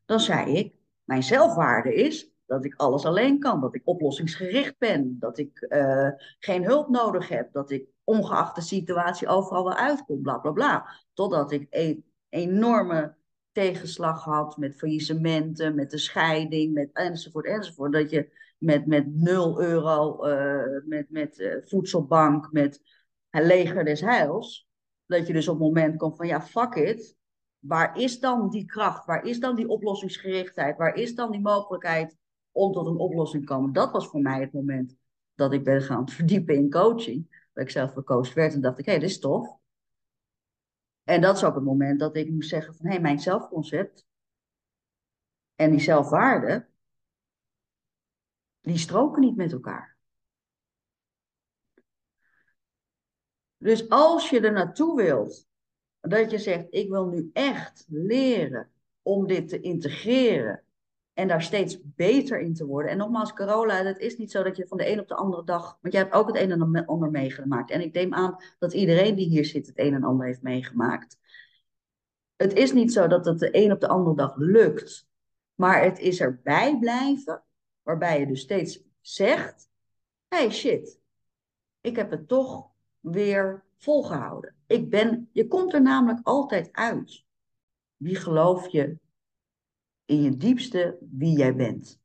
dan 0.05 0.21
zei 0.21 0.57
ik, 0.57 0.75
mijn 1.05 1.23
zelfwaarde 1.23 1.95
is, 1.95 2.31
Dat 2.47 2.65
ik 2.65 2.75
alles 2.75 3.05
alleen 3.05 3.39
kan, 3.39 3.61
dat 3.61 3.75
ik 3.75 3.83
oplossingsgericht 3.85 4.79
ben, 4.79 5.17
dat 5.19 5.39
ik 5.39 5.67
uh, 5.69 6.11
geen 6.39 6.65
hulp 6.65 6.89
nodig 6.89 7.29
heb, 7.29 7.53
dat 7.53 7.71
ik 7.71 7.89
ongeacht 8.05 8.55
de 8.55 8.61
situatie 8.61 9.29
overal 9.29 9.65
wel 9.65 9.77
uitkom, 9.77 10.23
bla 10.23 10.39
bla 10.39 10.51
bla. 10.51 10.89
Totdat 11.13 11.53
ik 11.53 11.67
een 11.71 12.05
enorme 12.29 13.17
tegenslag 13.53 14.25
had 14.25 14.57
met 14.57 14.77
faillissementen, 14.77 15.75
met 15.75 15.91
de 15.91 15.99
scheiding, 15.99 16.75
met 16.75 16.91
enzovoort 16.93 17.47
enzovoort. 17.47 17.93
Dat 17.93 18.11
je 18.11 18.37
met, 18.59 18.87
met 18.87 19.15
0 19.15 19.63
euro, 19.63 20.27
uh, 20.27 20.83
met, 20.85 21.11
met 21.11 21.39
uh, 21.39 21.55
voedselbank, 21.61 22.53
met 22.53 22.83
leger 23.31 23.85
des 23.85 24.01
heils. 24.01 24.69
Dat 25.07 25.27
je 25.27 25.33
dus 25.33 25.49
op 25.49 25.55
het 25.55 25.65
moment 25.65 25.97
komt 25.97 26.17
van 26.17 26.27
ja, 26.27 26.43
fuck 26.43 26.75
it. 26.75 27.17
Waar 27.59 27.99
is 27.99 28.21
dan 28.21 28.51
die 28.51 28.65
kracht? 28.65 29.07
Waar 29.07 29.25
is 29.25 29.41
dan 29.41 29.57
die 29.57 29.69
oplossingsgerichtheid? 29.69 30.77
Waar 30.77 30.95
is 30.95 31.15
dan 31.15 31.31
die 31.31 31.41
mogelijkheid 31.41 32.17
om 32.53 32.73
tot 32.73 32.87
een 32.87 32.97
oplossing 32.97 33.47
te 33.47 33.53
komen? 33.53 33.73
Dat 33.73 33.93
was 33.93 34.09
voor 34.09 34.21
mij 34.21 34.41
het 34.41 34.53
moment 34.53 34.97
dat 35.35 35.53
ik 35.53 35.65
ben 35.65 35.83
gaan 35.83 36.09
verdiepen 36.19 36.55
in 36.55 36.71
coaching. 36.71 37.47
Dat 37.53 37.65
ik 37.65 37.71
zelf 37.71 37.93
gecoacht 37.93 38.35
werd 38.35 38.55
en 38.55 38.61
dacht 38.61 38.79
ik, 38.79 38.85
hé, 38.85 38.91
hey, 38.91 39.01
dit 39.01 39.11
is 39.11 39.19
tof. 39.19 39.58
En 41.09 41.21
dat 41.21 41.37
is 41.37 41.45
ook 41.45 41.55
het 41.55 41.65
moment 41.65 42.01
dat 42.01 42.17
ik 42.17 42.31
moest 42.31 42.49
zeggen 42.49 42.75
van, 42.75 42.87
hé, 42.87 42.93
hey, 42.93 43.01
mijn 43.01 43.21
zelfconcept 43.21 44.07
en 45.55 45.71
die 45.71 45.81
zelfwaarde, 45.81 46.69
die 48.61 48.79
stroken 48.79 49.21
niet 49.21 49.37
met 49.37 49.53
elkaar. 49.53 49.97
Dus 53.57 53.89
als 53.89 54.31
je 54.31 54.41
er 54.41 54.53
naartoe 54.53 54.97
wilt, 54.97 55.49
dat 56.01 56.31
je 56.31 56.39
zegt, 56.39 56.67
ik 56.71 56.89
wil 56.89 57.07
nu 57.07 57.31
echt 57.33 57.85
leren 57.89 58.73
om 59.03 59.27
dit 59.27 59.49
te 59.49 59.61
integreren 59.61 60.65
en 61.19 61.29
daar 61.29 61.43
steeds 61.43 61.79
beter 61.83 62.41
in 62.41 62.55
te 62.55 62.67
worden. 62.67 62.91
En 62.91 62.97
nogmaals, 62.97 63.33
Carola, 63.33 63.85
het 63.85 63.99
is 63.99 64.17
niet 64.17 64.31
zo 64.31 64.43
dat 64.43 64.57
je 64.57 64.67
van 64.67 64.79
de 64.79 64.91
een 64.91 65.01
op 65.01 65.09
de 65.09 65.15
andere 65.15 65.45
dag, 65.45 65.79
want 65.81 65.95
jij 65.95 66.03
hebt 66.03 66.15
ook 66.15 66.27
het 66.27 66.37
een 66.37 66.51
en 66.51 66.87
ander 66.87 67.11
meegemaakt. 67.11 67.71
En 67.71 67.81
ik 67.81 67.93
neem 67.93 68.15
aan 68.15 68.37
dat 68.59 68.73
iedereen 68.73 69.15
die 69.15 69.27
hier 69.27 69.45
zit 69.45 69.67
het 69.67 69.79
een 69.79 69.95
en 69.95 70.05
ander 70.05 70.27
heeft 70.27 70.43
meegemaakt. 70.43 71.19
Het 72.37 72.53
is 72.53 72.73
niet 72.73 72.93
zo 72.93 73.07
dat 73.07 73.25
het 73.25 73.39
de 73.39 73.49
een 73.53 73.73
op 73.73 73.81
de 73.81 73.89
andere 73.89 74.17
dag 74.17 74.37
lukt, 74.37 75.09
maar 75.55 75.83
het 75.83 75.99
is 75.99 76.21
erbij 76.21 76.79
blijven, 76.79 77.43
waarbij 77.83 78.21
je 78.21 78.27
dus 78.27 78.41
steeds 78.41 78.83
zegt, 79.01 79.71
hey 80.29 80.51
shit, 80.51 81.01
ik 81.81 81.97
heb 81.97 82.11
het 82.11 82.29
toch 82.29 82.71
weer 83.01 83.65
volgehouden. 83.77 84.55
Ik 84.67 84.91
ben, 84.91 85.29
je 85.33 85.49
komt 85.49 85.75
er 85.75 85.83
namelijk 85.83 86.21
altijd 86.23 86.69
uit. 86.73 87.25
Wie 87.97 88.17
geloof 88.17 88.69
je 88.69 88.99
in 90.09 90.23
je 90.23 90.37
diepste 90.37 90.99
wie 91.11 91.37
jij 91.37 91.55
bent? 91.55 92.01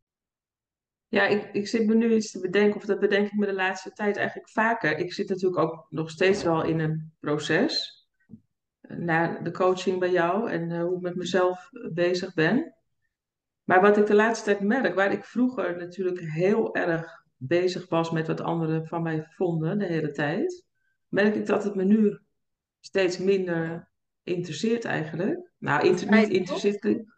Ja, 1.07 1.27
ik, 1.27 1.49
ik 1.53 1.67
zit 1.67 1.87
me 1.87 1.95
nu 1.95 2.13
iets 2.13 2.31
te 2.31 2.39
bedenken, 2.39 2.75
of 2.75 2.85
dat 2.85 2.99
bedenk 2.99 3.25
ik 3.25 3.33
me 3.33 3.45
de 3.45 3.53
laatste 3.53 3.91
tijd 3.91 4.17
eigenlijk 4.17 4.49
vaker. 4.49 4.97
Ik 4.97 5.13
zit 5.13 5.29
natuurlijk 5.29 5.61
ook 5.61 5.85
nog 5.89 6.09
steeds 6.09 6.43
wel 6.43 6.63
in 6.63 6.79
een 6.79 7.13
proces. 7.19 8.01
Naar 8.81 9.43
de 9.43 9.51
coaching 9.51 9.99
bij 9.99 10.11
jou 10.11 10.49
en 10.49 10.69
uh, 10.69 10.83
hoe 10.83 10.95
ik 10.95 11.01
met 11.01 11.15
mezelf 11.15 11.69
bezig 11.93 12.33
ben. 12.33 12.75
Maar 13.63 13.81
wat 13.81 13.97
ik 13.97 14.05
de 14.05 14.15
laatste 14.15 14.45
tijd 14.45 14.59
merk, 14.59 14.95
waar 14.95 15.11
ik 15.11 15.23
vroeger 15.23 15.77
natuurlijk 15.77 16.19
heel 16.19 16.75
erg 16.75 17.25
bezig 17.35 17.89
was 17.89 18.11
met 18.11 18.27
wat 18.27 18.41
anderen 18.41 18.87
van 18.87 19.01
mij 19.01 19.25
vonden 19.29 19.79
de 19.79 19.85
hele 19.85 20.11
tijd, 20.11 20.65
merk 21.07 21.35
ik 21.35 21.45
dat 21.45 21.63
het 21.63 21.75
me 21.75 21.83
nu 21.83 22.19
steeds 22.79 23.17
minder 23.17 23.89
interesseert 24.23 24.85
eigenlijk. 24.85 25.51
Nou, 25.57 25.87
inter 25.87 26.11
niet 26.11 26.29
interesseert. 26.29 27.11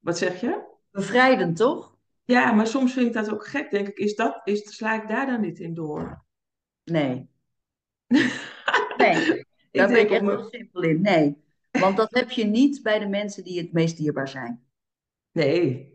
Wat 0.00 0.18
zeg 0.18 0.40
je? 0.40 0.68
Bevrijdend, 0.90 1.56
toch? 1.56 1.98
Ja, 2.24 2.52
maar 2.52 2.66
soms 2.66 2.92
vind 2.92 3.06
ik 3.06 3.12
dat 3.12 3.30
ook 3.30 3.46
gek. 3.46 3.70
Denk 3.70 3.88
ik, 3.88 3.98
is 3.98 4.14
dat, 4.14 4.40
is, 4.44 4.76
sla 4.76 5.02
ik 5.02 5.08
daar 5.08 5.26
dan 5.26 5.40
niet 5.40 5.58
in 5.58 5.74
door? 5.74 6.24
Nee. 6.84 7.28
nee, 8.96 9.46
daar 9.70 9.88
ben 9.88 10.00
ik 10.00 10.10
echt 10.10 10.20
heel 10.20 10.48
simpel 10.50 10.82
in. 10.82 11.00
Nee, 11.00 11.44
want 11.70 11.96
dat 11.96 12.14
heb 12.14 12.30
je 12.30 12.44
niet 12.44 12.82
bij 12.82 12.98
de 12.98 13.08
mensen 13.08 13.44
die 13.44 13.60
het 13.60 13.72
meest 13.72 13.96
dierbaar 13.96 14.28
zijn. 14.28 14.64
Nee. 15.32 15.94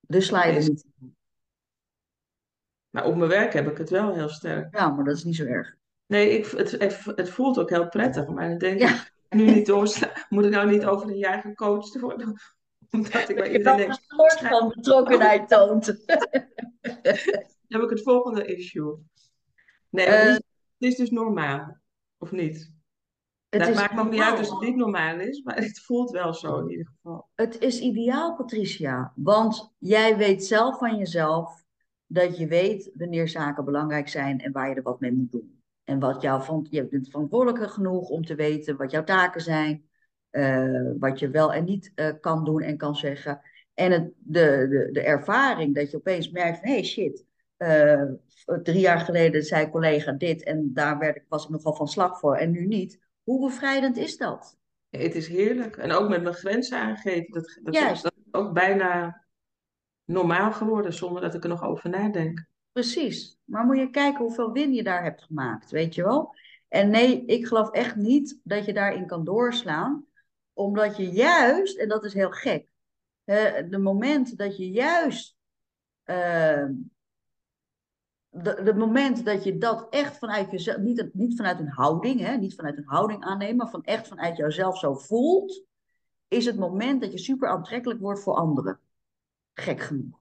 Dus 0.00 0.26
sla 0.26 0.44
je 0.44 0.52
er 0.52 0.68
niet 0.68 0.84
in. 1.00 1.16
Maar 2.90 3.04
op 3.04 3.16
mijn 3.16 3.30
werk 3.30 3.52
heb 3.52 3.70
ik 3.70 3.78
het 3.78 3.90
wel 3.90 4.14
heel 4.14 4.28
sterk. 4.28 4.76
Ja, 4.76 4.88
maar 4.88 5.04
dat 5.04 5.16
is 5.16 5.24
niet 5.24 5.36
zo 5.36 5.44
erg. 5.44 5.76
Nee, 6.06 6.38
ik, 6.38 6.46
het, 6.46 6.70
het, 7.16 7.30
voelt 7.30 7.58
ook 7.58 7.70
heel 7.70 7.88
prettig. 7.88 8.28
Maar 8.28 8.48
dan 8.48 8.58
denk 8.58 8.80
ja. 8.80 8.88
ik, 8.88 9.12
nu 9.28 9.44
niet 9.44 9.66
doorslaan. 9.66 10.10
Moet 10.28 10.44
ik 10.44 10.50
nou 10.50 10.70
niet 10.70 10.84
over 10.84 11.08
een 11.08 11.16
jaar 11.16 11.40
gecoacht 11.40 12.00
worden? 12.00 12.40
Omdat 12.90 13.28
ik 13.28 13.36
bij 13.36 13.52
iedereen 13.52 13.88
een 13.88 13.98
soort 14.06 14.38
van 14.38 14.68
betrokkenheid 14.68 15.48
toont. 15.48 15.86
dan 17.70 17.80
heb 17.80 17.82
ik 17.82 17.90
het 17.90 18.02
volgende 18.02 18.44
issue. 18.44 18.96
Nee, 19.88 20.06
uh, 20.06 20.12
het, 20.12 20.44
is, 20.78 20.96
dus 20.96 21.10
normaal. 21.10 21.76
Of 22.18 22.30
niet? 22.30 22.72
Het 23.48 23.64
dat 23.64 23.74
maakt 23.74 23.94
nog 23.94 24.10
niet 24.10 24.20
uit 24.20 24.38
als 24.38 24.50
het 24.50 24.60
niet 24.60 24.76
normaal 24.76 25.20
is, 25.20 25.42
maar 25.42 25.56
het 25.64 25.80
voelt 25.80 26.10
wel 26.10 26.34
zo 26.34 26.58
in 26.58 26.70
ieder 26.70 26.86
geval. 26.86 27.28
Het 27.34 27.58
is 27.58 27.80
ideaal, 27.80 28.34
Patricia. 28.34 29.12
Want 29.16 29.74
jij 29.78 30.16
weet 30.16 30.44
zelf 30.44 30.78
van 30.78 30.96
jezelf 30.96 31.64
dat 32.06 32.38
je 32.38 32.46
weet 32.46 32.90
wanneer 32.94 33.28
zaken 33.28 33.64
belangrijk 33.64 34.08
zijn 34.08 34.40
en 34.40 34.52
waar 34.52 34.68
je 34.68 34.74
er 34.74 34.82
wat 34.82 35.00
mee 35.00 35.12
moet 35.12 35.32
doen. 35.32 35.62
En 35.84 35.98
wat 35.98 36.22
jou 36.22 36.42
van, 36.42 36.66
je 36.70 36.88
bent 36.88 37.10
verantwoordelijk 37.10 37.70
genoeg 37.70 38.08
om 38.08 38.24
te 38.24 38.34
weten 38.34 38.76
wat 38.76 38.90
jouw 38.90 39.04
taken 39.04 39.40
zijn, 39.40 39.89
uh, 40.32 40.90
wat 40.98 41.18
je 41.18 41.30
wel 41.30 41.52
en 41.52 41.64
niet 41.64 41.92
uh, 41.94 42.10
kan 42.20 42.44
doen 42.44 42.62
en 42.62 42.76
kan 42.76 42.94
zeggen. 42.94 43.40
En 43.74 43.92
het, 43.92 44.12
de, 44.18 44.66
de, 44.70 44.88
de 44.92 45.02
ervaring 45.02 45.74
dat 45.74 45.90
je 45.90 45.96
opeens 45.96 46.30
merkt 46.30 46.58
van, 46.58 46.68
hey 46.68 46.84
shit, 46.84 47.24
uh, 47.58 48.02
drie 48.62 48.80
jaar 48.80 49.00
geleden 49.00 49.42
zei 49.42 49.70
collega 49.70 50.12
dit 50.12 50.42
en 50.42 50.70
daar 50.72 50.98
werd 50.98 51.16
ik, 51.16 51.24
was 51.28 51.44
ik 51.44 51.50
nogal 51.50 51.74
van 51.74 51.88
slag 51.88 52.18
voor 52.18 52.36
en 52.36 52.50
nu 52.50 52.66
niet. 52.66 53.00
Hoe 53.22 53.48
bevrijdend 53.48 53.96
is 53.96 54.16
dat? 54.16 54.58
Het 54.90 55.14
is 55.14 55.28
heerlijk. 55.28 55.76
En 55.76 55.92
ook 55.92 56.08
met 56.08 56.22
mijn 56.22 56.34
grenzen 56.34 56.78
aangeven. 56.78 57.32
Dat, 57.32 57.60
dat, 57.62 57.74
is, 57.74 58.02
dat 58.02 58.14
is 58.24 58.34
ook 58.34 58.52
bijna 58.52 59.24
normaal 60.04 60.52
geworden 60.52 60.92
zonder 60.92 61.22
dat 61.22 61.34
ik 61.34 61.42
er 61.42 61.48
nog 61.48 61.64
over 61.64 61.90
nadenk. 61.90 62.44
Precies. 62.72 63.38
Maar 63.44 63.64
moet 63.64 63.76
je 63.78 63.90
kijken 63.90 64.24
hoeveel 64.24 64.52
win 64.52 64.72
je 64.72 64.82
daar 64.82 65.02
hebt 65.02 65.22
gemaakt, 65.22 65.70
weet 65.70 65.94
je 65.94 66.02
wel? 66.02 66.34
En 66.68 66.90
nee, 66.90 67.24
ik 67.26 67.46
geloof 67.46 67.70
echt 67.70 67.96
niet 67.96 68.40
dat 68.42 68.64
je 68.64 68.72
daarin 68.72 69.06
kan 69.06 69.24
doorslaan, 69.24 70.06
omdat 70.52 70.96
je 70.96 71.10
juist, 71.10 71.78
en 71.78 71.88
dat 71.88 72.04
is 72.04 72.14
heel 72.14 72.30
gek, 72.30 72.72
de 73.70 73.78
moment 73.78 74.36
dat 74.36 74.56
je 74.56 74.70
juist, 74.70 75.36
de, 76.04 76.76
de 78.64 78.74
moment 78.76 79.24
dat 79.24 79.44
je 79.44 79.58
dat 79.58 79.86
echt 79.90 80.18
vanuit 80.18 80.50
jezelf, 80.50 80.78
niet, 80.78 81.08
niet 81.12 81.36
vanuit 81.36 81.58
een 81.58 81.68
houding, 81.68 82.20
hè, 82.20 82.36
niet 82.36 82.54
vanuit 82.54 82.76
een 82.76 82.88
houding 82.88 83.24
aannemen, 83.24 83.56
maar 83.56 83.70
van 83.70 83.84
echt 83.84 84.08
vanuit 84.08 84.36
jouzelf 84.36 84.78
zo 84.78 84.94
voelt, 84.94 85.64
is 86.28 86.46
het 86.46 86.58
moment 86.58 87.00
dat 87.00 87.12
je 87.12 87.18
super 87.18 87.48
aantrekkelijk 87.48 88.00
wordt 88.00 88.20
voor 88.20 88.34
anderen. 88.34 88.80
Gek 89.54 89.80
genoeg 89.80 90.20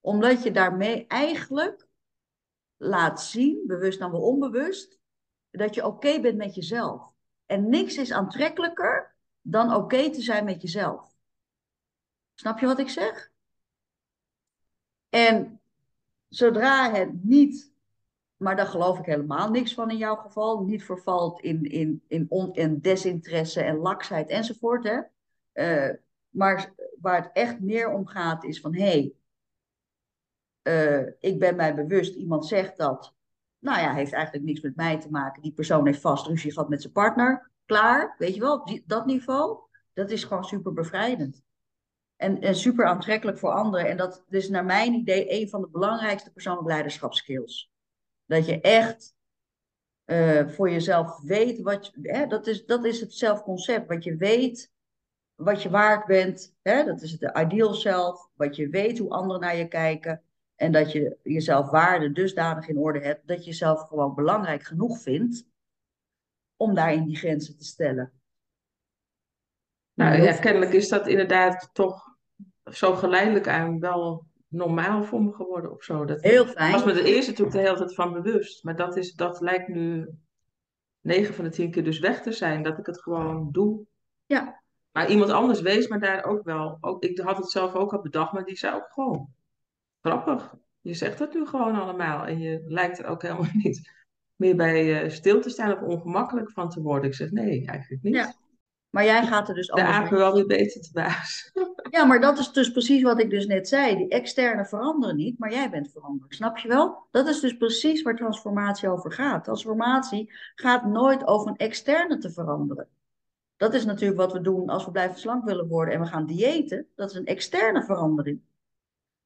omdat 0.00 0.42
je 0.42 0.50
daarmee 0.50 1.06
eigenlijk 1.06 1.86
laat 2.76 3.22
zien, 3.22 3.64
bewust 3.66 3.98
dan 3.98 4.10
wel 4.10 4.20
onbewust, 4.20 4.98
dat 5.50 5.74
je 5.74 5.86
oké 5.86 6.20
bent 6.20 6.36
met 6.36 6.54
jezelf. 6.54 7.12
En 7.46 7.68
niks 7.68 7.96
is 7.96 8.12
aantrekkelijker 8.12 9.09
dan 9.42 9.74
oké 9.74 10.10
te 10.10 10.20
zijn 10.20 10.44
met 10.44 10.62
jezelf. 10.62 11.14
Snap 12.34 12.58
je 12.58 12.66
wat 12.66 12.78
ik 12.78 12.88
zeg? 12.88 13.30
En 15.08 15.60
zodra 16.28 16.92
het 16.92 17.24
niet, 17.24 17.72
maar 18.36 18.56
daar 18.56 18.66
geloof 18.66 18.98
ik 18.98 19.04
helemaal 19.04 19.50
niks 19.50 19.74
van 19.74 19.90
in 19.90 19.96
jouw 19.96 20.16
geval, 20.16 20.64
niet 20.64 20.84
vervalt 20.84 21.40
in, 21.40 21.64
in, 21.64 22.02
in, 22.06 22.26
on, 22.28 22.54
in 22.54 22.80
desinteresse 22.80 23.62
en 23.62 23.76
laksheid 23.76 24.28
enzovoort. 24.28 24.84
Hè? 24.84 25.00
Uh, 25.52 25.94
maar 26.28 26.74
waar 27.00 27.22
het 27.22 27.30
echt 27.32 27.60
meer 27.60 27.90
om 27.90 28.06
gaat 28.06 28.44
is 28.44 28.60
van 28.60 28.74
hé, 28.74 28.82
hey, 28.82 29.14
uh, 30.62 31.12
ik 31.20 31.38
ben 31.38 31.56
mij 31.56 31.74
bewust, 31.74 32.14
iemand 32.14 32.46
zegt 32.46 32.76
dat, 32.76 33.14
nou 33.58 33.80
ja, 33.80 33.94
heeft 33.94 34.12
eigenlijk 34.12 34.44
niks 34.44 34.60
met 34.60 34.76
mij 34.76 35.00
te 35.00 35.10
maken. 35.10 35.42
Die 35.42 35.52
persoon 35.52 35.86
heeft 35.86 36.00
vast 36.00 36.26
ruzie 36.26 36.52
gehad 36.52 36.68
met 36.68 36.80
zijn 36.80 36.92
partner. 36.92 37.50
Klaar, 37.70 38.14
weet 38.18 38.34
je 38.34 38.40
wel, 38.40 38.64
die, 38.64 38.84
dat 38.86 39.06
niveau, 39.06 39.58
dat 39.92 40.10
is 40.10 40.24
gewoon 40.24 40.44
super 40.44 40.72
bevrijdend. 40.72 41.42
En, 42.16 42.54
super 42.54 42.86
aantrekkelijk 42.86 43.38
voor 43.38 43.50
anderen. 43.50 43.88
En 43.88 43.96
dat 43.96 44.24
is 44.28 44.48
naar 44.48 44.64
mijn 44.64 44.92
idee 44.92 45.40
een 45.40 45.48
van 45.48 45.60
de 45.60 45.68
belangrijkste 45.68 46.32
persoonlijke 46.32 46.68
leiderschapskills. 46.68 47.70
Dat 48.26 48.46
je 48.46 48.60
echt 48.60 49.14
uh, 50.06 50.48
voor 50.48 50.70
jezelf 50.70 51.20
weet 51.20 51.60
wat 51.60 51.86
je, 51.86 52.10
hè, 52.10 52.26
dat, 52.26 52.46
is, 52.46 52.66
dat 52.66 52.84
is 52.84 53.00
het 53.00 53.14
zelfconcept. 53.14 53.88
Wat 53.88 54.04
je 54.04 54.16
weet 54.16 54.72
wat 55.34 55.62
je 55.62 55.70
waard 55.70 56.06
bent. 56.06 56.54
Hè, 56.62 56.84
dat 56.84 57.02
is 57.02 57.12
het 57.12 57.38
ideal 57.38 57.74
zelf. 57.74 58.30
Wat 58.34 58.56
je 58.56 58.68
weet 58.68 58.98
hoe 58.98 59.10
anderen 59.10 59.40
naar 59.40 59.56
je 59.56 59.68
kijken. 59.68 60.22
En 60.54 60.72
dat 60.72 60.92
je 60.92 61.16
jezelf 61.22 61.70
waarde 61.70 62.12
dusdanig 62.12 62.68
in 62.68 62.78
orde 62.78 63.00
hebt 63.00 63.26
dat 63.26 63.38
je 63.38 63.50
jezelf 63.50 63.88
gewoon 63.88 64.14
belangrijk 64.14 64.62
genoeg 64.62 65.00
vindt 65.00 65.48
om 66.60 66.74
daarin 66.74 67.04
die 67.04 67.16
grenzen 67.16 67.58
te 67.58 67.64
stellen. 67.64 68.12
Nou 69.94 70.22
ja, 70.22 70.32
kennelijk 70.32 70.72
is 70.72 70.88
dat 70.88 71.06
inderdaad 71.06 71.70
toch 71.72 72.16
zo 72.64 72.94
geleidelijk 72.94 73.48
aan 73.48 73.80
wel 73.80 74.26
normaal 74.48 75.04
voor 75.04 75.22
me 75.22 75.32
geworden 75.32 75.72
of 75.72 75.82
zo. 75.82 76.04
Dat 76.04 76.22
Heel 76.22 76.44
ik 76.44 76.50
fijn. 76.50 76.72
was 76.72 76.84
me 76.84 76.92
de 76.92 77.02
eerste 77.02 77.30
natuurlijk 77.30 77.56
de 77.56 77.62
hele 77.62 77.76
tijd 77.76 77.94
van 77.94 78.12
bewust. 78.12 78.64
Maar 78.64 78.76
dat, 78.76 78.96
is, 78.96 79.14
dat 79.14 79.40
lijkt 79.40 79.68
nu 79.68 80.08
9 81.00 81.34
van 81.34 81.44
de 81.44 81.50
10 81.50 81.70
keer 81.70 81.84
dus 81.84 81.98
weg 81.98 82.22
te 82.22 82.32
zijn. 82.32 82.62
Dat 82.62 82.78
ik 82.78 82.86
het 82.86 83.02
gewoon 83.02 83.48
doe. 83.52 83.84
Ja. 84.26 84.62
Maar 84.92 85.10
iemand 85.10 85.30
anders 85.30 85.60
wees 85.60 85.88
me 85.88 85.98
daar 85.98 86.24
ook 86.24 86.44
wel. 86.44 86.78
Ook, 86.80 87.02
ik 87.02 87.18
had 87.18 87.36
het 87.36 87.50
zelf 87.50 87.74
ook 87.74 87.92
al 87.92 88.02
bedacht, 88.02 88.32
maar 88.32 88.44
die 88.44 88.56
zei 88.56 88.74
ook 88.74 88.92
gewoon. 88.92 89.28
Grappig. 90.00 90.54
Je 90.80 90.94
zegt 90.94 91.18
het 91.18 91.34
nu 91.34 91.46
gewoon 91.46 91.74
allemaal. 91.74 92.26
En 92.26 92.38
je 92.38 92.64
lijkt 92.66 92.98
er 92.98 93.06
ook 93.06 93.22
helemaal 93.22 93.50
niet 93.62 93.99
meer 94.40 94.56
bij 94.56 95.02
eh, 95.02 95.10
stil 95.10 95.40
te 95.40 95.50
staan 95.50 95.72
of 95.72 95.80
ongemakkelijk 95.80 96.50
van 96.50 96.70
te 96.70 96.82
worden. 96.82 97.10
Ik 97.10 97.16
zeg 97.16 97.30
nee, 97.30 97.66
eigenlijk 97.66 98.02
niet. 98.02 98.14
Ja. 98.14 98.34
Maar 98.90 99.04
jij 99.04 99.26
gaat 99.26 99.48
er 99.48 99.54
dus 99.54 99.66
De 99.66 99.72
anders 99.72 99.96
apen 99.96 100.18
wel 100.18 100.34
weer 100.34 100.46
beter 100.46 100.80
te 100.80 100.90
baas. 100.92 101.50
Ja, 101.90 102.04
maar 102.04 102.20
dat 102.20 102.38
is 102.38 102.52
dus 102.52 102.72
precies 102.72 103.02
wat 103.02 103.20
ik 103.20 103.30
dus 103.30 103.46
net 103.46 103.68
zei. 103.68 103.96
Die 103.96 104.08
externe 104.08 104.64
veranderen 104.64 105.16
niet, 105.16 105.38
maar 105.38 105.52
jij 105.52 105.70
bent 105.70 105.90
veranderd. 105.92 106.34
Snap 106.34 106.58
je 106.58 106.68
wel? 106.68 107.06
Dat 107.10 107.28
is 107.28 107.40
dus 107.40 107.56
precies 107.56 108.02
waar 108.02 108.16
transformatie 108.16 108.88
over 108.88 109.12
gaat. 109.12 109.44
Transformatie 109.44 110.32
gaat 110.54 110.84
nooit 110.84 111.26
over 111.26 111.48
een 111.48 111.56
externe 111.56 112.18
te 112.18 112.30
veranderen. 112.30 112.88
Dat 113.56 113.74
is 113.74 113.84
natuurlijk 113.84 114.20
wat 114.20 114.32
we 114.32 114.40
doen 114.40 114.68
als 114.68 114.84
we 114.84 114.90
blijven 114.90 115.20
slank 115.20 115.44
willen 115.44 115.68
worden 115.68 115.94
en 115.94 116.00
we 116.00 116.06
gaan 116.06 116.26
diëten. 116.26 116.86
Dat 116.94 117.10
is 117.10 117.16
een 117.16 117.26
externe 117.26 117.82
verandering. 117.82 118.40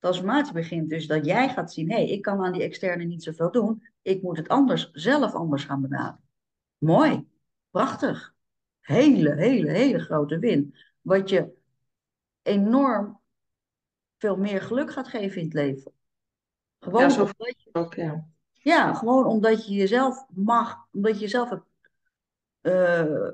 Transformatie 0.05 0.53
begint 0.53 0.91
dus 0.91 1.07
dat 1.07 1.25
jij 1.25 1.49
gaat 1.49 1.73
zien, 1.73 1.91
hé, 1.91 1.97
hey, 1.97 2.09
ik 2.09 2.23
kan 2.23 2.45
aan 2.45 2.53
die 2.53 2.63
externe 2.63 3.05
niet 3.05 3.23
zoveel 3.23 3.51
doen. 3.51 3.89
Ik 4.03 4.23
moet 4.23 4.37
het 4.37 4.49
anders, 4.49 4.91
zelf 4.93 5.35
anders 5.35 5.65
gaan 5.65 5.81
benaderen. 5.81 6.29
Mooi, 6.79 7.29
prachtig. 7.71 8.35
Hele, 8.81 9.35
hele, 9.35 9.71
hele 9.71 9.99
grote 9.99 10.39
win. 10.39 10.75
Wat 11.01 11.29
je 11.29 11.53
enorm 12.43 13.21
veel 14.19 14.37
meer 14.37 14.61
geluk 14.61 14.93
gaat 14.93 15.09
geven 15.09 15.39
in 15.39 15.45
het 15.45 15.55
leven. 15.55 15.93
Gewoon 16.79 17.01
Ja, 17.01 17.09
zo 17.09 17.29
je, 17.37 17.69
Ook, 17.73 17.95
ja. 17.95 18.27
ja, 18.53 18.95
gewoon 18.95 19.27
omdat 19.27 19.67
je 19.67 19.75
jezelf 19.75 20.27
mag, 20.29 20.87
omdat 20.93 21.15
je 21.15 21.21
jezelf 21.21 21.51
hebt, 21.51 21.67
eh, 22.61 23.33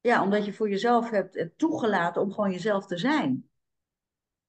ja, 0.00 0.22
omdat 0.22 0.44
je 0.44 0.52
voor 0.52 0.68
jezelf 0.68 1.10
hebt, 1.10 1.34
hebt 1.34 1.58
toegelaten 1.58 2.22
om 2.22 2.32
gewoon 2.32 2.52
jezelf 2.52 2.86
te 2.86 2.98
zijn. 2.98 3.48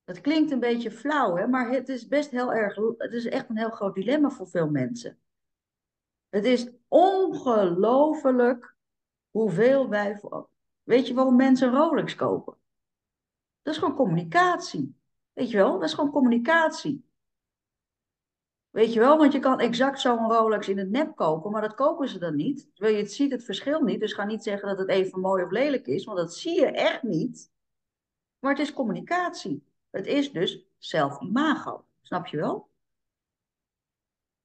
Dat 0.08 0.22
klinkt 0.22 0.52
een 0.52 0.60
beetje 0.60 0.92
flauw, 0.92 1.36
hè? 1.36 1.48
maar 1.48 1.70
het 1.70 1.90
is 1.90 2.08
best 2.08 2.30
heel 2.32 2.54
erg, 2.54 2.76
het 2.98 3.14
is 3.14 3.26
echt 3.26 3.50
een 3.50 3.58
heel 3.58 3.70
groot 3.70 3.96
dilemma 3.96 4.30
voor 4.30 4.48
veel 4.48 4.70
mensen. 4.70 5.20
Het 6.30 6.46
is 6.46 6.70
ongelooflijk 6.88 8.76
hoeveel 9.30 9.90
wij, 9.90 10.22
weet 10.84 11.08
je 11.08 11.14
waarom 11.14 11.36
mensen 11.36 11.72
Rolex 11.72 12.16
kopen? 12.16 12.58
Dat 13.62 13.74
is 13.74 13.80
gewoon 13.80 13.96
communicatie. 13.96 14.96
Weet 15.34 15.50
je 15.52 15.58
wel, 15.58 15.74
dat 15.74 15.84
is 15.84 15.94
gewoon 15.94 16.12
communicatie. 16.12 17.06
Weet 18.70 18.94
je 18.94 19.00
wel, 19.00 19.18
want 19.18 19.34
je 19.34 19.40
kan 19.40 19.60
exact 19.60 20.00
zo'n 20.00 20.32
Rolex 20.32 20.68
in 20.68 20.78
het 20.78 20.90
nep 20.90 21.16
kopen, 21.16 21.52
maar 21.52 21.62
dat 21.62 21.76
kopen 21.76 22.10
ze 22.10 22.20
dan 22.20 22.36
niet. 22.36 22.70
Terwijl 22.74 22.96
je 22.96 23.02
het 23.02 23.14
ziet 23.14 23.32
het 23.32 23.44
verschil 23.44 23.82
niet. 23.82 24.00
Dus 24.00 24.14
ga 24.14 24.26
niet 24.26 24.44
zeggen 24.44 24.68
dat 24.68 24.78
het 24.78 24.90
even 24.90 25.20
mooi 25.20 25.44
of 25.44 25.52
lelijk 25.52 25.88
is, 25.88 26.06
want 26.06 26.18
dat 26.18 26.36
zie 26.36 26.60
je 26.60 26.66
echt 26.66 27.04
niet. 27.04 27.52
Maar 28.40 28.52
het 28.52 28.62
is 28.62 28.74
communicatie. 28.74 29.66
Het 29.98 30.08
is 30.08 30.32
dus 30.32 30.66
zelf-imago. 30.78 31.86
Snap 32.02 32.28
je 32.28 32.38
wel? 32.38 32.70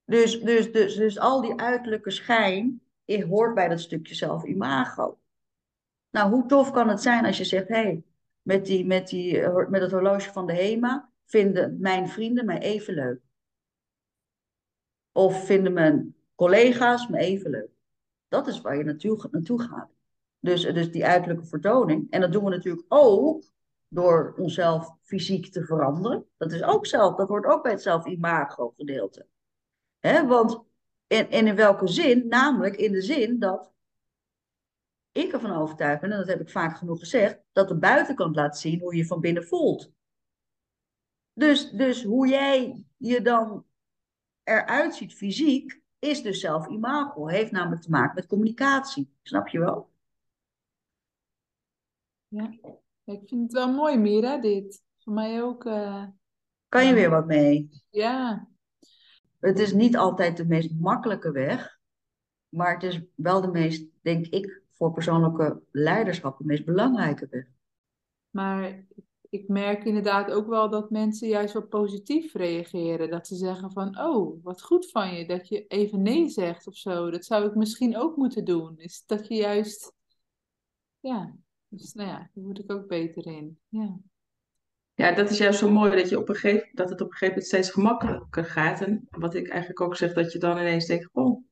Dus, 0.05 0.41
dus, 0.41 0.73
dus, 0.73 0.95
dus 0.95 1.19
al 1.19 1.41
die 1.41 1.61
uiterlijke 1.61 2.11
schijn 2.11 2.83
eh, 3.05 3.25
hoort 3.29 3.55
bij 3.55 3.69
dat 3.69 3.81
stukje 3.81 4.15
zelf-imago. 4.15 5.19
Nou, 6.11 6.31
hoe 6.31 6.47
tof 6.47 6.71
kan 6.71 6.89
het 6.89 7.03
zijn 7.03 7.25
als 7.25 7.39
je 7.39 7.45
zegt, 7.45 7.69
hé, 7.69 7.75
hey, 7.75 8.03
met, 8.43 8.67
die, 8.67 8.87
met, 8.87 9.09
die, 9.09 9.41
eh, 9.41 9.69
met 9.69 9.81
het 9.81 9.91
horloge 9.91 10.33
van 10.33 10.47
de 10.47 10.53
HEMA 10.55 11.11
vinden 11.25 11.77
mijn 11.81 12.09
vrienden 12.09 12.45
mij 12.45 12.59
even 12.59 12.95
leuk. 12.95 13.21
Of 15.13 15.45
vinden 15.45 15.73
mijn 15.73 16.15
collega's 16.35 17.09
me 17.09 17.19
even 17.19 17.51
leuk. 17.51 17.71
Dat 18.29 18.47
is 18.47 18.61
waar 18.61 18.77
je 18.77 18.85
naartoe, 18.85 19.29
naartoe 19.31 19.63
gaat. 19.63 19.91
Dus, 20.39 20.63
dus 20.63 20.91
die 20.91 21.07
uiterlijke 21.07 21.47
vertoning. 21.47 22.11
En 22.11 22.21
dat 22.21 22.33
doen 22.33 22.45
we 22.45 22.51
natuurlijk 22.51 22.85
ook 22.89 23.45
door 23.93 24.35
onszelf 24.37 24.97
fysiek 25.03 25.53
te 25.53 25.65
veranderen. 25.65 26.27
Dat 26.37 26.53
is 26.53 26.63
ook 26.63 26.87
zelf, 26.87 27.17
dat 27.17 27.29
hoort 27.29 27.45
ook 27.45 27.63
bij 27.63 27.73
het 27.73 27.83
zelf-imago 27.83 28.75
gedeelte. 28.77 29.27
Want 30.01 30.65
en 31.07 31.31
in 31.31 31.57
welke 31.57 31.87
zin? 31.87 32.29
Namelijk 32.29 32.77
in 32.77 32.93
de 32.93 33.03
zin 33.03 33.39
dat 33.39 33.73
ik 35.13 35.33
ervan 35.33 35.57
overtuigd 35.57 36.01
ben, 36.01 36.11
en 36.11 36.19
dat 36.19 36.27
heb 36.27 36.41
ik 36.41 36.51
vaak 36.51 36.77
genoeg 36.77 36.99
gezegd, 36.99 37.41
dat 37.53 37.69
de 37.69 37.79
buitenkant 37.79 38.37
laat 38.37 38.59
zien 38.59 38.81
hoe 38.81 38.97
je 38.97 39.07
van 39.07 39.21
binnen 39.21 39.45
voelt. 39.45 39.93
Dus, 41.33 41.71
dus 41.71 42.05
hoe 42.05 42.29
jij 42.29 42.87
je 42.97 43.23
dan 43.23 43.67
eruit 44.43 44.95
ziet 44.95 45.15
fysiek, 45.15 45.81
is 45.99 46.23
dus 46.23 46.41
zelf-imago. 46.41 47.27
Heeft 47.27 47.51
namelijk 47.51 47.83
te 47.83 47.91
maken 47.91 48.15
met 48.15 48.27
communicatie. 48.27 49.15
Snap 49.23 49.49
je 49.49 49.59
wel? 49.59 49.91
Ja, 52.29 52.51
ik 53.05 53.29
vind 53.29 53.43
het 53.43 53.53
wel 53.53 53.73
mooi, 53.73 53.97
Mira, 53.99 54.39
dit. 54.39 54.83
Voor 54.99 55.13
mij 55.13 55.43
ook. 55.43 55.65
eh, 55.65 56.05
Kan 56.69 56.87
je 56.87 56.95
weer 56.95 57.11
wat 57.11 57.27
mee? 57.27 57.83
ja, 57.91 58.49
Het 59.41 59.59
is 59.59 59.73
niet 59.73 59.97
altijd 59.97 60.37
de 60.37 60.47
meest 60.47 60.71
makkelijke 60.81 61.31
weg, 61.31 61.79
maar 62.49 62.73
het 62.75 62.83
is 62.83 63.01
wel 63.15 63.41
de 63.41 63.49
meest, 63.49 63.87
denk 64.03 64.27
ik, 64.27 64.63
voor 64.71 64.93
persoonlijke 64.93 65.63
leiderschap, 65.71 66.39
de 66.39 66.45
meest 66.45 66.65
belangrijke 66.65 67.27
weg. 67.31 67.47
maar 68.31 68.85
ik 69.31 69.49
merk 69.49 69.85
inderdaad 69.85 70.31
ook 70.31 70.47
wel 70.47 70.71
dat 70.71 70.91
mensen 70.91 71.29
juist 71.29 71.53
wel 71.53 71.67
positief 71.67 72.35
reageren. 72.35 73.11
Dat 73.11 73.27
ze 73.27 73.37
zeggen 73.37 73.71
van, 73.73 73.99
oh, 73.99 74.45
wat 74.45 74.63
goed 74.63 74.91
van 74.91 75.15
je 75.15 75.27
dat 75.27 75.49
je 75.49 75.67
even 75.67 76.03
nee 76.03 76.29
zegt 76.29 76.67
of 76.67 76.77
zo. 76.77 77.11
Dat 77.11 77.25
zou 77.25 77.47
ik 77.47 77.55
misschien 77.55 77.97
ook 77.97 78.17
moeten 78.17 78.45
doen. 78.45 78.79
Is 78.79 79.03
dat 79.07 79.29
je 79.29 79.35
juist, 79.35 79.93
ja, 81.01 81.37
dus 81.79 81.93
nou 81.93 82.09
ja, 82.09 82.31
daar 82.35 82.45
word 82.45 82.59
ik 82.59 82.73
ook 82.73 82.89
beter 82.89 83.27
in. 83.27 83.59
Ja, 83.69 83.99
Ja, 84.95 85.13
dat 85.13 85.31
is 85.31 85.39
juist 85.39 85.59
zo 85.59 85.71
mooi 85.71 85.97
dat, 85.97 86.09
je 86.09 86.19
op 86.19 86.29
een 86.29 86.35
gegeven, 86.35 86.69
dat 86.73 86.91
het 86.91 87.01
op 87.01 87.07
een 87.07 87.13
gegeven 87.13 87.35
moment 87.35 87.47
steeds 87.47 87.71
gemakkelijker 87.71 88.45
gaat. 88.45 88.81
En 88.81 89.07
wat 89.11 89.35
ik 89.35 89.49
eigenlijk 89.49 89.81
ook 89.81 89.97
zeg, 89.97 90.13
dat 90.13 90.33
je 90.33 90.39
dan 90.39 90.59
ineens 90.59 90.87
denkt, 90.87 91.09
oh, 91.13 91.45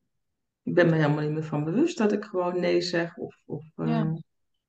ik 0.62 0.75
ben 0.75 0.87
me 0.87 0.95
helemaal 0.95 1.25
niet 1.25 1.33
meer 1.33 1.45
van 1.45 1.64
bewust 1.64 1.99
dat 1.99 2.12
ik 2.12 2.25
gewoon 2.25 2.61
nee 2.61 2.81
zeg. 2.81 3.16
Of, 3.16 3.43
of 3.47 3.64
eh. 3.75 4.12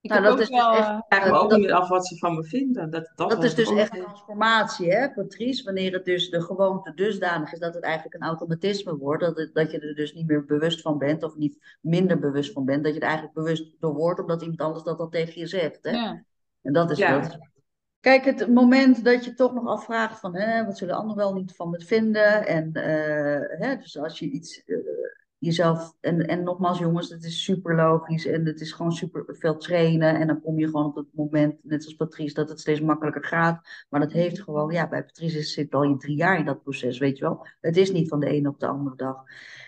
Ik 0.01 0.09
Nou, 0.09 0.21
dat 0.23 0.31
ook 0.33 0.39
is 0.39 0.47
dus 0.47 0.57
wel, 0.57 0.71
echt- 0.75 0.87
eh, 0.87 0.97
ik 0.97 1.03
vraag 1.17 1.29
me 1.31 1.37
ook 1.37 1.49
dat- 1.49 1.59
niet 1.59 1.67
meer 1.67 1.75
af 1.75 1.89
wat 1.89 2.07
ze 2.07 2.17
van 2.17 2.35
me 2.35 2.43
vinden. 2.43 2.89
Dat, 2.89 3.11
dat, 3.15 3.43
is 3.43 3.55
dus 3.55 3.71
echt 3.71 3.95
een- 3.95 4.01
transformatie, 4.03 4.91
hè, 4.91 5.11
Patrice? 5.11 5.63
Wanneer 5.63 5.93
het 5.93 6.05
dus 6.05 6.29
de 6.29 6.41
gewoonte 6.41 6.93
dusdanig 6.93 7.53
is 7.53 7.59
dat 7.59 7.73
het 7.73 7.83
eigenlijk 7.83 8.15
een 8.15 8.27
automatisme 8.27 8.97
wordt, 8.97 9.23
dat, 9.23 9.37
het, 9.37 9.53
dat 9.53 9.71
je 9.71 9.79
er 9.79 9.95
dus 9.95 10.13
niet 10.13 10.27
meer 10.27 10.45
bewust 10.45 10.81
van 10.81 10.97
bent 10.97 11.23
of 11.23 11.35
niet 11.35 11.57
minder 11.81 12.19
bewust 12.19 12.51
van 12.53 12.65
bent, 12.65 12.83
dat 12.83 12.93
je 12.93 12.99
er 12.99 13.05
eigenlijk 13.05 13.35
bewust 13.35 13.75
door 13.79 13.93
wordt 13.93 14.19
omdat 14.19 14.41
iemand 14.41 14.61
anders 14.61 14.83
dat 14.83 14.97
dan 14.97 15.09
tegen 15.09 15.39
je 15.39 15.47
zegt. 15.47 15.79
Hè? 15.81 15.91
ja, 15.91 16.23
En 16.61 16.73
dat 16.73 16.91
is 16.91 16.97
Ja. 16.97 17.19
dat. 17.19 17.37
Kijk, 17.99 18.25
het 18.25 18.47
moment 18.47 19.03
dat 19.05 19.25
je 19.25 19.33
toch 19.33 19.53
nog 19.53 19.67
afvraagt 19.67 20.19
van 20.19 20.35
hè, 20.35 20.65
wat 20.65 20.77
zullen 20.77 20.95
anderen 20.95 21.17
wel 21.17 21.33
niet 21.33 21.55
van 21.55 21.69
me 21.69 21.79
vinden. 21.79 22.47
En 22.47 22.73
eh, 22.73 23.59
hè, 23.67 23.75
dus 23.77 23.97
als 23.99 24.19
je 24.19 24.29
iets 24.29 24.63
eh, 24.65 24.77
jezelf. 25.41 25.93
En, 25.99 26.27
en 26.27 26.43
nogmaals, 26.43 26.79
jongens, 26.79 27.09
het 27.09 27.23
is 27.23 27.43
super 27.43 27.75
logisch 27.75 28.25
en 28.25 28.45
het 28.45 28.61
is 28.61 28.71
gewoon 28.71 28.91
super 28.91 29.25
veel 29.27 29.57
trainen. 29.57 30.19
En 30.19 30.27
dan 30.27 30.41
kom 30.41 30.59
je 30.59 30.65
gewoon 30.65 30.85
op 30.85 30.95
het 30.95 31.13
moment, 31.13 31.55
net 31.63 31.83
zoals 31.83 31.97
Patrice, 31.97 32.33
dat 32.33 32.49
het 32.49 32.59
steeds 32.59 32.81
makkelijker 32.81 33.23
gaat. 33.23 33.85
Maar 33.89 33.99
dat 33.99 34.11
heeft 34.11 34.41
gewoon, 34.41 34.71
ja, 34.71 34.89
bij 34.89 35.03
Patrice 35.03 35.41
zit 35.41 35.73
al 35.73 35.83
je 35.83 35.97
drie 35.97 36.15
jaar 36.15 36.39
in 36.39 36.45
dat 36.45 36.63
proces, 36.63 36.97
weet 36.97 37.17
je 37.17 37.23
wel. 37.23 37.47
Het 37.61 37.77
is 37.77 37.91
niet 37.91 38.07
van 38.07 38.19
de 38.19 38.27
ene 38.27 38.49
op 38.49 38.59
de 38.59 38.67
andere 38.67 38.95
dag. 38.95 39.23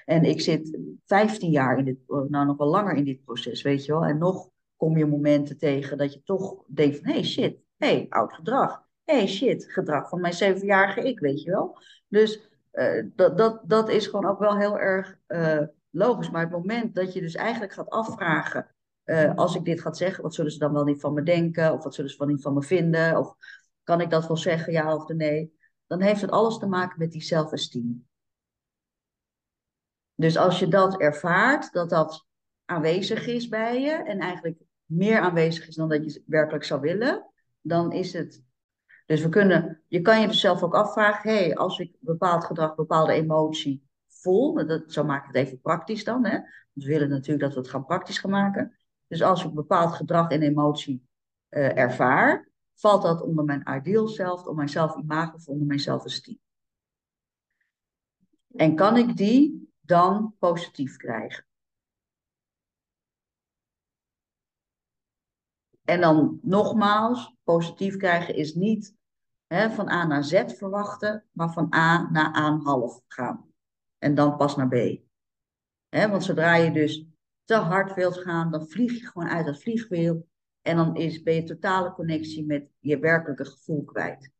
En 0.05 0.23
ik 0.23 0.41
zit 0.41 0.77
15 1.05 1.51
jaar 1.51 1.77
in 1.77 1.85
dit, 1.85 1.97
nou 2.07 2.45
nog 2.45 2.57
wel 2.57 2.67
langer 2.67 2.95
in 2.95 3.03
dit 3.03 3.23
proces, 3.23 3.61
weet 3.61 3.85
je 3.85 3.91
wel. 3.91 4.05
En 4.05 4.17
nog 4.17 4.49
kom 4.75 4.97
je 4.97 5.05
momenten 5.05 5.57
tegen 5.57 5.97
dat 5.97 6.13
je 6.13 6.23
toch 6.23 6.63
denkt 6.67 6.97
van, 6.97 7.11
hey 7.11 7.23
shit, 7.23 7.57
hey, 7.77 8.05
oud 8.09 8.33
gedrag. 8.33 8.83
hey 9.03 9.27
shit, 9.27 9.65
gedrag 9.71 10.09
van 10.09 10.21
mijn 10.21 10.33
zevenjarige 10.33 11.07
ik, 11.07 11.19
weet 11.19 11.41
je 11.41 11.51
wel. 11.51 11.77
Dus 12.07 12.51
eh, 12.73 13.03
dat, 13.15 13.37
dat, 13.37 13.61
dat 13.63 13.89
is 13.89 14.07
gewoon 14.07 14.25
ook 14.25 14.39
wel 14.39 14.57
heel 14.57 14.79
erg 14.79 15.17
eh, 15.25 15.61
logisch. 15.89 16.29
Maar 16.29 16.41
het 16.41 16.51
moment 16.51 16.95
dat 16.95 17.13
je 17.13 17.21
dus 17.21 17.35
eigenlijk 17.35 17.73
gaat 17.73 17.89
afvragen, 17.89 18.75
eh, 19.03 19.35
als 19.35 19.55
ik 19.55 19.65
dit 19.65 19.81
ga 19.81 19.93
zeggen, 19.93 20.23
wat 20.23 20.33
zullen 20.33 20.51
ze 20.51 20.59
dan 20.59 20.73
wel 20.73 20.83
niet 20.83 21.01
van 21.01 21.13
me 21.13 21.23
denken? 21.23 21.73
Of 21.73 21.83
wat 21.83 21.95
zullen 21.95 22.11
ze 22.11 22.17
wel 22.17 22.27
niet 22.27 22.41
van 22.41 22.53
me 22.53 22.61
vinden? 22.61 23.17
Of 23.17 23.35
kan 23.83 24.01
ik 24.01 24.09
dat 24.09 24.27
wel 24.27 24.37
zeggen, 24.37 24.73
ja 24.73 24.95
of 24.95 25.07
nee? 25.07 25.57
Dan 25.87 26.01
heeft 26.01 26.21
het 26.21 26.31
alles 26.31 26.57
te 26.57 26.67
maken 26.67 26.99
met 26.99 27.11
die 27.11 27.23
zelfesteem. 27.23 28.07
Dus 30.15 30.37
als 30.37 30.59
je 30.59 30.67
dat 30.67 30.99
ervaart, 30.99 31.73
dat 31.73 31.89
dat 31.89 32.25
aanwezig 32.65 33.27
is 33.27 33.47
bij 33.47 33.81
je 33.81 33.91
en 33.91 34.19
eigenlijk 34.19 34.61
meer 34.85 35.19
aanwezig 35.19 35.67
is 35.67 35.75
dan 35.75 35.89
dat 35.89 36.13
je 36.13 36.23
werkelijk 36.25 36.63
zou 36.63 36.81
willen, 36.81 37.31
dan 37.61 37.91
is 37.91 38.13
het. 38.13 38.43
Dus 39.05 39.21
we 39.21 39.29
kunnen, 39.29 39.81
je 39.87 40.01
kan 40.01 40.21
je 40.21 40.27
dus 40.27 40.39
zelf 40.39 40.63
ook 40.63 40.75
afvragen, 40.75 41.31
hé, 41.31 41.37
hey, 41.37 41.55
als 41.55 41.79
ik 41.79 41.95
bepaald 41.99 42.45
gedrag, 42.45 42.75
bepaalde 42.75 43.13
emotie 43.13 43.87
voel, 44.07 44.67
dat, 44.67 44.83
zo 44.91 45.03
maak 45.03 45.21
ik 45.21 45.27
het 45.27 45.45
even 45.45 45.61
praktisch 45.61 46.03
dan, 46.03 46.25
hè? 46.25 46.39
We 46.73 46.85
willen 46.85 47.09
natuurlijk 47.09 47.41
dat 47.41 47.53
we 47.53 47.59
het 47.59 47.69
gaan 47.69 47.85
praktisch 47.85 48.17
gaan 48.17 48.31
maken. 48.31 48.77
Dus 49.07 49.21
als 49.21 49.43
ik 49.43 49.53
bepaald 49.53 49.93
gedrag 49.93 50.29
en 50.29 50.41
emotie 50.41 51.07
eh, 51.49 51.77
ervaar, 51.77 52.49
valt 52.73 53.01
dat 53.01 53.21
onder 53.21 53.45
mijn 53.45 53.63
ideal 53.77 54.07
zelf, 54.07 54.39
onder 54.39 54.55
mijn 54.55 54.69
zelfimago 54.69 55.35
of 55.35 55.47
onder 55.47 55.67
mijn 55.67 55.79
zelfesteem? 55.79 56.39
En 58.55 58.75
kan 58.75 58.97
ik 58.97 59.17
die 59.17 59.71
dan 59.81 60.35
positief 60.39 60.97
krijgen? 60.97 61.45
En 65.85 66.01
dan 66.01 66.39
nogmaals, 66.41 67.35
positief 67.43 67.97
krijgen 67.97 68.35
is 68.35 68.53
niet 68.53 68.95
hè, 69.47 69.69
van 69.69 69.89
A 69.89 70.07
naar 70.07 70.23
Z 70.23 70.43
verwachten, 70.45 71.23
maar 71.31 71.53
van 71.53 71.73
A 71.73 72.09
naar 72.11 72.35
A 72.35 72.57
half 72.57 73.01
gaan. 73.07 73.45
En 73.97 74.15
dan 74.15 74.37
pas 74.37 74.55
naar 74.55 74.67
B. 74.67 75.01
Hè, 75.89 76.09
want 76.09 76.23
zodra 76.23 76.55
je 76.55 76.71
dus 76.71 77.07
te 77.43 77.55
hard 77.55 77.93
wilt 77.93 78.17
gaan, 78.17 78.51
dan 78.51 78.67
vlieg 78.67 78.99
je 78.99 79.07
gewoon 79.07 79.29
uit 79.29 79.45
dat 79.45 79.61
vliegwiel. 79.61 80.27
En 80.61 80.75
dan 80.75 80.95
is, 80.95 81.23
ben 81.23 81.33
je 81.33 81.43
totale 81.43 81.91
connectie 81.91 82.45
met 82.45 82.69
je 82.79 82.99
werkelijke 82.99 83.45
gevoel 83.45 83.83
kwijt. 83.83 84.31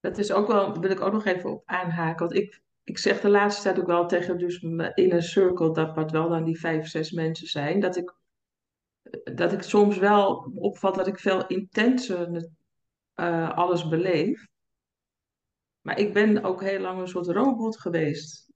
Dat 0.00 0.18
is 0.18 0.32
ook 0.32 0.46
wel, 0.46 0.80
wil 0.80 0.90
ik 0.90 1.00
ook 1.00 1.12
nog 1.12 1.24
even 1.24 1.50
op 1.50 1.62
aanhaken. 1.64 2.26
Want 2.26 2.38
ik, 2.38 2.62
ik 2.84 2.98
zeg 2.98 3.20
de 3.20 3.28
laatste 3.28 3.62
tijd 3.62 3.80
ook 3.80 3.86
wel 3.86 4.06
tegen 4.06 4.38
dus 4.38 4.60
mijn 4.60 4.94
inner 4.94 5.22
circle, 5.22 5.72
dat 5.72 5.94
wat 5.94 6.10
wel 6.10 6.28
dan 6.28 6.44
die 6.44 6.60
vijf, 6.60 6.88
zes 6.88 7.10
mensen 7.10 7.46
zijn, 7.46 7.80
dat 7.80 7.96
ik, 7.96 8.14
dat 9.34 9.52
ik 9.52 9.62
soms 9.62 9.98
wel 9.98 10.52
opvat 10.54 10.94
dat 10.94 11.06
ik 11.06 11.18
veel 11.18 11.46
intenser 11.46 12.48
uh, 13.14 13.56
alles 13.56 13.88
beleef. 13.88 14.46
Maar 15.80 15.98
ik 15.98 16.12
ben 16.12 16.44
ook 16.44 16.62
heel 16.62 16.80
lang 16.80 17.00
een 17.00 17.08
soort 17.08 17.26
robot 17.26 17.80
geweest. 17.80 18.50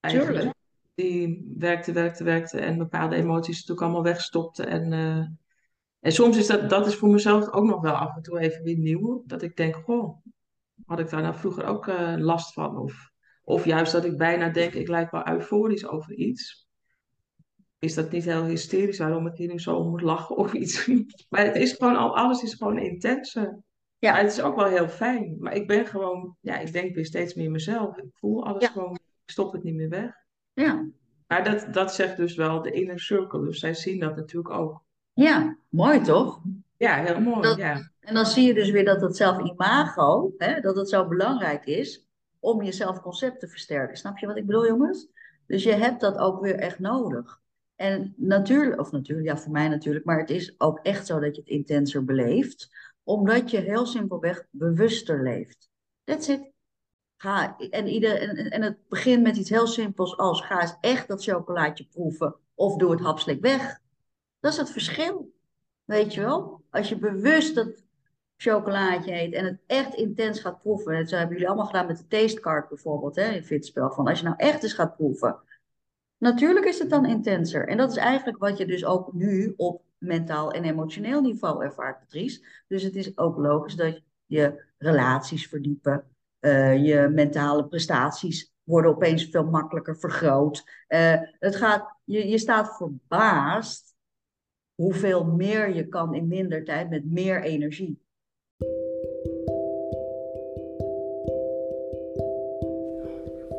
Eigenlijk. 0.00 0.34
Tuurlijk. 0.34 0.54
Die 0.94 1.54
werkte, 1.58 1.92
werkte, 1.92 2.24
werkte 2.24 2.60
en 2.60 2.78
bepaalde 2.78 3.16
emoties 3.16 3.54
natuurlijk 3.54 3.80
allemaal 3.80 4.02
wegstopte. 4.02 4.64
En, 4.64 4.92
uh, 4.92 5.26
en 6.00 6.12
soms 6.12 6.36
is 6.36 6.46
dat, 6.46 6.70
dat 6.70 6.86
is 6.86 6.94
voor 6.94 7.08
mezelf 7.08 7.52
ook 7.52 7.64
nog 7.64 7.80
wel 7.80 7.94
af 7.94 8.16
en 8.16 8.22
toe 8.22 8.38
even 8.38 8.62
weer 8.62 8.78
nieuw. 8.78 9.22
Dat 9.26 9.42
ik 9.42 9.56
denk, 9.56 9.74
goh, 9.74 10.22
had 10.86 10.98
ik 10.98 11.10
daar 11.10 11.22
nou 11.22 11.34
vroeger 11.34 11.64
ook 11.64 11.86
uh, 11.86 12.14
last 12.16 12.52
van? 12.52 12.78
Of, 12.78 13.10
of 13.42 13.64
juist 13.64 13.92
dat 13.92 14.04
ik 14.04 14.16
bijna 14.16 14.48
denk, 14.48 14.72
ik 14.72 14.88
lijk 14.88 15.10
wel 15.10 15.28
euforisch 15.28 15.86
over 15.86 16.14
iets. 16.14 16.65
Is 17.78 17.94
dat 17.94 18.10
niet 18.10 18.24
heel 18.24 18.44
hysterisch 18.44 18.98
waarom 18.98 19.26
ik 19.26 19.36
hier 19.36 19.48
nu 19.48 19.60
zo 19.60 19.84
moet 19.84 20.00
lachen 20.00 20.36
of 20.36 20.52
iets? 20.52 20.86
maar 21.30 21.44
het 21.44 21.56
is 21.56 21.72
gewoon 21.72 21.96
al, 21.96 22.16
alles 22.16 22.42
is 22.42 22.54
gewoon 22.54 22.78
intenser. 22.78 23.58
Ja. 23.98 24.12
Maar 24.12 24.20
het 24.20 24.32
is 24.32 24.40
ook 24.40 24.56
wel 24.56 24.66
heel 24.66 24.88
fijn. 24.88 25.36
Maar 25.38 25.54
ik 25.54 25.66
ben 25.66 25.86
gewoon, 25.86 26.36
ja, 26.40 26.58
ik 26.58 26.72
denk 26.72 26.94
weer 26.94 27.06
steeds 27.06 27.34
meer 27.34 27.50
mezelf. 27.50 27.96
Ik 27.96 28.10
voel 28.12 28.46
alles 28.46 28.66
gewoon, 28.66 28.94
ik 28.94 29.30
stop 29.30 29.52
het 29.52 29.62
niet 29.62 29.74
meer 29.74 29.88
weg. 29.88 30.14
Ja. 30.52 30.88
Maar 31.26 31.44
dat, 31.44 31.72
dat 31.72 31.94
zegt 31.94 32.16
dus 32.16 32.34
wel 32.34 32.62
de 32.62 32.70
inner 32.70 33.00
circle. 33.00 33.44
Dus 33.44 33.58
zij 33.58 33.74
zien 33.74 34.00
dat 34.00 34.16
natuurlijk 34.16 34.54
ook. 34.54 34.84
Ja, 35.12 35.58
mooi 35.68 36.00
toch? 36.00 36.42
Ja, 36.76 37.02
heel 37.04 37.20
mooi. 37.20 37.56
ja. 37.56 37.90
En 38.00 38.14
dan 38.14 38.26
zie 38.26 38.46
je 38.46 38.54
dus 38.54 38.70
weer 38.70 38.84
dat 38.84 39.00
het 39.00 39.16
zelfimago, 39.16 40.34
hè, 40.38 40.60
dat 40.60 40.76
het 40.76 40.88
zo 40.88 41.08
belangrijk 41.08 41.66
is 41.66 42.06
om 42.38 42.62
je 42.62 42.72
zelfconcept 42.72 43.40
te 43.40 43.48
versterken. 43.48 43.96
Snap 43.96 44.18
je 44.18 44.26
wat 44.26 44.36
ik 44.36 44.46
bedoel, 44.46 44.66
jongens? 44.66 45.08
Dus 45.46 45.62
je 45.62 45.72
hebt 45.72 46.00
dat 46.00 46.18
ook 46.18 46.40
weer 46.40 46.54
echt 46.54 46.78
nodig. 46.78 47.40
En 47.76 48.14
natuurlijk, 48.16 48.80
of 48.80 48.90
natuurlijk, 48.90 49.28
ja, 49.28 49.36
voor 49.36 49.52
mij 49.52 49.68
natuurlijk, 49.68 50.04
maar 50.04 50.18
het 50.18 50.30
is 50.30 50.60
ook 50.60 50.78
echt 50.82 51.06
zo 51.06 51.20
dat 51.20 51.34
je 51.34 51.40
het 51.40 51.50
intenser 51.50 52.04
beleeft 52.04 52.68
omdat 53.06 53.50
je 53.50 53.60
heel 53.60 53.86
simpelweg 53.86 54.46
bewuster 54.50 55.22
leeft. 55.22 55.70
That's 56.04 56.28
it. 56.28 56.50
Ga, 57.16 57.56
en, 57.70 57.86
ieder, 57.86 58.20
en, 58.20 58.50
en 58.50 58.62
het 58.62 58.88
begint 58.88 59.22
met 59.22 59.36
iets 59.36 59.50
heel 59.50 59.66
simpels 59.66 60.16
als 60.16 60.40
ga 60.40 60.60
eens 60.60 60.76
echt 60.80 61.08
dat 61.08 61.22
chocolaatje 61.22 61.86
proeven 61.86 62.36
of 62.54 62.76
doe 62.76 62.90
het 62.90 63.00
hapslik 63.00 63.40
weg. 63.40 63.78
Dat 64.40 64.52
is 64.52 64.58
het 64.58 64.70
verschil. 64.70 65.34
Weet 65.84 66.14
je 66.14 66.20
wel? 66.20 66.64
Als 66.70 66.88
je 66.88 66.98
bewust 66.98 67.54
dat 67.54 67.84
chocolaatje 68.36 69.12
eet 69.12 69.32
en 69.32 69.44
het 69.44 69.60
echt 69.66 69.94
intens 69.94 70.40
gaat 70.40 70.58
proeven. 70.58 70.94
En 70.94 71.06
zo 71.06 71.16
hebben 71.16 71.32
jullie 71.32 71.48
allemaal 71.48 71.66
gedaan 71.66 71.86
met 71.86 71.98
de 71.98 72.06
tastecard 72.06 72.68
bijvoorbeeld, 72.68 73.16
hè, 73.16 73.30
in 73.30 73.44
Fitspel. 73.44 73.90
Van 73.90 74.06
als 74.08 74.18
je 74.18 74.24
nou 74.24 74.36
echt 74.36 74.62
eens 74.62 74.72
gaat 74.72 74.96
proeven. 74.96 75.38
Natuurlijk 76.18 76.66
is 76.66 76.78
het 76.78 76.90
dan 76.90 77.06
intenser. 77.06 77.68
En 77.68 77.76
dat 77.76 77.90
is 77.90 77.96
eigenlijk 77.96 78.38
wat 78.38 78.58
je 78.58 78.66
dus 78.66 78.84
ook 78.84 79.12
nu 79.12 79.54
op 79.56 79.82
mentaal 79.98 80.52
en 80.52 80.64
emotioneel 80.64 81.20
niveau 81.20 81.64
ervaart, 81.64 81.98
Patrice. 81.98 82.44
Dus 82.68 82.82
het 82.82 82.96
is 82.96 83.18
ook 83.18 83.36
logisch 83.36 83.74
dat 83.74 84.02
je 84.26 84.64
relaties 84.78 85.48
verdiepen, 85.48 86.04
uh, 86.40 86.84
je 86.84 87.08
mentale 87.14 87.66
prestaties 87.66 88.52
worden 88.62 88.90
opeens 88.90 89.24
veel 89.24 89.44
makkelijker 89.44 89.98
vergroot. 89.98 90.84
Uh, 90.88 91.14
het 91.38 91.56
gaat, 91.56 91.96
je, 92.04 92.28
je 92.28 92.38
staat 92.38 92.76
verbaasd 92.76 93.94
hoeveel 94.74 95.24
meer 95.24 95.74
je 95.74 95.88
kan 95.88 96.14
in 96.14 96.28
minder 96.28 96.64
tijd 96.64 96.90
met 96.90 97.04
meer 97.04 97.42
energie. 97.42 98.05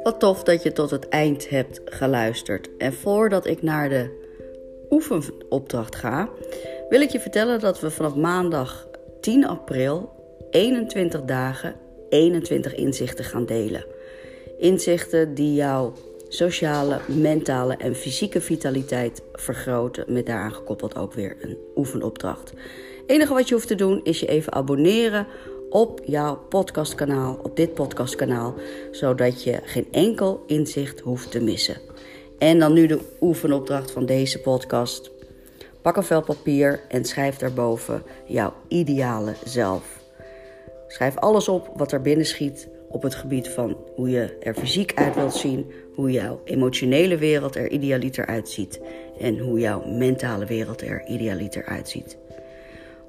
Wat 0.08 0.20
tof 0.20 0.44
dat 0.44 0.64
je 0.64 0.72
tot 0.72 0.90
het 0.90 1.10
eind 1.10 1.50
hebt 1.50 1.82
geluisterd. 1.86 2.70
En 2.78 2.94
voordat 2.94 3.46
ik 3.46 3.62
naar 3.62 3.90
de 3.90 4.10
oefenopdracht 4.90 5.96
ga, 5.96 6.30
wil 6.90 7.02
ik 7.02 7.10
je 7.10 7.20
vertellen 7.20 7.60
dat 7.60 7.80
we 7.80 7.92
vanaf 7.92 8.16
maandag 8.16 8.88
10 9.22 9.48
april 9.48 10.12
21 10.50 11.22
dagen 11.22 11.76
21 12.10 12.76
inzichten 12.76 13.26
gaan 13.26 13.46
delen. 13.46 13.86
Inzichten 14.58 15.34
die 15.34 15.54
jouw 15.54 15.94
sociale, 16.28 17.00
mentale 17.08 17.78
en 17.78 17.96
fysieke 17.96 18.42
vitaliteit 18.42 19.22
vergroten, 19.34 20.14
met 20.14 20.26
daaraan 20.26 20.54
gekoppeld 20.54 20.96
ook 20.96 21.14
weer 21.14 21.38
een 21.42 21.58
oefenopdracht. 21.76 22.54
Enige 23.06 23.34
wat 23.34 23.48
je 23.48 23.54
hoeft 23.54 23.68
te 23.68 23.76
doen 23.76 24.00
is 24.04 24.20
je 24.20 24.28
even 24.28 24.54
abonneren 24.54 25.28
op 25.70 26.02
jouw 26.06 26.36
podcastkanaal, 26.50 27.40
op 27.44 27.56
dit 27.56 27.74
podcastkanaal, 27.74 28.54
zodat 28.92 29.44
je 29.44 29.60
geen 29.64 29.88
enkel 29.92 30.44
inzicht 30.48 31.00
hoeft 31.00 31.32
te 31.32 31.40
missen. 31.40 31.78
En 32.38 32.60
dan 32.60 32.74
nu 32.74 32.88
de 32.88 33.00
oefenopdracht 33.22 33.92
van 33.92 34.06
deze 34.06 34.40
podcast. 34.42 35.12
Pak 35.82 35.96
een 35.96 36.04
vel 36.04 36.22
papier 36.22 36.80
en 36.90 37.06
schrijf 37.06 37.38
daarboven 37.38 38.04
jouw 38.26 38.54
ideale 38.68 39.34
zelf. 39.44 40.00
Schrijf 40.88 41.18
alles 41.18 41.48
op 41.48 41.72
wat 41.76 41.92
er 41.92 42.02
binnen 42.02 42.26
schiet 42.26 42.68
op 42.90 43.02
het 43.02 43.16
gebied 43.16 43.50
van 43.50 43.78
hoe 43.96 44.10
je 44.10 44.38
er 44.40 44.54
fysiek 44.54 44.92
uit 44.96 45.16
wilt 45.16 45.36
zien, 45.36 45.72
hoe 45.96 46.12
jouw 46.12 46.42
emotionele 46.44 47.18
wereld 47.18 47.56
er 47.56 47.70
idealiter 47.70 48.26
uitziet 48.26 48.80
en 49.20 49.38
hoe 49.40 49.60
jouw 49.60 49.86
mentale 49.86 50.46
wereld 50.46 50.82
er 50.82 51.06
idealiter 51.06 51.66
uitziet. 51.66 52.18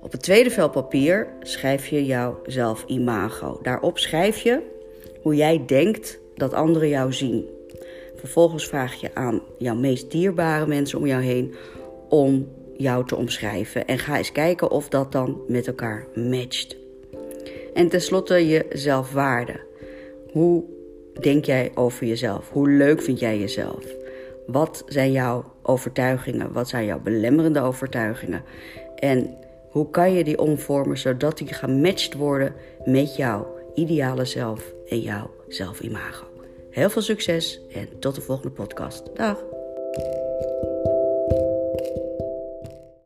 Op 0.09 0.14
het 0.14 0.22
tweede 0.22 0.50
vel 0.50 0.70
papier 0.70 1.28
schrijf 1.40 1.86
je 1.86 2.04
jouw 2.04 2.40
zelfimago. 2.46 3.59
Daarop 3.62 3.98
schrijf 3.98 4.38
je 4.40 4.61
hoe 5.22 5.34
jij 5.34 5.62
denkt 5.66 6.18
dat 6.34 6.52
anderen 6.52 6.88
jou 6.88 7.12
zien. 7.12 7.48
Vervolgens 8.16 8.66
vraag 8.66 8.94
je 8.94 9.14
aan 9.14 9.42
jouw 9.59 9.74
meest 9.74 10.11
dierbare 10.11 10.66
mensen 10.66 10.98
om 10.98 11.06
jou 11.06 11.22
heen 11.22 11.54
om 12.09 12.48
jou 12.76 13.06
te 13.06 13.16
omschrijven. 13.16 13.86
En 13.86 13.98
ga 13.98 14.16
eens 14.16 14.32
kijken 14.32 14.70
of 14.70 14.88
dat 14.88 15.12
dan 15.12 15.40
met 15.48 15.66
elkaar 15.66 16.06
matcht. 16.14 16.76
En 17.74 17.88
tenslotte 17.88 18.48
je 18.48 18.66
zelfwaarde. 18.72 19.61
Hoe 20.32 20.64
denk 21.20 21.44
jij 21.44 21.70
over 21.74 22.06
jezelf? 22.06 22.50
Hoe 22.50 22.70
leuk 22.70 23.02
vind 23.02 23.18
jij 23.18 23.38
jezelf? 23.38 23.84
Wat 24.46 24.84
zijn 24.86 25.12
jouw 25.12 25.44
overtuigingen? 25.62 26.52
Wat 26.52 26.68
zijn 26.68 26.84
jouw 26.84 27.00
belemmerende 27.00 27.61
overtuigingen? 27.61 28.42
En 28.96 29.36
hoe 29.71 29.91
kan 29.91 30.12
je 30.12 30.25
die 30.25 30.39
omvormen 30.39 30.99
zodat 30.99 31.39
die 31.39 31.55
gematcht 31.55 32.14
worden 32.14 32.55
met 32.85 33.16
jouw 33.16 33.47
ideale 33.75 34.25
zelf 34.25 34.75
en 34.89 35.01
jouw 35.01 35.31
zelfimago? 35.49 36.27
Heel 36.71 36.91
veel 36.91 37.03
succes 37.03 37.61
en 37.73 37.89
tot 37.99 38.14
de 38.14 38.21
volgende 38.21 38.51
podcast. 38.51 39.16
Dag! 39.16 39.45